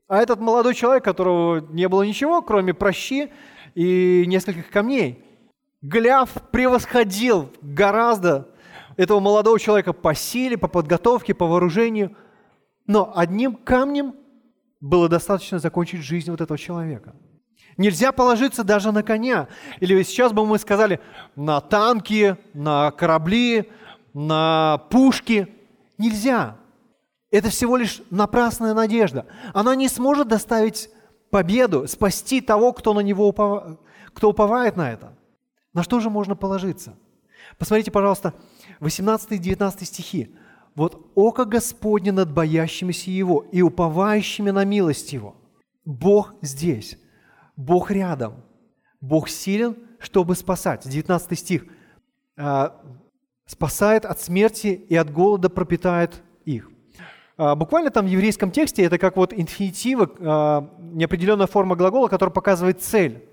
а 0.08 0.18
этот 0.18 0.40
молодой 0.40 0.74
человек, 0.74 1.04
которого 1.04 1.60
не 1.70 1.88
было 1.88 2.02
ничего, 2.02 2.42
кроме 2.42 2.74
прощи 2.74 3.30
и 3.74 4.24
нескольких 4.26 4.70
камней. 4.70 5.24
Голиаф 5.82 6.30
превосходил 6.50 7.50
гораздо 7.62 8.48
этого 8.96 9.20
молодого 9.20 9.58
человека 9.58 9.92
по 9.92 10.14
силе, 10.14 10.56
по 10.56 10.68
подготовке, 10.68 11.34
по 11.34 11.46
вооружению, 11.46 12.16
но 12.86 13.12
одним 13.14 13.54
камнем 13.54 14.14
было 14.80 15.08
достаточно 15.08 15.58
закончить 15.58 16.00
жизнь 16.00 16.30
вот 16.30 16.40
этого 16.40 16.58
человека. 16.58 17.14
Нельзя 17.76 18.12
положиться 18.12 18.64
даже 18.64 18.92
на 18.92 19.02
коня. 19.02 19.48
Или 19.80 20.02
сейчас 20.02 20.32
бы 20.32 20.46
мы 20.46 20.58
сказали 20.58 21.00
на 21.34 21.60
танки, 21.60 22.36
на 22.54 22.90
корабли, 22.90 23.70
на 24.14 24.78
пушки. 24.90 25.48
Нельзя. 25.98 26.56
Это 27.30 27.50
всего 27.50 27.76
лишь 27.76 28.02
напрасная 28.10 28.72
надежда. 28.72 29.26
Она 29.52 29.74
не 29.74 29.88
сможет 29.88 30.28
доставить 30.28 30.88
победу, 31.30 31.86
спасти 31.86 32.40
того, 32.40 32.72
кто 32.72 32.94
на 32.94 33.00
него 33.00 33.28
упов... 33.28 33.78
кто 34.14 34.30
уповает 34.30 34.76
на 34.76 34.92
это. 34.92 35.12
На 35.74 35.82
что 35.82 36.00
же 36.00 36.08
можно 36.08 36.34
положиться? 36.34 36.96
Посмотрите, 37.58 37.90
пожалуйста, 37.90 38.32
18-19 38.80 39.84
стихи. 39.84 40.34
«Вот 40.74 41.10
око 41.14 41.46
Господне 41.46 42.12
над 42.12 42.32
боящимися 42.32 43.10
Его 43.10 43.46
и 43.50 43.62
уповающими 43.62 44.50
на 44.50 44.64
милость 44.64 45.12
Его». 45.14 45.34
Бог 45.86 46.34
здесь, 46.42 46.98
Бог 47.56 47.90
рядом, 47.90 48.44
Бог 49.00 49.28
силен, 49.28 49.76
чтобы 49.98 50.34
спасать. 50.34 50.88
19 50.88 51.38
стих. 51.38 51.64
«А, 52.36 52.80
«Спасает 53.46 54.04
от 54.04 54.20
смерти 54.20 54.68
и 54.88 54.94
от 54.96 55.10
голода 55.12 55.48
пропитает 55.48 56.22
их». 56.44 56.70
А, 57.38 57.54
буквально 57.54 57.90
там 57.90 58.06
в 58.06 58.08
еврейском 58.08 58.50
тексте 58.50 58.82
это 58.82 58.98
как 58.98 59.16
вот 59.16 59.32
инфинитива, 59.32 60.10
а, 60.18 60.70
неопределенная 60.78 61.46
форма 61.46 61.76
глагола, 61.76 62.08
которая 62.08 62.32
показывает 62.32 62.82
цель. 62.82 63.26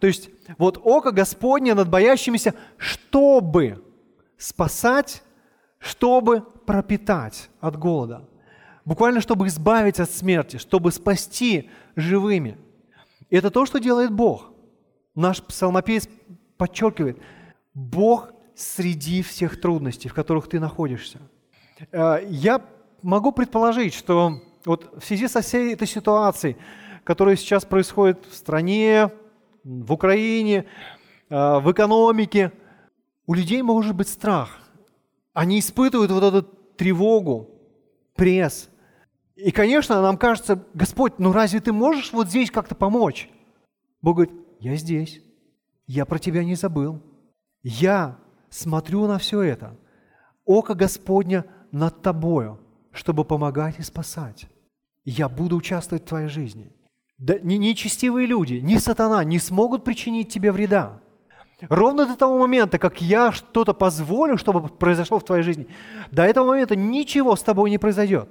То 0.00 0.06
есть 0.06 0.30
вот 0.58 0.80
око 0.82 1.10
Господне 1.10 1.74
над 1.74 1.88
боящимися, 1.88 2.54
чтобы 2.76 3.82
спасать, 4.36 5.22
чтобы 5.78 6.42
пропитать 6.66 7.50
от 7.60 7.76
голода. 7.76 8.28
Буквально, 8.84 9.20
чтобы 9.20 9.48
избавить 9.48 10.00
от 10.00 10.10
смерти, 10.10 10.56
чтобы 10.56 10.92
спасти 10.92 11.70
живыми. 11.96 12.56
И 13.30 13.36
это 13.36 13.50
то, 13.50 13.66
что 13.66 13.78
делает 13.78 14.12
Бог. 14.12 14.50
Наш 15.14 15.42
псалмопевец 15.42 16.08
подчеркивает, 16.56 17.18
Бог 17.74 18.30
среди 18.54 19.22
всех 19.22 19.60
трудностей, 19.60 20.08
в 20.08 20.14
которых 20.14 20.48
ты 20.48 20.58
находишься. 20.60 21.20
А, 21.92 22.18
я 22.18 22.64
могу 23.02 23.32
предположить, 23.32 23.94
что 23.94 24.40
вот 24.64 24.92
в 24.98 25.04
связи 25.04 25.28
со 25.28 25.40
всей 25.40 25.74
этой 25.74 25.86
ситуацией, 25.86 26.56
которая 27.04 27.36
сейчас 27.36 27.64
происходит 27.64 28.24
в 28.26 28.34
стране, 28.34 29.10
в 29.64 29.92
Украине, 29.92 30.66
э, 31.30 31.58
в 31.58 31.70
экономике, 31.70 32.52
у 33.26 33.34
людей 33.34 33.62
может 33.62 33.94
быть 33.94 34.08
страх. 34.08 34.58
Они 35.32 35.58
испытывают 35.58 36.10
вот 36.10 36.22
эту 36.22 36.42
тревогу, 36.76 37.50
пресс. 38.14 38.68
И, 39.38 39.50
конечно, 39.50 40.02
нам 40.02 40.18
кажется, 40.18 40.62
Господь, 40.74 41.18
ну 41.18 41.32
разве 41.32 41.60
ты 41.60 41.72
можешь 41.72 42.12
вот 42.12 42.28
здесь 42.28 42.50
как-то 42.50 42.74
помочь? 42.74 43.30
Бог 44.02 44.16
говорит, 44.16 44.34
я 44.60 44.76
здесь, 44.76 45.22
я 45.86 46.04
про 46.04 46.18
тебя 46.18 46.44
не 46.44 46.54
забыл. 46.54 47.00
Я 47.62 48.18
смотрю 48.50 49.06
на 49.06 49.18
все 49.18 49.40
это. 49.42 49.76
Око 50.44 50.74
Господня 50.74 51.44
над 51.72 52.02
тобою– 52.02 52.60
чтобы 52.98 53.24
помогать 53.24 53.78
и 53.78 53.82
спасать. 53.82 54.46
Я 55.04 55.28
буду 55.28 55.56
участвовать 55.56 56.02
в 56.04 56.08
твоей 56.08 56.28
жизни. 56.28 56.72
Да, 57.16 57.38
нечестивые 57.40 58.26
люди, 58.26 58.54
ни 58.54 58.76
сатана 58.76 59.24
не 59.24 59.38
смогут 59.38 59.84
причинить 59.84 60.32
тебе 60.32 60.52
вреда. 60.52 61.00
Ровно 61.62 62.06
до 62.06 62.16
того 62.16 62.38
момента, 62.38 62.78
как 62.78 63.00
я 63.00 63.32
что-то 63.32 63.72
позволю, 63.72 64.36
чтобы 64.36 64.68
произошло 64.68 65.18
в 65.18 65.24
твоей 65.24 65.42
жизни, 65.42 65.66
до 66.12 66.22
этого 66.22 66.46
момента 66.46 66.76
ничего 66.76 67.34
с 67.34 67.42
тобой 67.42 67.70
не 67.70 67.78
произойдет. 67.78 68.28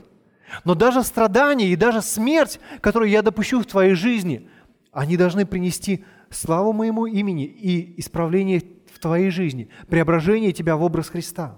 Но 0.64 0.76
даже 0.76 1.04
страдания 1.04 1.68
и 1.68 1.76
даже 1.76 2.02
смерть, 2.02 2.60
которую 2.82 3.10
я 3.10 3.22
допущу 3.22 3.60
в 3.60 3.66
твоей 3.66 3.94
жизни, 3.94 4.50
они 4.92 5.18
должны 5.18 5.46
принести 5.46 6.06
славу 6.30 6.74
моему 6.74 7.06
имени 7.06 7.46
и 7.46 8.00
исправление 8.00 8.62
в 8.94 9.00
твоей 9.00 9.30
жизни, 9.30 9.70
преображение 9.90 10.52
тебя 10.52 10.76
в 10.76 10.84
образ 10.84 11.10
Христа. 11.10 11.58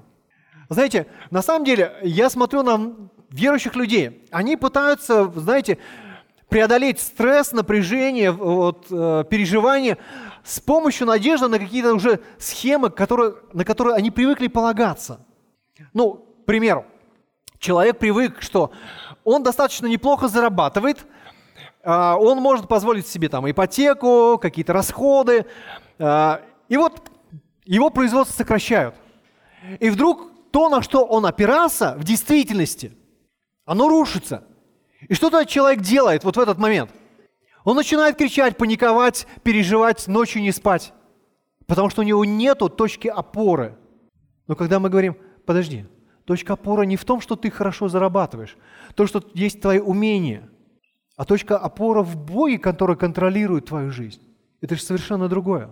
Знаете, 0.69 1.07
на 1.31 1.41
самом 1.41 1.65
деле, 1.65 1.95
я 2.03 2.29
смотрю 2.29 2.63
на 2.63 2.93
верующих 3.31 3.75
людей. 3.75 4.25
Они 4.31 4.55
пытаются, 4.55 5.31
знаете, 5.35 5.77
преодолеть 6.47 6.99
стресс, 6.99 7.51
напряжение, 7.51 8.31
вот, 8.31 8.87
э, 8.89 9.23
переживания 9.29 9.97
с 10.43 10.59
помощью 10.59 11.07
надежды 11.07 11.47
на 11.47 11.59
какие-то 11.59 11.93
уже 11.93 12.19
схемы, 12.37 12.89
которые, 12.89 13.35
на 13.53 13.63
которые 13.63 13.95
они 13.95 14.11
привыкли 14.11 14.47
полагаться. 14.47 15.25
Ну, 15.93 16.25
к 16.41 16.45
примеру, 16.45 16.85
человек 17.60 17.99
привык, 17.99 18.41
что 18.41 18.72
он 19.24 19.43
достаточно 19.43 19.88
неплохо 19.88 20.28
зарабатывает, 20.28 21.05
э, 21.84 21.91
он 21.91 22.39
может 22.39 22.68
позволить 22.68 23.07
себе 23.07 23.30
там 23.30 23.49
ипотеку, 23.49 24.39
какие-то 24.41 24.74
расходы, 24.74 25.45
э, 25.99 26.38
и 26.70 26.78
вот 26.78 27.12
его 27.66 27.89
производство 27.89 28.36
сокращают. 28.36 28.95
И 29.80 29.89
вдруг 29.89 30.32
то, 30.51 30.70
на 30.70 30.82
что 30.82 31.05
он 31.05 31.26
опирался 31.26 31.95
в 31.97 32.03
действительности, 32.03 32.93
оно 33.66 33.88
рушится. 33.88 34.43
И 35.07 35.14
что 35.14 35.30
тогда 35.30 35.45
человек 35.45 35.82
делает 35.82 36.24
вот 36.24 36.38
в 36.38 36.39
этот 36.39 36.57
момент? 36.57 36.89
Он 37.64 37.76
начинает 37.76 38.18
кричать, 38.18 38.57
паниковать, 38.57 39.28
переживать, 39.43 40.07
ночью 40.07 40.41
не 40.41 40.51
спать, 40.51 40.93
потому 41.68 41.89
что 41.89 42.01
у 42.01 42.05
него 42.05 42.26
нет 42.26 42.60
точки 42.76 43.07
опоры. 43.07 43.78
Но 44.47 44.55
когда 44.55 44.80
мы 44.80 44.89
говорим, 44.89 45.16
подожди, 45.45 45.86
точка 46.30 46.53
опоры 46.53 46.86
не 46.86 46.95
в 46.95 47.05
том, 47.05 47.21
что 47.21 47.36
ты 47.36 47.49
хорошо 47.49 47.88
зарабатываешь, 47.88 48.55
то, 48.93 49.07
что 49.07 49.23
есть 49.34 49.61
твои 49.61 49.80
умения, 49.80 50.47
а 51.17 51.25
точка 51.25 51.57
опоры 51.57 52.03
в 52.03 52.15
Боге, 52.15 52.59
который 52.59 52.95
контролирует 52.95 53.65
твою 53.65 53.89
жизнь. 53.89 54.21
Это 54.61 54.75
же 54.75 54.84
совершенно 54.84 55.27
другое. 55.27 55.71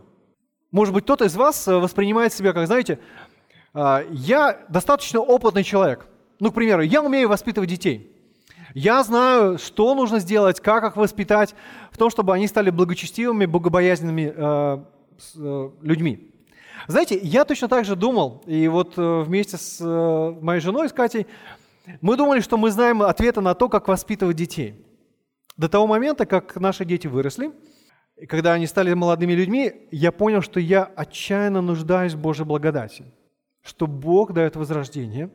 Может 0.72 0.96
быть, 0.96 1.04
кто-то 1.04 1.26
из 1.26 1.36
вас 1.36 1.68
э, 1.68 1.76
воспринимает 1.78 2.34
себя, 2.34 2.54
как, 2.54 2.66
знаете, 2.66 2.98
а, 3.72 4.04
я 4.10 4.66
достаточно 4.68 5.20
опытный 5.20 5.64
человек. 5.64 6.08
Ну, 6.40 6.50
к 6.50 6.56
примеру, 6.56 6.82
я 6.82 7.04
умею 7.04 7.30
воспитывать 7.30 7.70
детей. 7.70 8.12
Я 8.74 9.04
знаю, 9.04 9.60
что 9.60 9.94
нужно 9.94 10.18
сделать, 10.18 10.60
как 10.60 10.84
их 10.84 10.98
воспитать, 10.98 11.54
в 11.92 11.98
том, 12.00 12.10
чтобы 12.10 12.34
они 12.34 12.48
стали 12.48 12.72
благочестивыми, 12.72 13.46
богобоязненными 13.46 14.34
э, 14.36 14.84
э, 15.36 15.70
людьми. 15.84 16.32
Знаете, 16.88 17.20
я 17.22 17.46
точно 17.46 17.68
так 17.68 17.86
же 17.86 17.96
думал, 17.96 18.44
и 18.48 18.68
вот 18.68 18.98
э, 18.98 19.22
вместе 19.22 19.58
с 19.58 19.80
э, 19.82 20.42
моей 20.42 20.62
женой, 20.62 20.90
с 20.90 20.94
Катей, 20.94 21.28
мы 22.02 22.18
думали, 22.18 22.40
что 22.40 22.58
мы 22.58 22.72
знаем 22.72 23.02
ответы 23.02 23.42
на 23.42 23.54
то, 23.54 23.70
как 23.70 23.88
воспитывать 23.88 24.38
детей. 24.38 24.86
До 25.58 25.70
того 25.70 25.88
момента, 25.88 26.26
как 26.26 26.56
наши 26.56 26.86
дети 26.86 27.08
выросли, 27.08 27.52
и 28.16 28.26
когда 28.26 28.54
они 28.54 28.68
стали 28.68 28.94
молодыми 28.94 29.34
людьми, 29.34 29.88
я 29.92 30.12
понял, 30.12 30.42
что 30.42 30.60
я 30.60 30.84
отчаянно 30.84 31.62
нуждаюсь 31.62 32.14
в 32.14 32.20
Божьей 32.20 32.46
благодати– 32.46 33.06
что 33.68 33.86
Бог 33.86 34.34
дает 34.34 34.56
возрождение, 34.56 35.30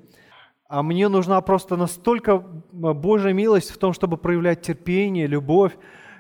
а 0.68 0.82
мне 0.82 1.09
нужна 1.09 1.40
просто 1.42 1.76
настолько 1.76 2.38
Божья 2.38 3.32
милость 3.32 3.70
в 3.70 3.76
том, 3.76 3.92
чтобы 3.92 4.16
проявлять 4.16 4.62
терпение, 4.62 5.26
любовь, 5.26 5.76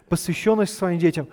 посвященность 0.08 0.74
своим 0.74 0.98
детям. 0.98 1.28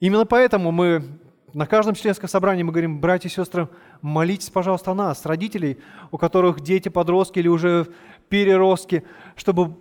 Именно 0.00 0.26
поэтому 0.26 0.72
мы 0.72 1.20
на 1.54 1.66
каждом 1.66 1.94
членском 1.94 2.28
собрании 2.28 2.62
мы 2.62 2.72
говорим, 2.72 3.00
братья 3.00 3.28
и 3.28 3.32
сестры, 3.32 3.68
молитесь, 4.02 4.50
пожалуйста, 4.50 4.92
о 4.92 4.94
нас, 4.94 5.26
родителей, 5.26 5.78
у 6.10 6.18
которых 6.18 6.60
дети 6.60 6.88
подростки 6.88 7.38
или 7.38 7.48
уже 7.48 7.88
переростки, 8.28 9.04
чтобы 9.36 9.76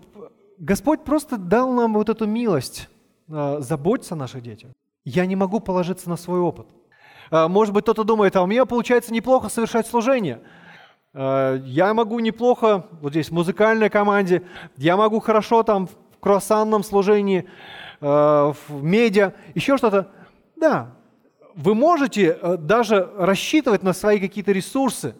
Господь 0.58 1.04
просто 1.04 1.38
дал 1.38 1.72
нам 1.74 1.94
вот 1.94 2.10
эту 2.10 2.26
милость 2.28 2.90
э, 3.30 3.58
заботиться 3.60 4.16
о 4.16 4.18
наших 4.18 4.42
детях. 4.42 4.72
Я 5.06 5.26
не 5.26 5.36
могу 5.36 5.60
положиться 5.60 6.10
на 6.10 6.18
свой 6.18 6.40
опыт. 6.40 6.68
А, 7.32 7.48
может 7.48 7.74
быть, 7.74 7.84
кто-то 7.84 8.04
думает, 8.04 8.36
а 8.36 8.44
у 8.44 8.48
меня 8.48 8.66
получается 8.66 9.14
неплохо 9.14 9.50
совершать 9.50 9.88
служение. 9.88 10.42
А, 11.14 11.56
я 11.58 11.94
могу 11.94 12.20
неплохо, 12.20 12.88
вот 13.02 13.12
здесь 13.12 13.30
в 13.30 13.34
музыкальной 13.34 13.90
команде, 13.90 14.44
я 14.78 14.98
могу 14.98 15.20
хорошо 15.20 15.64
там 15.64 15.88
в 15.88 15.92
круассанном 16.20 16.84
служении, 16.84 17.48
а, 18.02 18.54
в 18.68 18.84
медиа, 18.84 19.34
еще 19.56 19.78
что-то. 19.78 20.10
Да, 20.56 20.96
вы 21.60 21.76
можете 21.76 22.38
э, 22.42 22.58
даже 22.58 23.12
рассчитывать 23.18 23.84
на 23.84 23.92
свои 23.92 24.20
какие-то 24.20 24.54
ресурсы, 24.54 25.14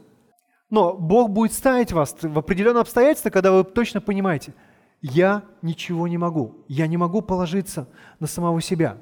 но 0.70 0.94
Бог 0.94 1.32
будет 1.32 1.52
ставить 1.52 1.92
вас 1.92 2.16
в 2.22 2.40
определенные 2.40 2.82
обстоятельства, 2.82 3.30
когда 3.30 3.52
вы 3.52 3.66
точно 3.66 4.00
понимаете, 4.00 4.54
я 5.02 5.44
ничего 5.62 6.08
не 6.08 6.18
могу, 6.18 6.64
я 6.70 6.88
не 6.88 6.96
могу 6.96 7.22
положиться 7.22 7.90
на 8.20 8.28
самого 8.28 8.62
себя, 8.62 8.98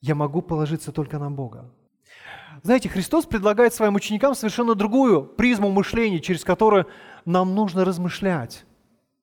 я 0.00 0.14
могу 0.14 0.40
положиться 0.40 0.92
только 0.92 1.18
на 1.18 1.30
Бога. 1.30 1.70
Знаете, 2.62 2.88
Христос 2.88 3.26
предлагает 3.26 3.74
своим 3.74 3.94
ученикам 3.94 4.34
совершенно 4.34 4.74
другую 4.74 5.24
призму 5.24 5.70
мышления, 5.70 6.20
через 6.20 6.42
которую 6.42 6.86
нам 7.26 7.54
нужно 7.54 7.84
размышлять, 7.84 8.64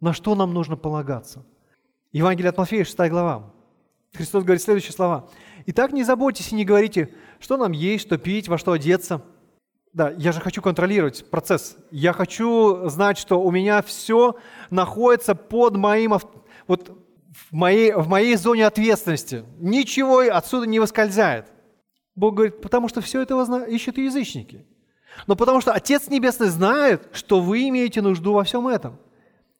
на 0.02 0.14
что 0.14 0.36
нам 0.36 0.54
нужно 0.54 0.78
полагаться. 0.78 1.44
Евангелие 2.12 2.50
от 2.50 2.58
Матфея, 2.58 2.84
6 2.84 2.98
глава. 3.10 3.52
Христос 4.14 4.44
говорит 4.44 4.62
следующие 4.62 4.94
слова. 4.94 5.30
«Итак, 5.68 5.92
не 5.92 6.04
заботьтесь 6.04 6.52
и 6.52 6.56
не 6.56 6.66
говорите, 6.66 7.14
что 7.40 7.58
нам 7.58 7.72
есть, 7.72 8.06
что 8.06 8.18
пить, 8.18 8.48
во 8.48 8.58
что 8.58 8.72
одеться». 8.74 9.22
Да, 9.92 10.12
я 10.12 10.32
же 10.32 10.40
хочу 10.40 10.62
контролировать 10.62 11.30
процесс. 11.32 11.76
Я 11.90 12.14
хочу 12.14 12.88
знать, 12.90 13.18
что 13.18 13.42
у 13.42 13.50
меня 13.50 13.82
все 13.82 14.36
находится 14.70 15.34
под 15.34 15.78
моим... 15.78 16.14
Вот 16.68 16.92
в 17.50 17.54
моей, 17.54 17.94
в 17.94 18.08
моей 18.08 18.36
зоне 18.36 18.68
ответственности. 18.68 19.44
Ничего 19.60 20.20
отсюда 20.20 20.68
не 20.68 20.80
выскользает. 20.80 21.48
Бог 22.16 22.36
говорит, 22.36 22.62
потому 22.62 22.88
что 22.88 23.02
все 23.02 23.22
это 23.22 23.36
ищут 23.68 23.98
язычники. 23.98 24.66
Но 25.26 25.36
потому 25.36 25.62
что 25.62 25.72
Отец 25.72 26.08
Небесный 26.08 26.50
знает, 26.50 27.10
что 27.14 27.40
вы 27.40 27.68
имеете 27.70 28.02
нужду 28.02 28.34
во 28.34 28.44
всем 28.44 28.68
этом. 28.68 29.00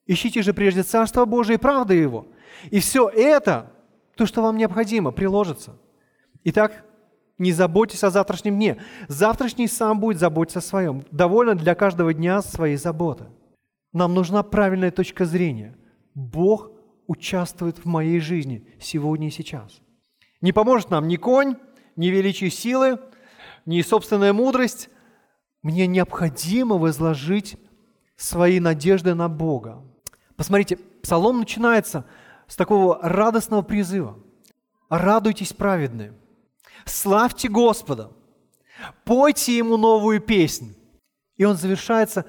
Ищите 0.06 0.42
же 0.42 0.54
прежде 0.54 0.84
Царство 0.84 1.26
Божие 1.26 1.56
и 1.56 1.60
правды 1.60 1.96
Его. 1.96 2.28
И 2.70 2.80
все 2.80 3.08
это, 3.10 3.72
то, 4.16 4.26
что 4.26 4.42
вам 4.42 4.58
необходимо, 4.58 5.12
приложится. 5.12 5.78
Итак, 6.44 6.84
не 7.40 7.54
заботьтесь 7.54 8.04
о 8.04 8.12
завтрашнем 8.12 8.56
дне. 8.56 8.78
Завтрашний 9.08 9.68
сам 9.68 10.00
будет 10.00 10.20
заботиться 10.20 10.60
о 10.60 10.62
своем. 10.62 11.04
Довольно 11.10 11.56
для 11.56 11.74
каждого 11.74 12.14
дня 12.14 12.42
своей 12.42 12.76
заботы. 12.76 13.26
Нам 13.94 14.14
нужна 14.14 14.44
правильная 14.44 14.92
точка 14.92 15.26
зрения. 15.26 15.76
Бог 16.14 16.72
участвует 17.08 17.80
в 17.80 17.86
моей 17.86 18.20
жизни 18.20 18.68
сегодня 18.80 19.30
и 19.30 19.32
сейчас. 19.32 19.82
Не 20.42 20.52
поможет 20.52 20.92
нам 20.92 21.08
ни 21.08 21.16
конь, 21.16 21.56
ни 21.96 22.08
величие 22.08 22.52
силы, 22.52 23.00
ни 23.66 23.82
собственная 23.82 24.34
мудрость. 24.34 24.90
Мне 25.64 25.88
необходимо 25.88 26.76
возложить 26.76 27.58
свои 28.16 28.60
надежды 28.60 29.16
на 29.16 29.30
Бога. 29.30 29.84
Посмотрите, 30.36 30.78
псалом 31.02 31.40
начинается 31.40 32.06
с 32.48 32.56
такого 32.56 33.00
радостного 33.02 33.62
призыва. 33.62 34.18
«Радуйтесь, 34.90 35.54
праведные, 35.54 36.14
славьте 36.86 37.48
Господа, 37.48 38.12
пойте 39.04 39.58
Ему 39.58 39.78
новую 39.78 40.20
песнь». 40.22 40.76
И 41.38 41.46
он 41.46 41.56
завершается 41.56 42.26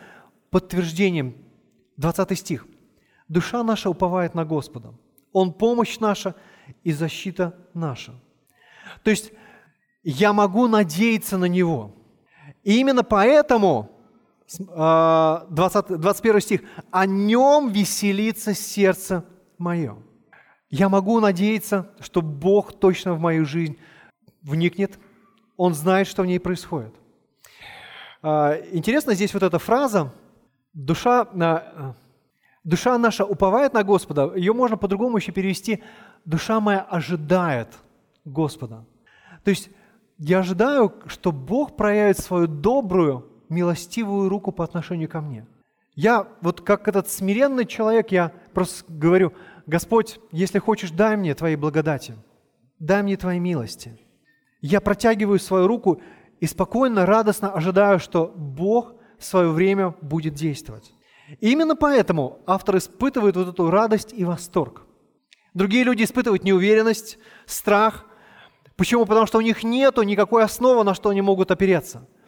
подтверждением, 0.50 1.34
20 1.96 2.38
стих. 2.38 2.66
«Душа 3.28 3.62
наша 3.62 3.90
уповает 3.90 4.34
на 4.34 4.44
Господа, 4.44 4.94
Он 5.32 5.52
помощь 5.52 5.98
наша 5.98 6.34
и 6.82 6.92
защита 6.92 7.54
наша». 7.74 8.12
То 9.02 9.10
есть 9.10 9.32
я 10.02 10.32
могу 10.32 10.66
надеяться 10.66 11.38
на 11.38 11.44
Него. 11.44 11.94
И 12.64 12.78
именно 12.80 13.02
поэтому 13.02 13.90
20, 14.58 16.00
21 16.00 16.40
стих. 16.40 16.62
«О 16.90 17.06
нем 17.06 17.70
веселится 17.70 18.54
сердце 18.54 19.24
мое». 19.58 19.96
Я 20.68 20.88
могу 20.88 21.20
надеяться, 21.20 21.90
что 22.00 22.22
Бог 22.22 22.72
точно 22.72 23.14
в 23.14 23.20
мою 23.20 23.44
жизнь 23.44 23.76
вникнет. 24.42 24.98
Он 25.56 25.74
знает, 25.74 26.06
что 26.06 26.22
в 26.22 26.26
ней 26.26 26.40
происходит. 26.40 26.94
А, 28.22 28.56
интересно 28.72 29.14
здесь 29.14 29.32
вот 29.34 29.42
эта 29.42 29.58
фраза 29.58 30.12
«душа, 30.72 31.26
душа 32.64 32.98
наша 32.98 33.24
уповает 33.24 33.74
на 33.74 33.82
Господа». 33.82 34.32
Ее 34.34 34.52
можно 34.52 34.76
по-другому 34.76 35.16
еще 35.16 35.32
перевести 35.32 35.82
«душа 36.24 36.60
моя 36.60 36.80
ожидает 36.80 37.68
Господа». 38.24 38.84
То 39.44 39.50
есть 39.50 39.70
я 40.18 40.40
ожидаю, 40.40 40.94
что 41.06 41.32
Бог 41.32 41.76
проявит 41.76 42.18
свою 42.18 42.46
добрую, 42.46 43.26
милостивую 43.48 44.28
руку 44.28 44.52
по 44.52 44.64
отношению 44.64 45.08
ко 45.08 45.20
мне. 45.20 45.46
Я 45.94 46.28
вот 46.40 46.60
как 46.60 46.88
этот 46.88 47.08
смиренный 47.08 47.66
человек, 47.66 48.12
я 48.12 48.32
просто 48.54 48.84
говорю, 48.86 49.32
Господь, 49.66 50.20
если 50.30 50.58
хочешь, 50.58 50.90
дай 50.90 51.16
мне 51.16 51.34
Твоей 51.34 51.56
благодати, 51.56 52.14
дай 52.78 53.02
мне 53.02 53.16
Твоей 53.16 53.40
милости. 53.40 53.98
Я 54.60 54.80
протягиваю 54.80 55.38
свою 55.38 55.66
руку 55.66 56.00
и 56.40 56.46
спокойно, 56.46 57.06
радостно 57.06 57.52
ожидаю, 57.52 57.98
что 57.98 58.32
Бог 58.34 58.94
в 59.18 59.24
свое 59.24 59.50
время 59.50 59.94
будет 60.00 60.34
действовать. 60.34 60.92
И 61.40 61.50
именно 61.52 61.76
поэтому 61.76 62.38
автор 62.46 62.78
испытывает 62.78 63.36
вот 63.36 63.48
эту 63.48 63.70
радость 63.70 64.12
и 64.12 64.24
восторг. 64.24 64.82
Другие 65.54 65.84
люди 65.84 66.04
испытывают 66.04 66.44
неуверенность, 66.44 67.18
страх. 67.46 68.06
Почему? 68.76 69.06
Потому 69.06 69.26
что 69.26 69.38
у 69.38 69.42
них 69.42 69.62
нет 69.62 69.96
никакой 69.98 70.44
основы, 70.44 70.84
на 70.84 70.94
что 70.94 71.10
они 71.10 71.22
могут 71.22 71.50
опереться– 71.50 72.08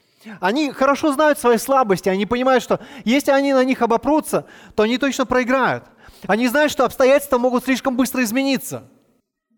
они 0.40 0.70
хорошо 0.70 1.12
знают 1.12 1.38
свои 1.38 1.58
слабости, 1.58 2.08
они 2.08 2.26
понимают, 2.26 2.62
что 2.62 2.80
если 3.04 3.32
они 3.32 3.52
на 3.52 3.64
них 3.64 3.82
обопрутся, 3.82 4.46
то 4.74 4.84
они 4.84 4.98
точно 4.98 5.26
проиграют. 5.26 5.84
Они 6.26 6.46
знают, 6.48 6.70
что 6.70 6.84
обстоятельства 6.84 7.38
могут 7.38 7.64
слишком 7.64 7.96
быстро 7.96 8.22
измениться. 8.22 8.84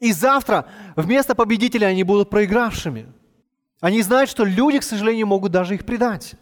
И 0.04 0.12
завтра 0.12 0.66
вместо 0.96 1.34
победителя 1.34 1.86
они 1.86 2.02
будут 2.02 2.28
проигравшими. 2.28 3.06
Они 3.80 4.02
знают, 4.02 4.28
что 4.28 4.44
люди, 4.44 4.78
к 4.78 4.82
сожалению, 4.82 5.26
могут 5.26 5.50
даже 5.50 5.74
их 5.76 5.86
предать. 5.86 6.34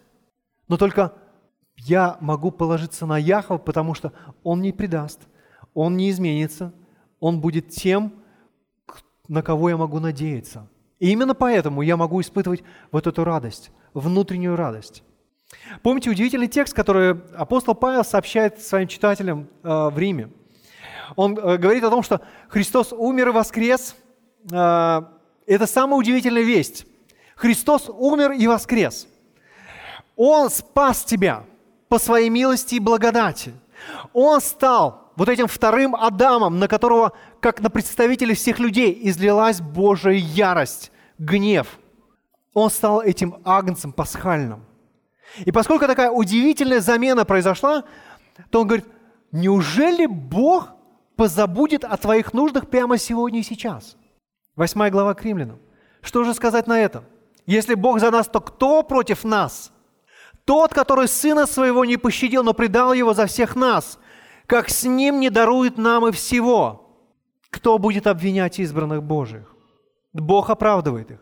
Но 0.67 0.77
только 0.77 1.13
я 1.77 2.17
могу 2.21 2.51
положиться 2.51 3.07
на 3.07 3.19
Яхова, 3.19 3.59
потому 3.59 3.95
что 3.95 4.13
Он 4.43 4.63
не 4.63 4.73
предаст, 4.73 5.21
Он 5.75 5.97
не 5.97 6.11
изменится, 6.11 6.75
Он 7.21 7.41
будет 7.41 7.69
тем, 7.69 8.15
на 9.29 9.43
кого 9.45 9.69
я 9.69 9.77
могу 9.77 10.01
надеяться. 10.01 10.69
И 10.99 11.13
именно 11.13 11.37
поэтому 11.37 11.83
я 11.83 11.97
могу 11.97 12.21
испытывать 12.21 12.65
вот 12.91 13.07
эту 13.07 13.23
радость 13.23 13.71
внутреннюю 13.95 14.57
радость. 14.57 15.05
Помните 15.83 16.11
удивительный 16.11 16.49
текст, 16.49 16.75
который 16.75 17.21
апостол 17.37 17.77
Павел 17.77 18.03
сообщает 18.03 18.61
своим 18.61 18.89
читателям 18.89 19.47
э, 19.63 19.69
в 19.89 19.97
Риме? 19.97 20.31
Он 21.17 21.39
э, 21.39 21.57
говорит 21.57 21.85
о 21.85 21.91
том, 21.91 22.03
что 22.03 22.21
Христос 22.49 22.93
умер 22.93 23.29
и 23.29 23.33
воскрес. 23.33 23.95
Э, 24.51 25.03
это 25.47 25.67
самая 25.67 25.99
удивительная 25.99 26.43
весть. 26.43 26.87
Христос 27.37 27.89
умер 27.89 28.33
и 28.33 28.47
воскрес. 28.47 29.09
Он 30.17 30.51
спас 30.51 31.05
тебя 31.05 31.45
по 31.89 31.99
своей 31.99 32.29
милости 32.29 32.77
и 32.77 32.81
благодати. 32.81 33.53
Он 34.13 34.41
стал 34.41 35.13
вот 35.17 35.29
этим 35.29 35.47
вторым 35.47 35.95
Адамом, 35.95 36.59
на 36.59 36.69
которого, 36.69 37.13
как 37.41 37.61
на 37.61 37.71
представителя 37.71 38.35
всех 38.35 38.59
людей, 38.59 38.99
излилась 39.03 39.61
Божья 39.61 40.13
ярость, 40.13 40.93
гнев– 41.19 41.67
он 42.55 42.71
стал 42.71 43.01
этим 43.01 43.37
агнцем 43.45 43.93
пасхальным. 43.93 44.65
И 45.45 45.53
поскольку 45.53 45.87
такая 45.87 46.11
удивительная 46.11 46.81
замена 46.81 47.25
произошла, 47.25 47.85
то 48.51 48.61
он 48.61 48.67
говорит, 48.67 48.87
неужели 49.31 50.07
Бог 50.07 50.69
позабудет 51.23 51.85
о 51.85 51.97
твоих 51.97 52.33
нуждах 52.33 52.69
прямо 52.69 52.99
сегодня 52.99 53.39
и 53.39 53.45
сейчас? 53.45 53.97
Восьмая 54.57 54.91
глава 54.91 55.15
к 55.15 55.23
римлянам. 55.25 55.61
Что 56.01 56.25
же 56.25 56.35
сказать 56.35 56.67
на 56.67 56.81
это? 56.81 57.05
Если 57.47 57.75
Бог 57.75 58.01
за 58.01 58.11
нас, 58.11 58.27
то 58.27 58.41
кто 58.41 58.83
против 58.83 59.23
нас? 59.23 59.71
Тот, 60.45 60.75
который 60.75 61.07
Сына 61.07 61.47
Своего 61.47 61.85
не 61.85 61.97
пощадил, 61.97 62.43
но 62.43 62.55
предал 62.55 62.93
Его 62.93 63.15
за 63.15 63.27
всех 63.27 63.55
нас, 63.55 64.01
как 64.47 64.69
с 64.69 64.83
Ним 64.83 65.21
не 65.21 65.31
дарует 65.31 65.79
нам 65.79 66.09
и 66.09 66.11
всего. 66.11 66.91
Кто 67.51 67.79
будет 67.79 68.09
обвинять 68.09 68.59
избранных 68.59 69.05
Божьих? 69.05 69.55
Бог 70.13 70.51
оправдывает 70.51 71.13
их. 71.13 71.19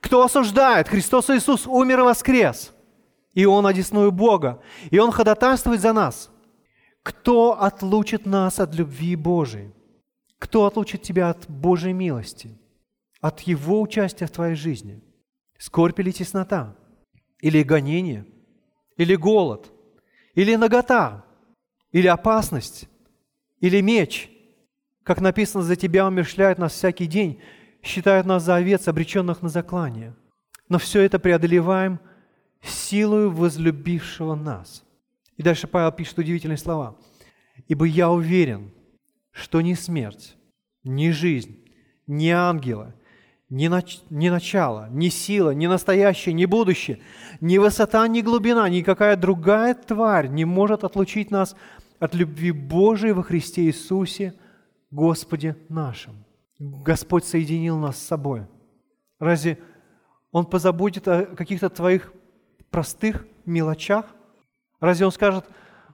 Кто 0.00 0.22
осуждает? 0.22 0.86
Христос 0.86 1.30
Иисус 1.30 1.66
умер 1.66 1.98
и 1.98 2.02
воскрес. 2.02 2.72
И 3.34 3.44
Он 3.44 3.66
одесную 3.66 4.12
Бога. 4.12 4.62
И 4.92 5.00
Он 5.00 5.10
ходатайствует 5.10 5.80
за 5.80 5.92
нас. 5.92 6.30
Кто 7.02 7.60
отлучит 7.60 8.26
нас 8.26 8.60
от 8.60 8.74
любви 8.74 9.16
Божией? 9.16 9.72
Кто 10.38 10.66
отлучит 10.66 11.02
тебя 11.02 11.30
от 11.30 11.48
Божьей 11.48 11.92
милости? 11.92 12.56
От 13.20 13.40
Его 13.40 13.80
участия 13.80 14.26
в 14.26 14.30
твоей 14.30 14.54
жизни? 14.54 15.02
Скорбь 15.58 15.98
или 16.00 16.10
теснота? 16.10 16.76
Или 17.40 17.62
гонение? 17.62 18.26
Или 18.96 19.16
голод? 19.16 19.70
Или 20.34 20.56
нагота? 20.56 21.24
Или 21.90 22.06
опасность? 22.06 22.88
Или 23.60 23.80
меч? 23.80 24.30
Как 25.02 25.20
написано, 25.20 25.64
за 25.64 25.76
тебя 25.76 26.06
умершляют 26.06 26.58
нас 26.58 26.72
всякий 26.72 27.06
день, 27.06 27.40
считают 27.82 28.26
нас 28.26 28.44
за 28.44 28.56
овец, 28.56 28.86
обреченных 28.86 29.42
на 29.42 29.48
заклание. 29.48 30.14
Но 30.68 30.78
все 30.78 31.00
это 31.02 31.18
преодолеваем 31.18 31.98
силою 32.62 33.30
возлюбившего 33.30 34.34
нас. 34.34 34.84
И 35.42 35.44
дальше 35.44 35.66
Павел 35.66 35.90
пишет 35.90 36.18
удивительные 36.18 36.56
слова. 36.56 36.96
«Ибо 37.66 37.84
я 37.84 38.12
уверен, 38.12 38.70
что 39.32 39.60
ни 39.60 39.74
смерть, 39.74 40.36
ни 40.84 41.10
жизнь, 41.10 41.58
ни 42.06 42.28
ангелы, 42.28 42.94
ни, 43.48 43.66
нач... 43.66 43.98
ни 44.08 44.28
начало, 44.28 44.88
ни 44.92 45.08
сила, 45.08 45.50
ни 45.50 45.66
настоящее, 45.66 46.32
ни 46.32 46.44
будущее, 46.44 47.00
ни 47.40 47.58
высота, 47.58 48.06
ни 48.06 48.20
глубина, 48.20 48.68
никакая 48.68 49.16
другая 49.16 49.74
тварь 49.74 50.28
не 50.28 50.44
может 50.44 50.84
отлучить 50.84 51.32
нас 51.32 51.56
от 51.98 52.14
любви 52.14 52.52
Божией 52.52 53.10
во 53.10 53.24
Христе 53.24 53.62
Иисусе, 53.62 54.34
Господе 54.92 55.56
нашим». 55.68 56.24
Господь 56.60 57.24
соединил 57.24 57.78
нас 57.78 57.96
с 57.96 58.06
собой. 58.06 58.46
Разве 59.18 59.58
Он 60.30 60.46
позаботит 60.46 61.08
о 61.08 61.26
каких-то 61.26 61.68
твоих 61.68 62.12
простых 62.70 63.26
мелочах? 63.44 64.06
Разве 64.82 65.06
Он 65.06 65.12
скажет, 65.12 65.44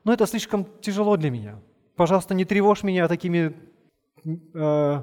ну 0.02 0.12
это 0.12 0.26
слишком 0.26 0.66
тяжело 0.80 1.18
для 1.18 1.30
меня, 1.30 1.60
пожалуйста, 1.94 2.32
не 2.32 2.46
тревожь 2.46 2.82
меня 2.82 3.06
такими 3.06 3.54
э, 4.24 5.02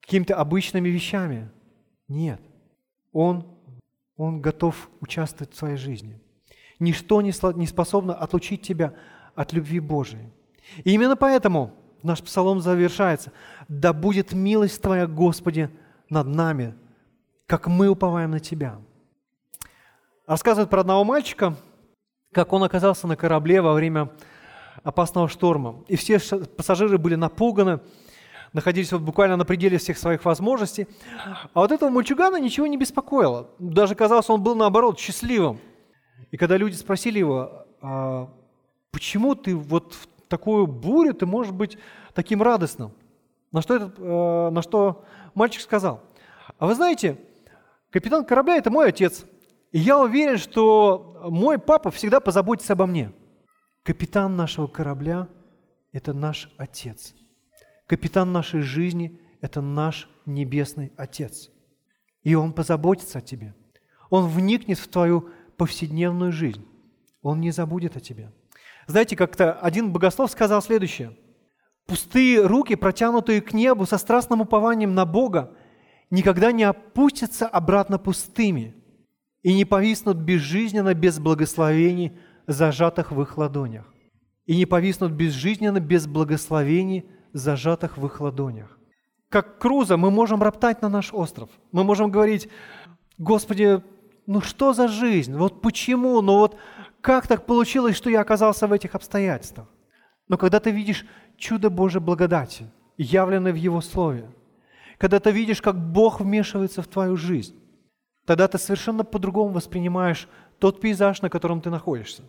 какими-то 0.00 0.36
обычными 0.36 0.88
вещами? 0.88 1.50
Нет. 2.06 2.40
Он, 3.12 3.48
он 4.16 4.40
готов 4.40 4.88
участвовать 5.00 5.52
в 5.52 5.58
своей 5.58 5.76
жизни. 5.76 6.20
Ничто 6.78 7.20
не 7.20 7.66
способно 7.66 8.14
отлучить 8.14 8.62
тебя 8.62 8.94
от 9.34 9.52
любви 9.52 9.80
Божией. 9.80 10.32
И 10.84 10.92
именно 10.92 11.16
поэтому 11.16 11.74
наш 12.04 12.22
псалом 12.22 12.60
завершается. 12.60 13.32
«Да 13.68 13.92
будет 13.92 14.32
милость 14.32 14.80
Твоя, 14.80 15.08
Господи, 15.08 15.68
над 16.08 16.28
нами, 16.28 16.76
как 17.46 17.66
мы 17.66 17.88
уповаем 17.88 18.30
на 18.30 18.38
Тебя». 18.38 18.78
Рассказывает 20.28 20.70
про 20.70 20.82
одного 20.82 21.02
мальчика, 21.02 21.56
как 22.32 22.52
он 22.52 22.62
оказался 22.62 23.06
на 23.06 23.16
корабле 23.16 23.60
во 23.60 23.72
время 23.72 24.10
опасного 24.82 25.28
шторма. 25.28 25.84
И 25.88 25.96
все 25.96 26.18
пассажиры 26.18 26.98
были 26.98 27.16
напуганы, 27.16 27.80
находились 28.52 28.92
вот 28.92 29.02
буквально 29.02 29.36
на 29.36 29.44
пределе 29.44 29.78
всех 29.78 29.98
своих 29.98 30.24
возможностей. 30.24 30.86
А 31.54 31.60
вот 31.60 31.72
этого 31.72 31.90
мальчугана 31.90 32.36
ничего 32.36 32.66
не 32.66 32.76
беспокоило. 32.76 33.48
Даже 33.58 33.94
казалось, 33.94 34.30
он 34.30 34.42
был 34.42 34.54
наоборот 34.54 34.98
счастливым. 34.98 35.58
И 36.30 36.36
когда 36.36 36.56
люди 36.56 36.74
спросили 36.74 37.18
его, 37.18 37.66
а 37.82 38.28
почему 38.92 39.34
ты 39.34 39.56
вот 39.56 39.94
в 39.94 40.06
такую 40.28 40.66
бурю, 40.66 41.14
ты 41.14 41.26
можешь 41.26 41.52
быть 41.52 41.78
таким 42.14 42.42
радостным? 42.42 42.92
На 43.52 43.62
что, 43.62 43.74
этот, 43.74 43.94
э, 43.98 44.50
на 44.50 44.62
что 44.62 45.04
мальчик 45.34 45.60
сказал, 45.60 46.00
а 46.58 46.66
вы 46.66 46.74
знаете, 46.76 47.18
капитан 47.90 48.24
корабля– 48.24 48.56
это 48.56 48.70
мой 48.70 48.88
отец. 48.88 49.24
И 49.72 49.78
я 49.78 49.98
уверен, 49.98 50.36
что 50.36 51.28
мой 51.30 51.58
папа 51.58 51.90
всегда 51.90 52.20
позаботится 52.20 52.72
обо 52.72 52.86
мне. 52.86 53.12
Капитан 53.82 54.36
нашего 54.36 54.66
корабля– 54.66 55.28
это 55.92 56.12
наш 56.12 56.52
отец. 56.58 57.14
Капитан 57.86 58.32
нашей 58.32 58.60
жизни– 58.60 59.20
это 59.40 59.60
наш 59.60 60.08
небесный 60.26 60.92
отец. 60.96 61.50
И 62.22 62.34
он 62.34 62.52
позаботится 62.52 63.18
о 63.18 63.22
тебе. 63.22 63.54
Он 64.10 64.28
вникнет 64.28 64.78
в 64.78 64.88
твою 64.88 65.28
повседневную 65.56 66.32
жизнь. 66.32 66.66
Он 67.22 67.40
не 67.40 67.50
забудет 67.50 67.96
о 67.96 68.00
тебе. 68.00 68.32
Знаете, 68.86 69.14
как-то 69.14 69.52
один 69.52 69.92
богослов 69.92 70.30
сказал 70.30 70.62
следующее. 70.62 71.16
Пустые 71.86 72.44
руки, 72.44 72.74
протянутые 72.74 73.40
к 73.40 73.52
небу 73.52 73.86
со 73.86 73.98
страстным 73.98 74.40
упованием 74.40 74.94
на 74.94 75.06
Бога, 75.06 75.56
никогда 76.10 76.50
не 76.50 76.64
опустятся 76.64 77.46
обратно 77.46 77.98
пустыми 77.98 78.79
и 79.42 79.54
не 79.54 79.64
повиснут 79.64 80.18
безжизненно 80.18 80.94
без 80.94 81.18
благословений, 81.18 82.12
зажатых 82.46 83.12
в 83.12 83.22
их 83.22 83.38
ладонях. 83.38 83.86
И 84.46 84.56
не 84.56 84.66
повиснут 84.66 85.12
безжизненно 85.12 85.80
без 85.80 86.06
благословений, 86.06 87.04
зажатых 87.32 87.96
в 87.96 88.06
их 88.06 88.20
ладонях. 88.20 88.78
Как 89.28 89.58
Круза 89.58 89.96
мы 89.96 90.10
можем 90.10 90.42
роптать 90.42 90.82
на 90.82 90.88
наш 90.88 91.14
остров. 91.14 91.50
Мы 91.70 91.84
можем 91.84 92.10
говорить, 92.10 92.48
Господи, 93.16 93.82
ну 94.26 94.40
что 94.40 94.72
за 94.72 94.88
жизнь? 94.88 95.36
Вот 95.36 95.62
почему? 95.62 96.20
Ну 96.20 96.38
вот 96.38 96.56
как 97.00 97.28
так 97.28 97.46
получилось, 97.46 97.96
что 97.96 98.10
я 98.10 98.20
оказался 98.20 98.66
в 98.66 98.72
этих 98.72 98.94
обстоятельствах? 98.94 99.68
Но 100.28 100.36
когда 100.36 100.60
ты 100.60 100.70
видишь 100.70 101.06
чудо 101.36 101.70
Божьей 101.70 102.00
благодати, 102.00 102.70
явленное 102.96 103.52
в 103.52 103.56
Его 103.56 103.80
Слове, 103.80 104.30
когда 104.98 105.18
ты 105.20 105.30
видишь, 105.30 105.62
как 105.62 105.76
Бог 105.76 106.20
вмешивается 106.20 106.82
в 106.82 106.88
твою 106.88 107.16
жизнь, 107.16 107.59
тогда 108.30 108.46
ты 108.46 108.58
совершенно 108.58 109.02
по-другому 109.02 109.48
воспринимаешь 109.48 110.28
тот 110.60 110.80
пейзаж, 110.80 111.20
на 111.20 111.28
котором 111.28 111.60
ты 111.60 111.68
находишься. 111.68 112.22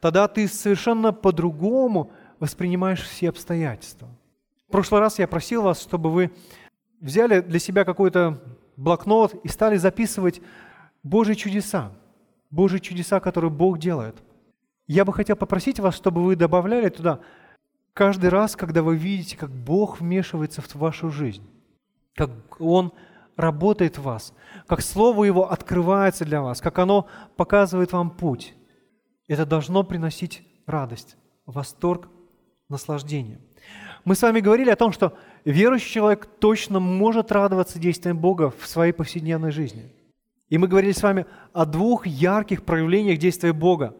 Тогда 0.00 0.26
ты 0.26 0.48
совершенно 0.48 1.12
по-другому 1.12 2.12
воспринимаешь 2.40 3.02
все 3.02 3.28
обстоятельства. 3.28 4.08
В 4.66 4.72
прошлый 4.72 5.02
раз 5.02 5.18
я 5.18 5.28
просил 5.28 5.60
вас, 5.60 5.82
чтобы 5.82 6.10
вы 6.10 6.32
взяли 6.98 7.40
для 7.40 7.58
себя 7.58 7.84
какой-то 7.84 8.40
блокнот 8.78 9.34
и 9.44 9.48
стали 9.48 9.76
записывать 9.76 10.40
Божьи 11.02 11.34
чудеса, 11.34 11.92
Божьи 12.50 12.78
чудеса, 12.78 13.20
которые 13.20 13.50
Бог 13.50 13.78
делает. 13.78 14.16
Я 14.86 15.04
бы 15.04 15.12
хотел 15.12 15.36
попросить 15.36 15.78
вас, 15.78 15.94
чтобы 15.94 16.22
вы 16.22 16.36
добавляли 16.36 16.88
туда 16.88 17.20
каждый 17.92 18.30
раз, 18.30 18.56
когда 18.56 18.82
вы 18.82 18.96
видите, 18.96 19.36
как 19.36 19.50
Бог 19.50 20.00
вмешивается 20.00 20.62
в 20.62 20.74
вашу 20.76 21.10
жизнь, 21.10 21.46
как 22.14 22.30
Он 22.58 22.94
работает 23.36 23.98
в 23.98 24.02
вас, 24.02 24.34
как 24.66 24.80
Слово 24.80 25.24
Его 25.24 25.50
открывается 25.50 26.24
для 26.24 26.42
вас, 26.42 26.60
как 26.60 26.78
оно 26.78 27.06
показывает 27.36 27.92
вам 27.92 28.10
путь. 28.10 28.54
Это 29.28 29.46
должно 29.46 29.82
приносить 29.82 30.42
радость, 30.66 31.16
восторг, 31.46 32.08
наслаждение. 32.68 33.40
Мы 34.04 34.14
с 34.14 34.22
вами 34.22 34.40
говорили 34.40 34.70
о 34.70 34.76
том, 34.76 34.92
что 34.92 35.16
верующий 35.44 35.90
человек 35.90 36.26
точно 36.38 36.78
может 36.78 37.32
радоваться 37.32 37.78
действиям 37.78 38.18
Бога 38.18 38.52
в 38.58 38.66
своей 38.66 38.92
повседневной 38.92 39.50
жизни– 39.50 39.90
и 40.48 40.58
мы 40.58 40.68
говорили 40.68 40.92
с 40.92 41.02
вами 41.02 41.26
о 41.52 41.64
двух 41.64 42.06
ярких 42.06 42.62
проявлениях 42.64 43.18
действия 43.18 43.52
Бога. 43.52 43.96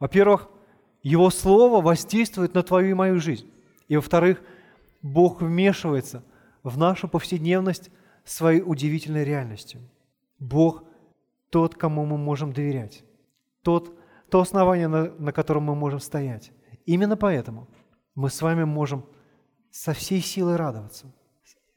Во-первых, 0.00 0.48
Его 1.02 1.30
Слово 1.30 1.80
воздействует 1.80 2.54
на 2.54 2.62
твою 2.62 2.90
и 2.90 2.94
мою 2.94 3.20
жизнь. 3.20 3.48
И 3.88 3.96
во-вторых, 3.96 4.40
Бог 5.02 5.42
вмешивается 5.42 6.24
в 6.62 6.78
нашу 6.78 7.08
повседневность 7.08 7.90
своей 8.24 8.62
удивительной 8.62 9.24
реальностью. 9.24 9.80
Бог 10.38 10.84
тот, 11.50 11.74
кому 11.74 12.04
мы 12.06 12.18
можем 12.18 12.52
доверять. 12.52 13.04
Тот, 13.62 13.96
то 14.30 14.40
основание, 14.40 14.88
на, 14.88 15.10
на 15.18 15.32
котором 15.32 15.64
мы 15.64 15.74
можем 15.74 16.00
стоять. 16.00 16.50
Именно 16.86 17.16
поэтому 17.16 17.68
мы 18.14 18.30
с 18.30 18.40
вами 18.42 18.64
можем 18.64 19.04
со 19.70 19.92
всей 19.92 20.20
силой 20.20 20.56
радоваться, 20.56 21.12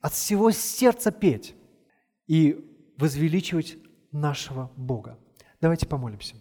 от 0.01 0.13
всего 0.13 0.51
сердца 0.51 1.11
петь 1.11 1.55
и 2.27 2.93
возвеличивать 2.97 3.77
нашего 4.11 4.71
Бога. 4.75 5.17
Давайте 5.61 5.87
помолимся. 5.87 6.35